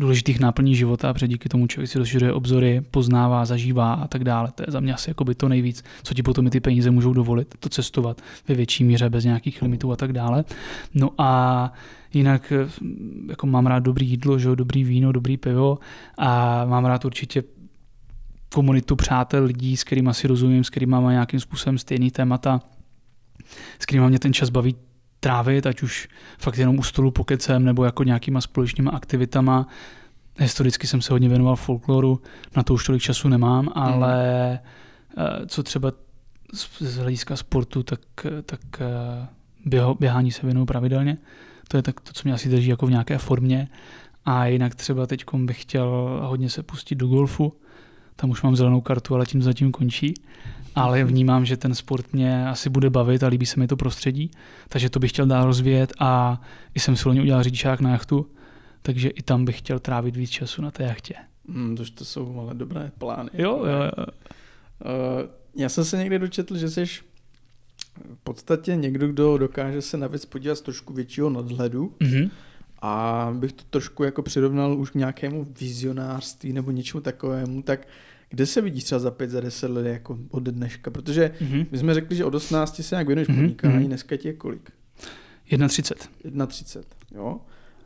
důležitých 0.00 0.40
náplní 0.40 0.76
života, 0.76 1.12
protože 1.12 1.28
díky 1.28 1.48
tomu 1.48 1.66
člověk 1.66 1.90
si 1.90 1.98
rozšiřuje 1.98 2.32
obzory, 2.32 2.82
poznává, 2.90 3.44
zažívá 3.44 3.92
a 3.92 4.08
tak 4.08 4.24
dále. 4.24 4.52
To 4.54 4.62
je 4.62 4.72
za 4.72 4.80
mě 4.80 4.94
asi 4.94 5.10
jakoby 5.10 5.34
to 5.34 5.48
nejvíc, 5.48 5.84
co 6.02 6.14
ti 6.14 6.22
potom 6.22 6.46
i 6.46 6.50
ty 6.50 6.60
peníze 6.60 6.90
můžou 6.90 7.12
dovolit, 7.12 7.54
to 7.60 7.68
cestovat 7.68 8.22
ve 8.48 8.54
větší 8.54 8.84
míře 8.84 9.10
bez 9.10 9.24
nějakých 9.24 9.62
limitů 9.62 9.92
a 9.92 9.96
tak 9.96 10.12
dále. 10.12 10.44
No 10.94 11.10
a 11.18 11.72
jinak 12.12 12.52
eh, 12.52 12.68
jako 13.28 13.46
mám 13.46 13.66
rád 13.66 13.78
dobrý 13.78 14.08
jídlo, 14.08 14.38
že 14.38 14.56
dobrý 14.56 14.84
víno, 14.84 15.12
dobrý 15.12 15.36
pivo 15.36 15.78
a 16.18 16.64
mám 16.64 16.84
rád 16.84 17.04
určitě 17.04 17.42
komunitu 18.54 18.96
přátel, 18.96 19.44
lidí, 19.44 19.76
s 19.76 19.84
kterými 19.84 20.10
si 20.12 20.28
rozumím, 20.28 20.64
s 20.64 20.70
kterými 20.70 20.90
mám 20.90 21.10
nějakým 21.10 21.40
způsobem 21.40 21.78
stejný 21.78 22.10
témata, 22.10 22.60
s 23.78 23.86
kterými 23.86 24.08
mě 24.08 24.18
ten 24.18 24.32
čas 24.32 24.50
baví 24.50 24.76
trávit, 25.20 25.66
ať 25.66 25.82
už 25.82 26.08
fakt 26.38 26.58
jenom 26.58 26.78
u 26.78 26.82
stolu 26.82 27.10
pokecem 27.10 27.64
nebo 27.64 27.84
jako 27.84 28.04
nějakýma 28.04 28.40
společnýma 28.40 28.90
aktivitama. 28.90 29.66
Historicky 30.38 30.86
jsem 30.86 31.02
se 31.02 31.12
hodně 31.12 31.28
věnoval 31.28 31.56
folkloru, 31.56 32.20
na 32.56 32.62
to 32.62 32.74
už 32.74 32.86
tolik 32.86 33.02
času 33.02 33.28
nemám, 33.28 33.68
ale 33.74 34.52
eh, 35.18 35.46
co 35.46 35.62
třeba 35.62 35.92
z 36.54 36.68
z 36.80 36.96
hlediska 36.96 37.36
sportu, 37.36 37.82
tak, 37.82 38.00
tak 38.46 38.60
eh, 38.80 39.26
běho, 39.64 39.94
běhání 39.94 40.32
se 40.32 40.46
věnuju 40.46 40.66
pravidelně. 40.66 41.16
To 41.68 41.76
je 41.76 41.82
tak 41.82 42.00
to, 42.00 42.12
co 42.12 42.22
mě 42.24 42.34
asi 42.34 42.48
drží 42.48 42.68
jako 42.68 42.86
v 42.86 42.90
nějaké 42.90 43.18
formě. 43.18 43.68
A 44.24 44.46
jinak 44.46 44.74
třeba 44.74 45.06
teď 45.06 45.24
bych 45.34 45.62
chtěl 45.62 46.20
hodně 46.24 46.50
se 46.50 46.62
pustit 46.62 46.94
do 46.94 47.06
golfu. 47.06 47.52
Tam 48.16 48.30
už 48.30 48.42
mám 48.42 48.56
zelenou 48.56 48.80
kartu, 48.80 49.14
ale 49.14 49.26
tím 49.26 49.42
zatím 49.42 49.72
končí. 49.72 50.14
Ale 50.74 51.04
vnímám, 51.04 51.44
že 51.44 51.56
ten 51.56 51.74
sport 51.74 52.12
mě 52.12 52.48
asi 52.48 52.70
bude 52.70 52.90
bavit 52.90 53.22
a 53.22 53.26
líbí 53.28 53.46
se 53.46 53.60
mi 53.60 53.66
to 53.66 53.76
prostředí. 53.76 54.30
Takže 54.68 54.90
to 54.90 54.98
bych 54.98 55.10
chtěl 55.10 55.26
dál 55.26 55.44
rozvíjet 55.44 55.92
a 55.98 56.40
i 56.74 56.80
jsem 56.80 56.96
si 56.96 57.08
loni 57.08 57.20
udělal 57.20 57.42
řidičák 57.42 57.80
na 57.80 57.90
jachtu, 57.90 58.26
takže 58.82 59.08
i 59.08 59.22
tam 59.22 59.44
bych 59.44 59.58
chtěl 59.58 59.78
trávit 59.78 60.16
víc 60.16 60.30
času 60.30 60.62
na 60.62 60.70
té 60.70 60.82
jachtě. 60.82 61.14
Hmm, 61.48 61.76
tož 61.76 61.90
to 61.90 62.04
jsou 62.04 62.40
ale 62.40 62.54
dobré 62.54 62.90
plány. 62.98 63.30
Jo, 63.32 63.64
jo, 63.66 63.82
jo. 63.98 64.06
Uh, 64.06 65.30
já 65.56 65.68
jsem 65.68 65.84
se 65.84 65.96
někde 65.98 66.18
dočetl, 66.18 66.56
že 66.56 66.70
jsi 66.70 66.86
v 66.86 67.00
podstatě 68.24 68.76
někdo, 68.76 69.08
kdo 69.08 69.38
dokáže 69.38 69.82
se 69.82 69.96
na 69.96 70.06
věc 70.06 70.24
podívat 70.24 70.54
z 70.54 70.60
trošku 70.60 70.92
většího 70.92 71.30
nadhledu 71.30 71.94
Mhm. 72.00 72.30
A 72.82 73.32
bych 73.38 73.52
to 73.52 73.64
trošku 73.70 74.04
jako 74.04 74.22
přirovnal 74.22 74.78
už 74.78 74.90
k 74.90 74.94
nějakému 74.94 75.46
vizionářství 75.60 76.52
nebo 76.52 76.70
něčemu 76.70 77.00
takovému, 77.00 77.62
tak 77.62 77.86
kde 78.30 78.46
se 78.46 78.60
vidíš 78.60 78.84
třeba 78.84 78.98
za 78.98 79.10
pět, 79.10 79.30
za 79.30 79.40
deset 79.40 79.70
let 79.70 79.86
jako 79.86 80.18
od 80.30 80.42
dneška? 80.42 80.90
Protože 80.90 81.30
Mhm. 81.40 81.66
my 81.70 81.78
jsme 81.78 81.94
řekli, 81.94 82.16
že 82.16 82.24
od 82.24 82.34
18 82.34 82.82
se 82.82 82.94
nějak 82.94 83.06
věnuješ 83.06 83.28
Mhm, 83.28 83.38
podnikání, 83.38 83.74
mhm. 83.74 83.86
dneska 83.86 84.16
ti 84.16 84.28
je 84.28 84.34
kolik? 84.34 84.70
31. 85.68 86.46
31, 86.46 86.88
jo? 87.14 87.40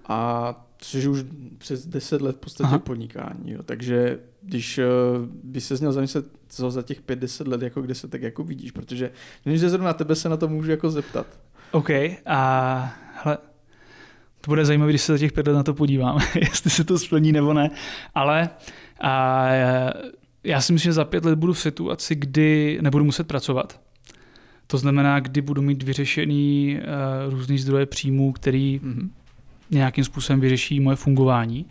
A 0.08 0.66
což 0.78 1.04
už 1.06 1.24
přes 1.58 1.86
10 1.86 2.22
let 2.22 2.36
v 2.36 2.38
podstatě 2.40 2.66
Aha. 2.68 2.78
podnikání, 2.78 3.52
jo? 3.52 3.62
takže 3.62 4.18
když 4.42 4.78
eh, 4.78 4.84
by 5.44 5.60
se 5.60 5.74
měl 5.74 5.92
zamyslet, 5.92 6.26
co 6.48 6.70
za 6.70 6.82
těch 6.82 7.02
5-10 7.02 7.48
let, 7.48 7.62
jako 7.62 7.82
kde 7.82 7.94
se 7.94 8.08
tak 8.08 8.22
jako 8.22 8.44
vidíš, 8.44 8.70
protože 8.70 9.10
vím, 9.46 9.56
že 9.56 9.68
zrovna 9.70 9.92
tebe 9.92 10.14
se 10.14 10.28
na 10.28 10.36
to 10.36 10.48
můžu 10.48 10.70
jako 10.70 10.90
zeptat. 10.90 11.26
OK, 11.72 11.90
a 12.26 12.94
hele, 13.24 13.38
to 14.44 14.50
bude 14.50 14.64
zajímavé, 14.64 14.92
když 14.92 15.02
se 15.02 15.12
za 15.12 15.18
těch 15.18 15.32
pět 15.32 15.46
let 15.46 15.54
na 15.54 15.62
to 15.62 15.74
podívám, 15.74 16.18
jestli 16.34 16.70
se 16.70 16.84
to 16.84 16.98
splní 16.98 17.32
nebo 17.32 17.52
ne, 17.52 17.70
ale 18.14 18.50
a, 19.00 19.46
já 20.44 20.60
si 20.60 20.72
myslím, 20.72 20.88
že 20.88 20.92
za 20.92 21.04
pět 21.04 21.24
let 21.24 21.38
budu 21.38 21.52
v 21.52 21.58
situaci, 21.58 22.14
kdy 22.14 22.78
nebudu 22.82 23.04
muset 23.04 23.28
pracovat. 23.28 23.80
To 24.66 24.78
znamená, 24.78 25.20
kdy 25.20 25.40
budu 25.40 25.62
mít 25.62 25.82
vyřešený 25.82 26.78
uh, 26.78 27.32
různý 27.32 27.58
zdroje 27.58 27.86
příjmů, 27.86 28.32
který 28.32 28.80
mm-hmm. 28.84 29.08
nějakým 29.70 30.04
způsobem 30.04 30.40
vyřeší 30.40 30.80
moje 30.80 30.96
fungování. 30.96 31.66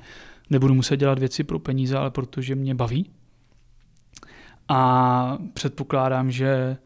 Nebudu 0.49 0.73
muset 0.73 0.97
dělat 0.97 1.19
věci 1.19 1.43
pro 1.43 1.59
peníze, 1.59 1.97
ale 1.97 2.11
protože 2.11 2.55
mě 2.55 2.75
baví. 2.75 3.09
A 4.67 5.37
předpokládám, 5.53 6.31
že 6.31 6.47
eh, 6.47 6.77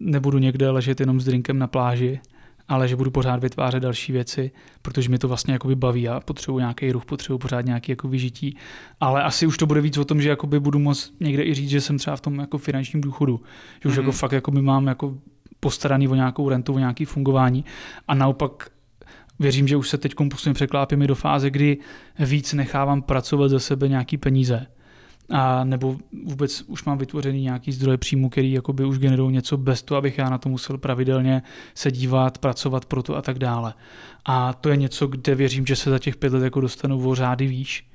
nebudu 0.00 0.38
někde 0.38 0.70
ležet 0.70 1.00
jenom 1.00 1.20
s 1.20 1.24
drinkem 1.24 1.58
na 1.58 1.66
pláži, 1.66 2.20
ale 2.70 2.88
že 2.88 2.96
budu 2.96 3.10
pořád 3.10 3.40
vytvářet 3.40 3.82
další 3.82 4.12
věci, 4.12 4.50
protože 4.82 5.08
mi 5.08 5.18
to 5.18 5.28
vlastně 5.28 5.52
jakoby 5.52 5.74
baví 5.74 6.08
a 6.08 6.20
potřebuji 6.20 6.58
nějaký 6.58 6.92
ruch, 6.92 7.04
potřebuji 7.04 7.38
pořád 7.38 7.60
nějaký 7.60 7.92
jako 7.92 8.08
vyžití. 8.08 8.56
Ale 9.00 9.22
asi 9.22 9.46
už 9.46 9.56
to 9.56 9.66
bude 9.66 9.80
víc 9.80 9.98
o 9.98 10.04
tom, 10.04 10.22
že 10.22 10.28
jakoby 10.28 10.60
budu 10.60 10.78
moct 10.78 11.12
někde 11.20 11.44
i 11.44 11.54
říct, 11.54 11.70
že 11.70 11.80
jsem 11.80 11.98
třeba 11.98 12.16
v 12.16 12.20
tom 12.20 12.38
jako 12.38 12.58
finančním 12.58 13.00
důchodu. 13.00 13.40
Že 13.82 13.88
už 13.88 13.94
mm-hmm. 13.94 13.98
jako 13.98 14.12
fakt 14.12 14.32
jakoby 14.32 14.62
mám 14.62 14.86
jako 14.86 15.18
postaraný 15.60 16.08
o 16.08 16.14
nějakou 16.14 16.48
rentu, 16.48 16.74
o 16.74 16.78
nějaký 16.78 17.04
fungování 17.04 17.64
a 18.08 18.14
naopak 18.14 18.70
věřím, 19.38 19.68
že 19.68 19.76
už 19.76 19.88
se 19.88 19.98
teď 19.98 20.14
postupně 20.14 20.54
překlápíme 20.54 21.06
do 21.06 21.14
fáze, 21.14 21.50
kdy 21.50 21.78
víc 22.18 22.52
nechávám 22.52 23.02
pracovat 23.02 23.48
za 23.48 23.58
sebe 23.58 23.88
nějaký 23.88 24.16
peníze 24.16 24.66
a 25.30 25.64
nebo 25.64 25.96
vůbec 26.24 26.62
už 26.62 26.84
mám 26.84 26.98
vytvořený 26.98 27.42
nějaký 27.42 27.72
zdroje 27.72 27.98
příjmu, 27.98 28.28
který 28.28 28.52
jakoby 28.52 28.84
už 28.84 28.98
generují 28.98 29.32
něco 29.32 29.56
bez 29.56 29.82
toho, 29.82 29.98
abych 29.98 30.18
já 30.18 30.30
na 30.30 30.38
to 30.38 30.48
musel 30.48 30.78
pravidelně 30.78 31.42
se 31.74 31.90
dívat, 31.90 32.38
pracovat 32.38 32.84
pro 32.84 33.02
to 33.02 33.16
a 33.16 33.22
tak 33.22 33.38
dále. 33.38 33.74
A 34.24 34.52
to 34.52 34.68
je 34.68 34.76
něco, 34.76 35.06
kde 35.06 35.34
věřím, 35.34 35.66
že 35.66 35.76
se 35.76 35.90
za 35.90 35.98
těch 35.98 36.16
pět 36.16 36.32
let 36.32 36.44
jako 36.44 36.60
dostanu 36.60 37.08
o 37.08 37.14
řády 37.14 37.46
výš. 37.46 37.86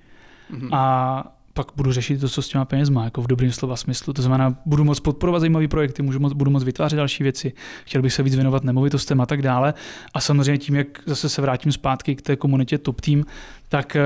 Mm-hmm. 0.52 0.70
A 0.72 1.36
pak 1.56 1.68
budu 1.76 1.92
řešit 1.92 2.22
to, 2.22 2.30
co 2.30 2.42
s 2.42 2.48
těma 2.48 2.66
penězma, 2.66 3.04
jako 3.04 3.22
v 3.22 3.28
dobrým 3.28 3.52
slova 3.52 3.76
smyslu. 3.76 4.14
To 4.14 4.22
znamená, 4.22 4.58
budu 4.66 4.84
moct 4.84 5.00
podporovat 5.00 5.40
zajímavé 5.40 5.68
projekty, 5.68 6.04
můžu 6.04 6.20
moc, 6.20 6.34
budu 6.34 6.52
moct 6.52 6.64
vytvářet 6.64 6.98
další 6.98 7.24
věci, 7.24 7.54
chtěl 7.86 8.02
bych 8.02 8.14
se 8.14 8.24
víc 8.24 8.36
věnovat 8.36 8.64
nemovitostem 8.64 9.22
a 9.22 9.26
tak 9.26 9.42
dále. 9.42 9.74
A 10.14 10.22
samozřejmě 10.22 10.58
tím, 10.58 10.76
jak 10.76 10.88
zase 11.06 11.30
se 11.30 11.42
vrátím 11.42 11.72
zpátky 11.72 12.16
k 12.16 12.22
té 12.22 12.36
komunitě 12.36 12.78
Top 12.78 13.02
Team, 13.02 13.24
tak 13.70 13.96
eh, 13.96 14.02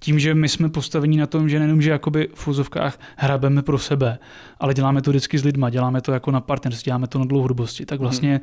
tím, 0.00 0.18
že 0.18 0.34
my 0.34 0.48
jsme 0.48 0.68
postavení 0.68 1.16
na 1.16 1.26
tom, 1.26 1.48
že 1.48 1.58
nejenom, 1.58 1.82
že 1.82 1.90
jakoby 1.90 2.28
v 2.34 2.38
fuzovkách 2.38 3.00
hrabeme 3.16 3.62
pro 3.62 3.78
sebe, 3.78 4.18
ale 4.58 4.74
děláme 4.74 5.02
to 5.02 5.10
vždycky 5.10 5.38
s 5.38 5.44
lidma, 5.44 5.70
děláme 5.70 6.00
to 6.00 6.12
jako 6.12 6.30
na 6.30 6.40
partnerství, 6.40 6.84
děláme 6.84 7.06
to 7.06 7.18
na 7.18 7.24
dlouhodobosti, 7.24 7.86
tak 7.86 8.00
vlastně 8.00 8.30
hmm 8.30 8.40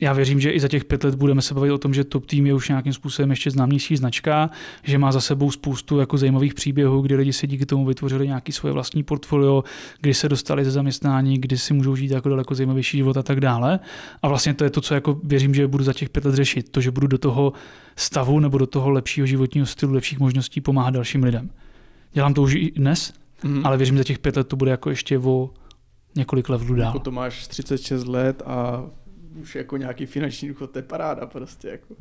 já 0.00 0.12
věřím, 0.12 0.40
že 0.40 0.50
i 0.50 0.60
za 0.60 0.68
těch 0.68 0.84
pět 0.84 1.04
let 1.04 1.14
budeme 1.14 1.42
se 1.42 1.54
bavit 1.54 1.70
o 1.70 1.78
tom, 1.78 1.94
že 1.94 2.04
Top 2.04 2.26
Team 2.26 2.46
je 2.46 2.54
už 2.54 2.68
nějakým 2.68 2.92
způsobem 2.92 3.30
ještě 3.30 3.50
známější 3.50 3.96
značka, 3.96 4.50
že 4.82 4.98
má 4.98 5.12
za 5.12 5.20
sebou 5.20 5.50
spoustu 5.50 5.98
jako 5.98 6.18
zajímavých 6.18 6.54
příběhů, 6.54 7.00
kdy 7.00 7.16
lidi 7.16 7.32
se 7.32 7.46
díky 7.46 7.66
tomu 7.66 7.86
vytvořili 7.86 8.26
nějaký 8.26 8.52
svoje 8.52 8.72
vlastní 8.72 9.02
portfolio, 9.02 9.64
kdy 10.00 10.14
se 10.14 10.28
dostali 10.28 10.64
ze 10.64 10.70
zaměstnání, 10.70 11.38
kdy 11.38 11.58
si 11.58 11.74
můžou 11.74 11.96
žít 11.96 12.10
jako 12.10 12.28
daleko 12.28 12.54
zajímavější 12.54 12.96
život 12.96 13.16
a 13.16 13.22
tak 13.22 13.40
dále. 13.40 13.80
A 14.22 14.28
vlastně 14.28 14.54
to 14.54 14.64
je 14.64 14.70
to, 14.70 14.80
co 14.80 14.94
jako 14.94 15.20
věřím, 15.24 15.54
že 15.54 15.66
budu 15.66 15.84
za 15.84 15.92
těch 15.92 16.10
pět 16.10 16.24
let 16.24 16.34
řešit. 16.34 16.68
To, 16.68 16.80
že 16.80 16.90
budu 16.90 17.06
do 17.06 17.18
toho 17.18 17.52
stavu 17.96 18.40
nebo 18.40 18.58
do 18.58 18.66
toho 18.66 18.90
lepšího 18.90 19.26
životního 19.26 19.66
stylu, 19.66 19.92
lepších 19.92 20.18
možností 20.18 20.60
pomáhat 20.60 20.90
dalším 20.90 21.24
lidem. 21.24 21.50
Dělám 22.12 22.34
to 22.34 22.42
už 22.42 22.54
i 22.54 22.70
dnes, 22.70 23.12
mm-hmm. 23.44 23.60
ale 23.64 23.76
věřím, 23.76 23.94
že 23.94 23.98
za 24.00 24.04
těch 24.04 24.18
pět 24.18 24.36
let 24.36 24.48
to 24.48 24.56
bude 24.56 24.70
jako 24.70 24.90
ještě 24.90 25.18
o 25.18 25.50
několik 26.16 26.48
levelů 26.48 26.74
dál. 26.74 26.86
Jako 26.86 26.98
to 26.98 27.10
máš 27.10 27.46
36 27.46 28.06
let 28.06 28.42
a 28.46 28.84
už 29.34 29.54
jako 29.54 29.76
nějaký 29.76 30.06
finanční 30.06 30.48
důchod, 30.48 30.70
to 30.70 30.78
je 30.78 30.82
paráda 30.82 31.26
prostě. 31.26 31.68
Jako. 31.68 31.94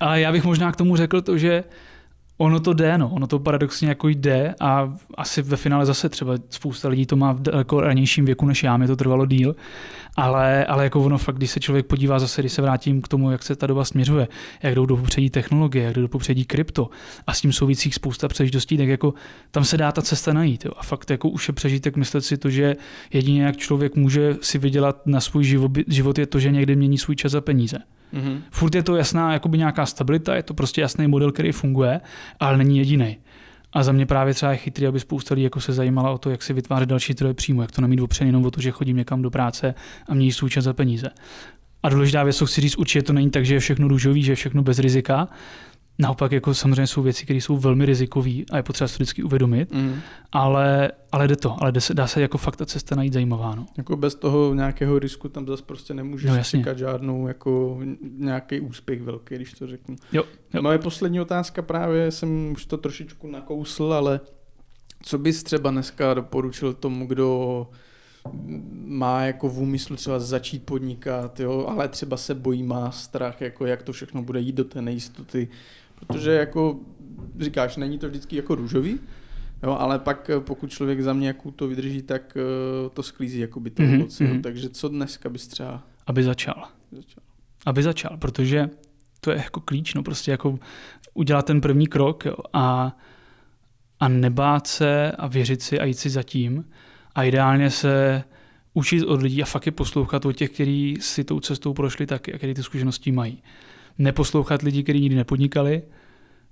Ale 0.00 0.20
já 0.20 0.32
bych 0.32 0.44
možná 0.44 0.72
k 0.72 0.76
tomu 0.76 0.96
řekl 0.96 1.22
to, 1.22 1.38
že 1.38 1.64
Ono 2.42 2.60
to 2.60 2.72
jde, 2.72 2.98
no. 2.98 3.08
ono 3.08 3.26
to 3.26 3.38
paradoxně 3.38 3.88
jako 3.88 4.08
jde 4.08 4.54
a 4.60 4.94
asi 5.14 5.42
ve 5.42 5.56
finále 5.56 5.86
zase 5.86 6.08
třeba 6.08 6.34
spousta 6.50 6.88
lidí 6.88 7.06
to 7.06 7.16
má 7.16 7.32
v 7.32 7.40
daleko 7.40 7.80
ranějším 7.80 8.24
věku 8.24 8.46
než 8.46 8.62
já, 8.62 8.76
mi 8.76 8.86
to 8.86 8.96
trvalo 8.96 9.26
díl, 9.26 9.56
ale, 10.16 10.66
ale 10.66 10.84
jako 10.84 11.00
ono 11.00 11.18
fakt, 11.18 11.36
když 11.36 11.50
se 11.50 11.60
člověk 11.60 11.86
podívá 11.86 12.18
zase, 12.18 12.42
když 12.42 12.52
se 12.52 12.62
vrátím 12.62 13.02
k 13.02 13.08
tomu, 13.08 13.30
jak 13.30 13.42
se 13.42 13.56
ta 13.56 13.66
doba 13.66 13.84
směřuje, 13.84 14.28
jak 14.62 14.74
jdou 14.74 14.86
do 14.86 14.96
popředí 14.96 15.30
technologie, 15.30 15.84
jak 15.84 15.94
jdou 15.94 16.02
do 16.02 16.08
popředí 16.08 16.44
krypto 16.44 16.90
a 17.26 17.34
s 17.34 17.40
tím 17.40 17.52
souvisí 17.52 17.92
spousta 17.92 18.28
příležitostí, 18.28 18.76
tak 18.76 18.88
jako 18.88 19.14
tam 19.50 19.64
se 19.64 19.76
dá 19.76 19.92
ta 19.92 20.02
cesta 20.02 20.32
najít. 20.32 20.64
Jo. 20.64 20.72
A 20.76 20.82
fakt 20.82 21.10
jako 21.10 21.28
už 21.28 21.48
je 21.48 21.54
přežitek 21.54 21.96
myslet 21.96 22.20
si 22.20 22.36
to, 22.36 22.50
že 22.50 22.76
jedině 23.12 23.42
jak 23.42 23.56
člověk 23.56 23.96
může 23.96 24.36
si 24.40 24.58
vydělat 24.58 25.06
na 25.06 25.20
svůj 25.20 25.44
život, 25.44 25.72
život 25.86 26.18
je 26.18 26.26
to, 26.26 26.40
že 26.40 26.50
někdy 26.50 26.76
mění 26.76 26.98
svůj 26.98 27.16
čas 27.16 27.32
za 27.32 27.40
peníze. 27.40 27.78
Mm-hmm. 28.14 28.40
Furt 28.50 28.74
je 28.74 28.82
to 28.82 28.96
jasná 28.96 29.32
jakoby 29.32 29.58
nějaká 29.58 29.86
stabilita, 29.86 30.34
je 30.34 30.42
to 30.42 30.54
prostě 30.54 30.80
jasný 30.80 31.06
model, 31.06 31.32
který 31.32 31.52
funguje, 31.52 32.00
ale 32.40 32.58
není 32.58 32.78
jediný. 32.78 33.16
A 33.72 33.82
za 33.82 33.92
mě 33.92 34.06
právě 34.06 34.34
třeba 34.34 34.52
je 34.52 34.58
chytrý, 34.58 34.86
aby 34.86 35.00
spousta 35.00 35.34
lidí 35.34 35.44
jako 35.44 35.60
se 35.60 35.72
zajímala 35.72 36.10
o 36.10 36.18
to, 36.18 36.30
jak 36.30 36.42
si 36.42 36.52
vytvářet 36.52 36.88
další 36.88 37.12
zdroje 37.12 37.34
příjmu, 37.34 37.62
jak 37.62 37.72
to 37.72 37.80
nemít 37.82 38.00
opřený 38.00 38.28
jenom 38.28 38.46
o 38.46 38.50
to, 38.50 38.60
že 38.60 38.70
chodím 38.70 38.96
někam 38.96 39.22
do 39.22 39.30
práce 39.30 39.74
a 40.08 40.14
mění 40.14 40.32
svůj 40.32 40.50
čas 40.50 40.64
za 40.64 40.72
peníze. 40.72 41.10
A 41.82 41.88
důležitá 41.88 42.24
věc, 42.24 42.36
co 42.36 42.46
chci 42.46 42.60
říct, 42.60 42.78
určitě 42.78 43.02
to 43.02 43.12
není 43.12 43.30
tak, 43.30 43.46
že 43.46 43.54
je 43.54 43.60
všechno 43.60 43.88
růžový, 43.88 44.22
že 44.22 44.32
je 44.32 44.36
všechno 44.36 44.62
bez 44.62 44.78
rizika, 44.78 45.28
Naopak 45.98 46.32
jako 46.32 46.54
samozřejmě 46.54 46.86
jsou 46.86 47.02
věci, 47.02 47.24
které 47.24 47.36
jsou 47.36 47.56
velmi 47.56 47.86
rizikové 47.86 48.30
a 48.50 48.56
je 48.56 48.62
potřeba 48.62 48.88
si 48.88 48.94
to 48.94 48.96
vždycky 48.96 49.22
uvědomit, 49.22 49.72
mm. 49.72 50.00
ale, 50.32 50.92
ale 51.12 51.28
jde 51.28 51.36
to, 51.36 51.56
ale 51.62 51.72
dá 51.92 52.06
se 52.06 52.20
jako 52.20 52.38
fakt 52.38 52.56
ta 52.56 52.66
cesta 52.66 52.94
najít 52.94 53.12
zajímavá. 53.12 53.54
No. 53.54 53.66
Jako 53.76 53.96
bez 53.96 54.14
toho 54.14 54.54
nějakého 54.54 54.98
risku 54.98 55.28
tam 55.28 55.46
zase 55.46 55.62
prostě 55.62 55.94
nemůžeš 55.94 56.30
no, 56.30 56.44
čekat 56.44 56.78
žádnou 56.78 57.28
jako 57.28 57.80
nějaký 58.18 58.60
úspěch 58.60 59.02
velký, 59.02 59.34
když 59.34 59.52
to 59.52 59.66
řeknu. 59.66 59.96
Jo, 60.12 60.24
jo. 60.54 60.62
Moje 60.62 60.78
poslední 60.78 61.20
otázka 61.20 61.62
právě, 61.62 62.10
jsem 62.10 62.52
už 62.52 62.66
to 62.66 62.76
trošičku 62.76 63.30
nakousl, 63.30 63.92
ale 63.92 64.20
co 65.02 65.18
bys 65.18 65.42
třeba 65.42 65.70
dneska 65.70 66.14
doporučil 66.14 66.74
tomu, 66.74 67.06
kdo 67.06 67.66
má 68.84 69.22
jako 69.22 69.48
v 69.48 69.58
úmyslu 69.58 69.96
třeba 69.96 70.18
začít 70.18 70.64
podnikat, 70.64 71.40
jo, 71.40 71.66
ale 71.68 71.88
třeba 71.88 72.16
se 72.16 72.34
bojí, 72.34 72.62
má 72.62 72.90
strach, 72.90 73.40
jako 73.40 73.66
jak 73.66 73.82
to 73.82 73.92
všechno 73.92 74.22
bude 74.22 74.40
jít 74.40 74.54
do 74.54 74.64
té 74.64 74.82
nejistoty, 74.82 75.48
protože 76.06 76.32
jako 76.32 76.80
říkáš, 77.40 77.76
není 77.76 77.98
to 77.98 78.08
vždycky 78.08 78.36
jako 78.36 78.54
růžový, 78.54 79.00
jo, 79.62 79.76
ale 79.80 79.98
pak 79.98 80.30
eh, 80.30 80.40
pokud 80.40 80.70
člověk 80.70 81.00
za 81.00 81.12
mě 81.12 81.26
jako 81.26 81.50
to 81.50 81.68
vydrží, 81.68 82.02
tak 82.02 82.36
uh, 82.36 82.90
to 82.90 83.02
sklízí 83.02 83.38
jako 83.38 83.60
by 83.60 83.70
to 83.70 83.82
mm-hmm, 83.82 84.00
ovoce, 84.00 84.24
mm-hmm. 84.24 84.40
takže 84.40 84.68
co 84.68 84.88
dneska 84.88 85.28
bys 85.28 85.46
třeba... 85.46 85.82
Aby 86.06 86.22
začal. 86.22 86.68
začal. 86.92 87.24
Aby 87.66 87.82
začal, 87.82 88.16
protože 88.16 88.70
to 89.20 89.30
je 89.30 89.36
jako 89.36 89.60
klíč, 89.60 89.94
no 89.94 90.02
prostě 90.02 90.30
jako 90.30 90.58
udělat 91.14 91.46
ten 91.46 91.60
první 91.60 91.86
krok 91.86 92.24
jo, 92.24 92.36
a, 92.52 92.96
a 94.00 94.08
nebát 94.08 94.66
se 94.66 95.12
a 95.12 95.26
věřit 95.26 95.62
si 95.62 95.80
a 95.80 95.84
jít 95.84 95.94
si 95.94 96.10
za 96.10 96.22
tím 96.22 96.64
a 97.14 97.24
ideálně 97.24 97.70
se 97.70 98.24
učit 98.74 99.04
od 99.04 99.22
lidí 99.22 99.42
a 99.42 99.46
fakt 99.46 99.66
je 99.66 99.72
poslouchat 99.72 100.26
od 100.26 100.32
těch, 100.32 100.50
kteří 100.50 100.96
si 101.00 101.24
tou 101.24 101.40
cestou 101.40 101.74
prošli 101.74 102.06
taky 102.06 102.34
a 102.34 102.38
kteří 102.38 102.54
ty 102.54 102.62
zkušenosti 102.62 103.12
mají 103.12 103.42
neposlouchat 103.98 104.62
lidi, 104.62 104.82
kteří 104.82 105.00
nikdy 105.00 105.16
nepodnikali, 105.16 105.82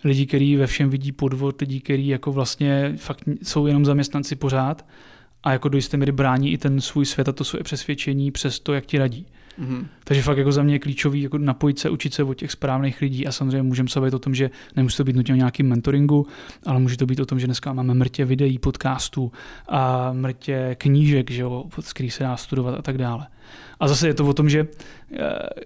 lidi, 0.05 0.27
kteří 0.27 0.57
ve 0.57 0.67
všem 0.67 0.91
vidí 0.91 1.13
podvod, 1.13 1.61
lidi, 1.61 1.81
kteří 1.81 2.07
jako 2.07 2.33
vlastně 2.33 2.93
fakt 2.97 3.25
jsou 3.43 3.67
jenom 3.67 3.85
zaměstnanci 3.85 4.37
pořád 4.37 4.87
a 5.43 5.53
jako 5.53 5.69
do 5.69 5.79
jisté 5.79 5.97
míry 5.97 6.13
brání 6.13 6.53
i 6.53 6.59
ten 6.59 6.81
svůj 6.81 7.07
svět 7.07 7.29
a 7.29 7.33
to 7.33 7.45
svoje 7.45 7.63
přesvědčení 7.63 8.31
přes 8.31 8.61
to, 8.61 8.73
jak 8.73 8.87
ti 8.87 8.99
radí. 8.99 9.27
Mm-hmm. 9.61 9.87
Takže 10.05 10.23
fakt 10.23 10.39
jako 10.39 10.53
za 10.53 10.63
mě 10.63 10.75
je 10.75 10.79
klíčový 10.79 11.23
jako 11.23 11.39
napojit 11.39 11.79
se, 11.79 11.91
učit 11.91 12.15
se 12.15 12.23
od 12.23 12.35
těch 12.35 12.51
správných 12.51 13.01
lidí 13.01 13.27
a 13.27 13.33
samozřejmě 13.33 13.63
můžeme 13.63 13.89
se 13.89 14.01
bavit 14.01 14.15
o 14.15 14.19
tom, 14.19 14.35
že 14.35 14.51
nemusí 14.77 14.97
to 14.97 15.05
být 15.05 15.17
nutně 15.17 15.35
o 15.35 15.37
nějakým 15.37 15.69
mentoringu, 15.69 16.27
ale 16.67 16.81
může 16.81 16.97
to 16.97 17.07
být 17.07 17.21
o 17.21 17.27
tom, 17.27 17.41
že 17.41 17.47
dneska 17.47 17.73
máme 17.73 17.95
mrtě 17.95 18.25
videí, 18.25 18.59
podcastů 18.59 19.33
a 19.69 20.13
mrtě 20.13 20.77
knížek, 20.79 21.31
že 21.31 21.43
jo, 21.43 21.65
z 21.81 21.93
kterých 21.93 22.15
se 22.15 22.25
dá 22.25 22.37
studovat 22.37 22.75
a 22.75 22.83
tak 22.83 22.99
dále. 22.99 23.27
A 23.81 23.89
zase 23.89 24.09
je 24.09 24.15
to 24.15 24.27
o 24.27 24.33
tom, 24.33 24.49
že 24.49 24.67
eh, 25.13 25.19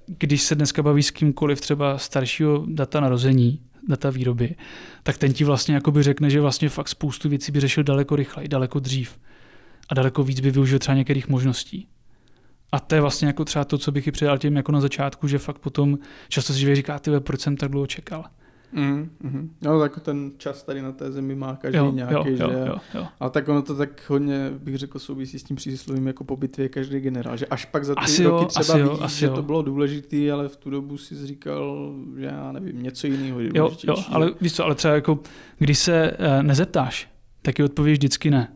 když 0.07 0.43
se 0.43 0.55
dneska 0.55 0.83
baví 0.83 1.03
s 1.03 1.11
kýmkoliv 1.11 1.61
třeba 1.61 1.99
staršího 1.99 2.65
data 2.69 3.01
narození, 3.01 3.61
data 3.89 4.11
výroby, 4.11 4.55
tak 5.03 5.19
ten 5.19 5.33
ti 5.33 5.45
vlastně 5.45 5.75
jakoby 5.75 6.03
řekne, 6.03 6.31
že 6.31 6.41
vlastně 6.41 6.69
fakt 6.69 6.89
spoustu 6.89 7.29
věcí 7.29 7.53
by 7.53 7.61
řešil 7.61 7.83
daleko 7.83 8.17
rychleji, 8.17 8.49
daleko 8.49 8.79
dřív 8.79 9.19
a 9.89 9.95
daleko 9.95 10.23
víc 10.23 10.41
by 10.41 10.51
využil 10.51 10.79
třeba 10.79 10.97
některých 10.97 11.29
možností. 11.29 11.87
A 12.75 12.81
to 12.81 12.95
je 12.95 13.01
vlastně 13.01 13.27
jako 13.27 13.45
třeba 13.45 13.64
to, 13.64 13.79
co 13.79 13.93
bych 13.93 14.07
i 14.07 14.12
předal 14.12 14.39
těm 14.39 14.57
jako 14.57 14.72
na 14.72 14.81
začátku, 14.81 15.29
že 15.29 15.39
fakt 15.39 15.59
potom 15.59 15.99
často 16.29 16.53
si 16.53 16.59
člověk 16.61 16.77
říká, 16.77 16.99
ty 16.99 17.11
proč 17.20 17.41
jsem 17.41 17.57
tak 17.57 17.70
dlouho 17.70 17.87
čekal. 17.87 18.25
Mm, 18.72 19.11
mm. 19.22 19.55
No 19.62 19.81
tak 19.81 20.01
ten 20.01 20.33
čas 20.37 20.62
tady 20.62 20.83
na 20.83 20.93
té 20.93 21.12
zemi 21.12 21.35
má 21.35 21.57
každý 21.57 21.79
jo, 21.79 21.93
nějaký, 21.93 22.31
jo, 22.31 22.37
že? 22.37 22.43
Jo, 22.43 22.51
jo, 22.66 22.77
jo. 22.95 23.07
Ale 23.20 23.31
tak 23.31 23.49
ono 23.49 23.62
to 23.62 23.75
tak 23.75 24.11
hodně, 24.11 24.51
bych 24.59 24.79
řekl, 24.79 24.99
souvisí 24.99 25.39
s 25.39 25.43
tím 25.43 25.57
příslovím 25.57 26.07
jako 26.07 26.25
po 26.25 26.37
bitvě 26.37 26.68
každý 26.68 27.01
generál, 27.01 27.37
že 27.37 27.47
až 27.47 27.64
pak 27.64 27.85
za 27.85 27.95
ty 27.95 28.01
asi 28.01 28.25
roky 28.25 28.45
jo, 28.45 28.49
třeba 28.49 28.79
víš, 28.79 29.01
jo, 29.01 29.09
že 29.09 29.27
jo. 29.27 29.35
to 29.35 29.43
bylo 29.43 29.62
důležitý, 29.62 30.31
ale 30.31 30.49
v 30.49 30.57
tu 30.57 30.70
dobu 30.70 30.99
si 30.99 31.27
říkal, 31.27 31.95
že 32.18 32.27
já 32.27 32.53
nevím, 32.53 32.83
něco 32.83 33.07
jiného 33.07 33.41
Jo, 33.41 33.70
jo, 33.85 33.97
ale 34.09 34.35
víš 34.41 34.55
co, 34.55 34.64
ale 34.64 34.75
třeba 34.75 34.95
jako, 34.95 35.18
když 35.59 35.79
se 35.79 36.11
uh, 36.11 36.43
nezeptáš, 36.43 37.11
tak 37.43 37.59
je 37.59 37.64
odpověď 37.64 37.99
vždycky 37.99 38.31
ne. 38.31 38.53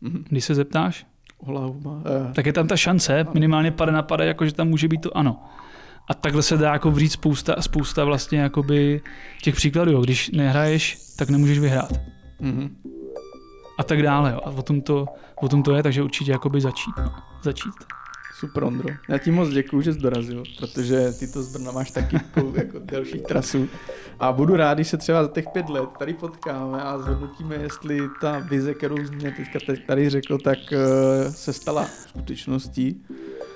Mm. 0.00 0.24
Když 0.28 0.44
se 0.44 0.54
zeptáš, 0.54 1.06
hlavu 1.46 1.80
má. 1.84 2.02
Eh. 2.06 2.32
Tak 2.32 2.46
je 2.46 2.52
tam 2.52 2.66
ta 2.66 2.76
šance, 2.76 3.26
minimálně 3.34 3.70
pade 3.70 3.92
na 3.92 4.02
pade, 4.02 4.26
jako 4.26 4.46
že 4.46 4.54
tam 4.54 4.68
může 4.68 4.88
být 4.88 5.00
to 5.00 5.16
ano. 5.16 5.42
A 6.08 6.14
takhle 6.14 6.42
se 6.42 6.56
dá 6.56 6.72
jako 6.72 6.90
vřít 6.90 7.12
spousta, 7.12 7.62
spousta 7.62 8.04
vlastně 8.04 8.38
jakoby 8.40 9.00
těch 9.42 9.54
příkladů. 9.54 10.00
Když 10.00 10.30
nehraješ, 10.30 10.98
tak 11.16 11.30
nemůžeš 11.30 11.58
vyhrát. 11.58 11.92
Mm-hmm. 12.40 12.70
a 13.78 13.82
tak 13.82 14.02
dále. 14.02 14.32
Jo. 14.32 14.40
A 14.44 14.50
o 14.50 14.62
tom, 14.62 14.80
to, 14.80 15.06
o 15.42 15.48
tom 15.48 15.62
to 15.62 15.74
je, 15.74 15.82
takže 15.82 16.02
určitě 16.02 16.32
jakoby 16.32 16.60
začít. 16.60 16.94
No. 16.98 17.12
Začít. 17.42 18.01
Super, 18.42 18.64
Ondro. 18.64 18.88
Já 19.08 19.18
ti 19.18 19.30
moc 19.30 19.48
děkuji, 19.48 19.80
že 19.80 19.92
jsi 19.92 19.98
dorazil, 19.98 20.42
protože 20.58 21.12
ty 21.12 21.32
to 21.32 21.42
z 21.42 21.52
Brna 21.52 21.72
máš 21.72 21.90
taky 21.90 22.16
jako, 22.16 22.52
jako 22.56 22.78
delší 22.78 23.18
trasu. 23.20 23.68
A 24.20 24.32
budu 24.32 24.56
rád, 24.56 24.74
když 24.74 24.88
se 24.88 24.96
třeba 24.96 25.22
za 25.22 25.28
těch 25.28 25.44
pět 25.52 25.68
let 25.68 25.88
tady 25.98 26.14
potkáme 26.14 26.82
a 26.82 26.98
zhodnotíme, 26.98 27.54
jestli 27.54 28.00
ta 28.20 28.38
vize, 28.38 28.74
kterou 28.74 28.96
jsi 28.96 29.14
mě 29.14 29.32
teďka 29.32 29.58
tady 29.86 30.10
řekl, 30.10 30.38
tak 30.38 30.58
uh, 30.58 31.32
se 31.32 31.52
stala 31.52 31.86
skutečností. 32.08 33.02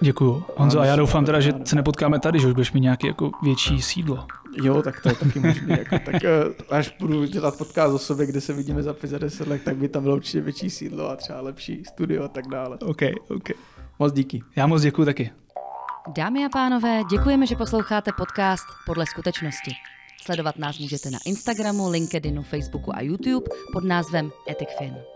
Děkuju. 0.00 0.44
Honzo, 0.56 0.80
a 0.80 0.84
já 0.84 0.96
doufám 0.96 1.24
teda, 1.24 1.40
že 1.40 1.52
se 1.64 1.76
nepotkáme 1.76 2.18
tady, 2.18 2.38
že 2.38 2.46
už 2.46 2.52
budeš 2.52 2.72
mít 2.72 2.80
nějaký 2.80 3.06
jako 3.06 3.30
větší 3.42 3.82
sídlo. 3.82 4.26
Jo, 4.62 4.82
tak 4.82 5.00
to 5.00 5.08
je 5.08 5.14
taky 5.14 5.40
možné. 5.40 5.78
Jako, 5.78 6.10
tak 6.10 6.22
uh, 6.22 6.52
až 6.70 6.96
budu 7.00 7.24
dělat 7.24 7.58
podcast 7.58 7.94
o 7.94 7.98
sobě, 7.98 8.26
kde 8.26 8.40
se 8.40 8.52
vidíme 8.52 8.82
za 8.82 8.92
5 8.92 9.10
10 9.10 9.48
let, 9.48 9.62
tak 9.64 9.76
by 9.76 9.88
tam 9.88 10.02
bylo 10.02 10.16
určitě 10.16 10.40
větší 10.40 10.70
sídlo 10.70 11.10
a 11.10 11.16
třeba 11.16 11.40
lepší 11.40 11.84
studio 11.84 12.24
a 12.24 12.28
tak 12.28 12.48
dále. 12.48 12.78
OK, 12.80 13.02
OK. 13.28 13.50
Moc 13.98 14.12
díky. 14.12 14.42
Já 14.56 14.66
moc 14.66 14.82
děkuji 14.82 15.04
taky. 15.04 15.30
Dámy 16.16 16.44
a 16.44 16.48
pánové, 16.48 17.02
děkujeme, 17.10 17.46
že 17.46 17.56
posloucháte 17.56 18.10
podcast 18.16 18.64
Podle 18.86 19.06
skutečnosti. 19.06 19.70
Sledovat 20.22 20.58
nás 20.58 20.78
můžete 20.78 21.10
na 21.10 21.18
Instagramu, 21.26 21.90
LinkedInu, 21.90 22.42
Facebooku 22.42 22.96
a 22.96 23.00
YouTube 23.00 23.46
pod 23.72 23.84
názvem 23.84 24.30
EthicFin. 24.50 25.15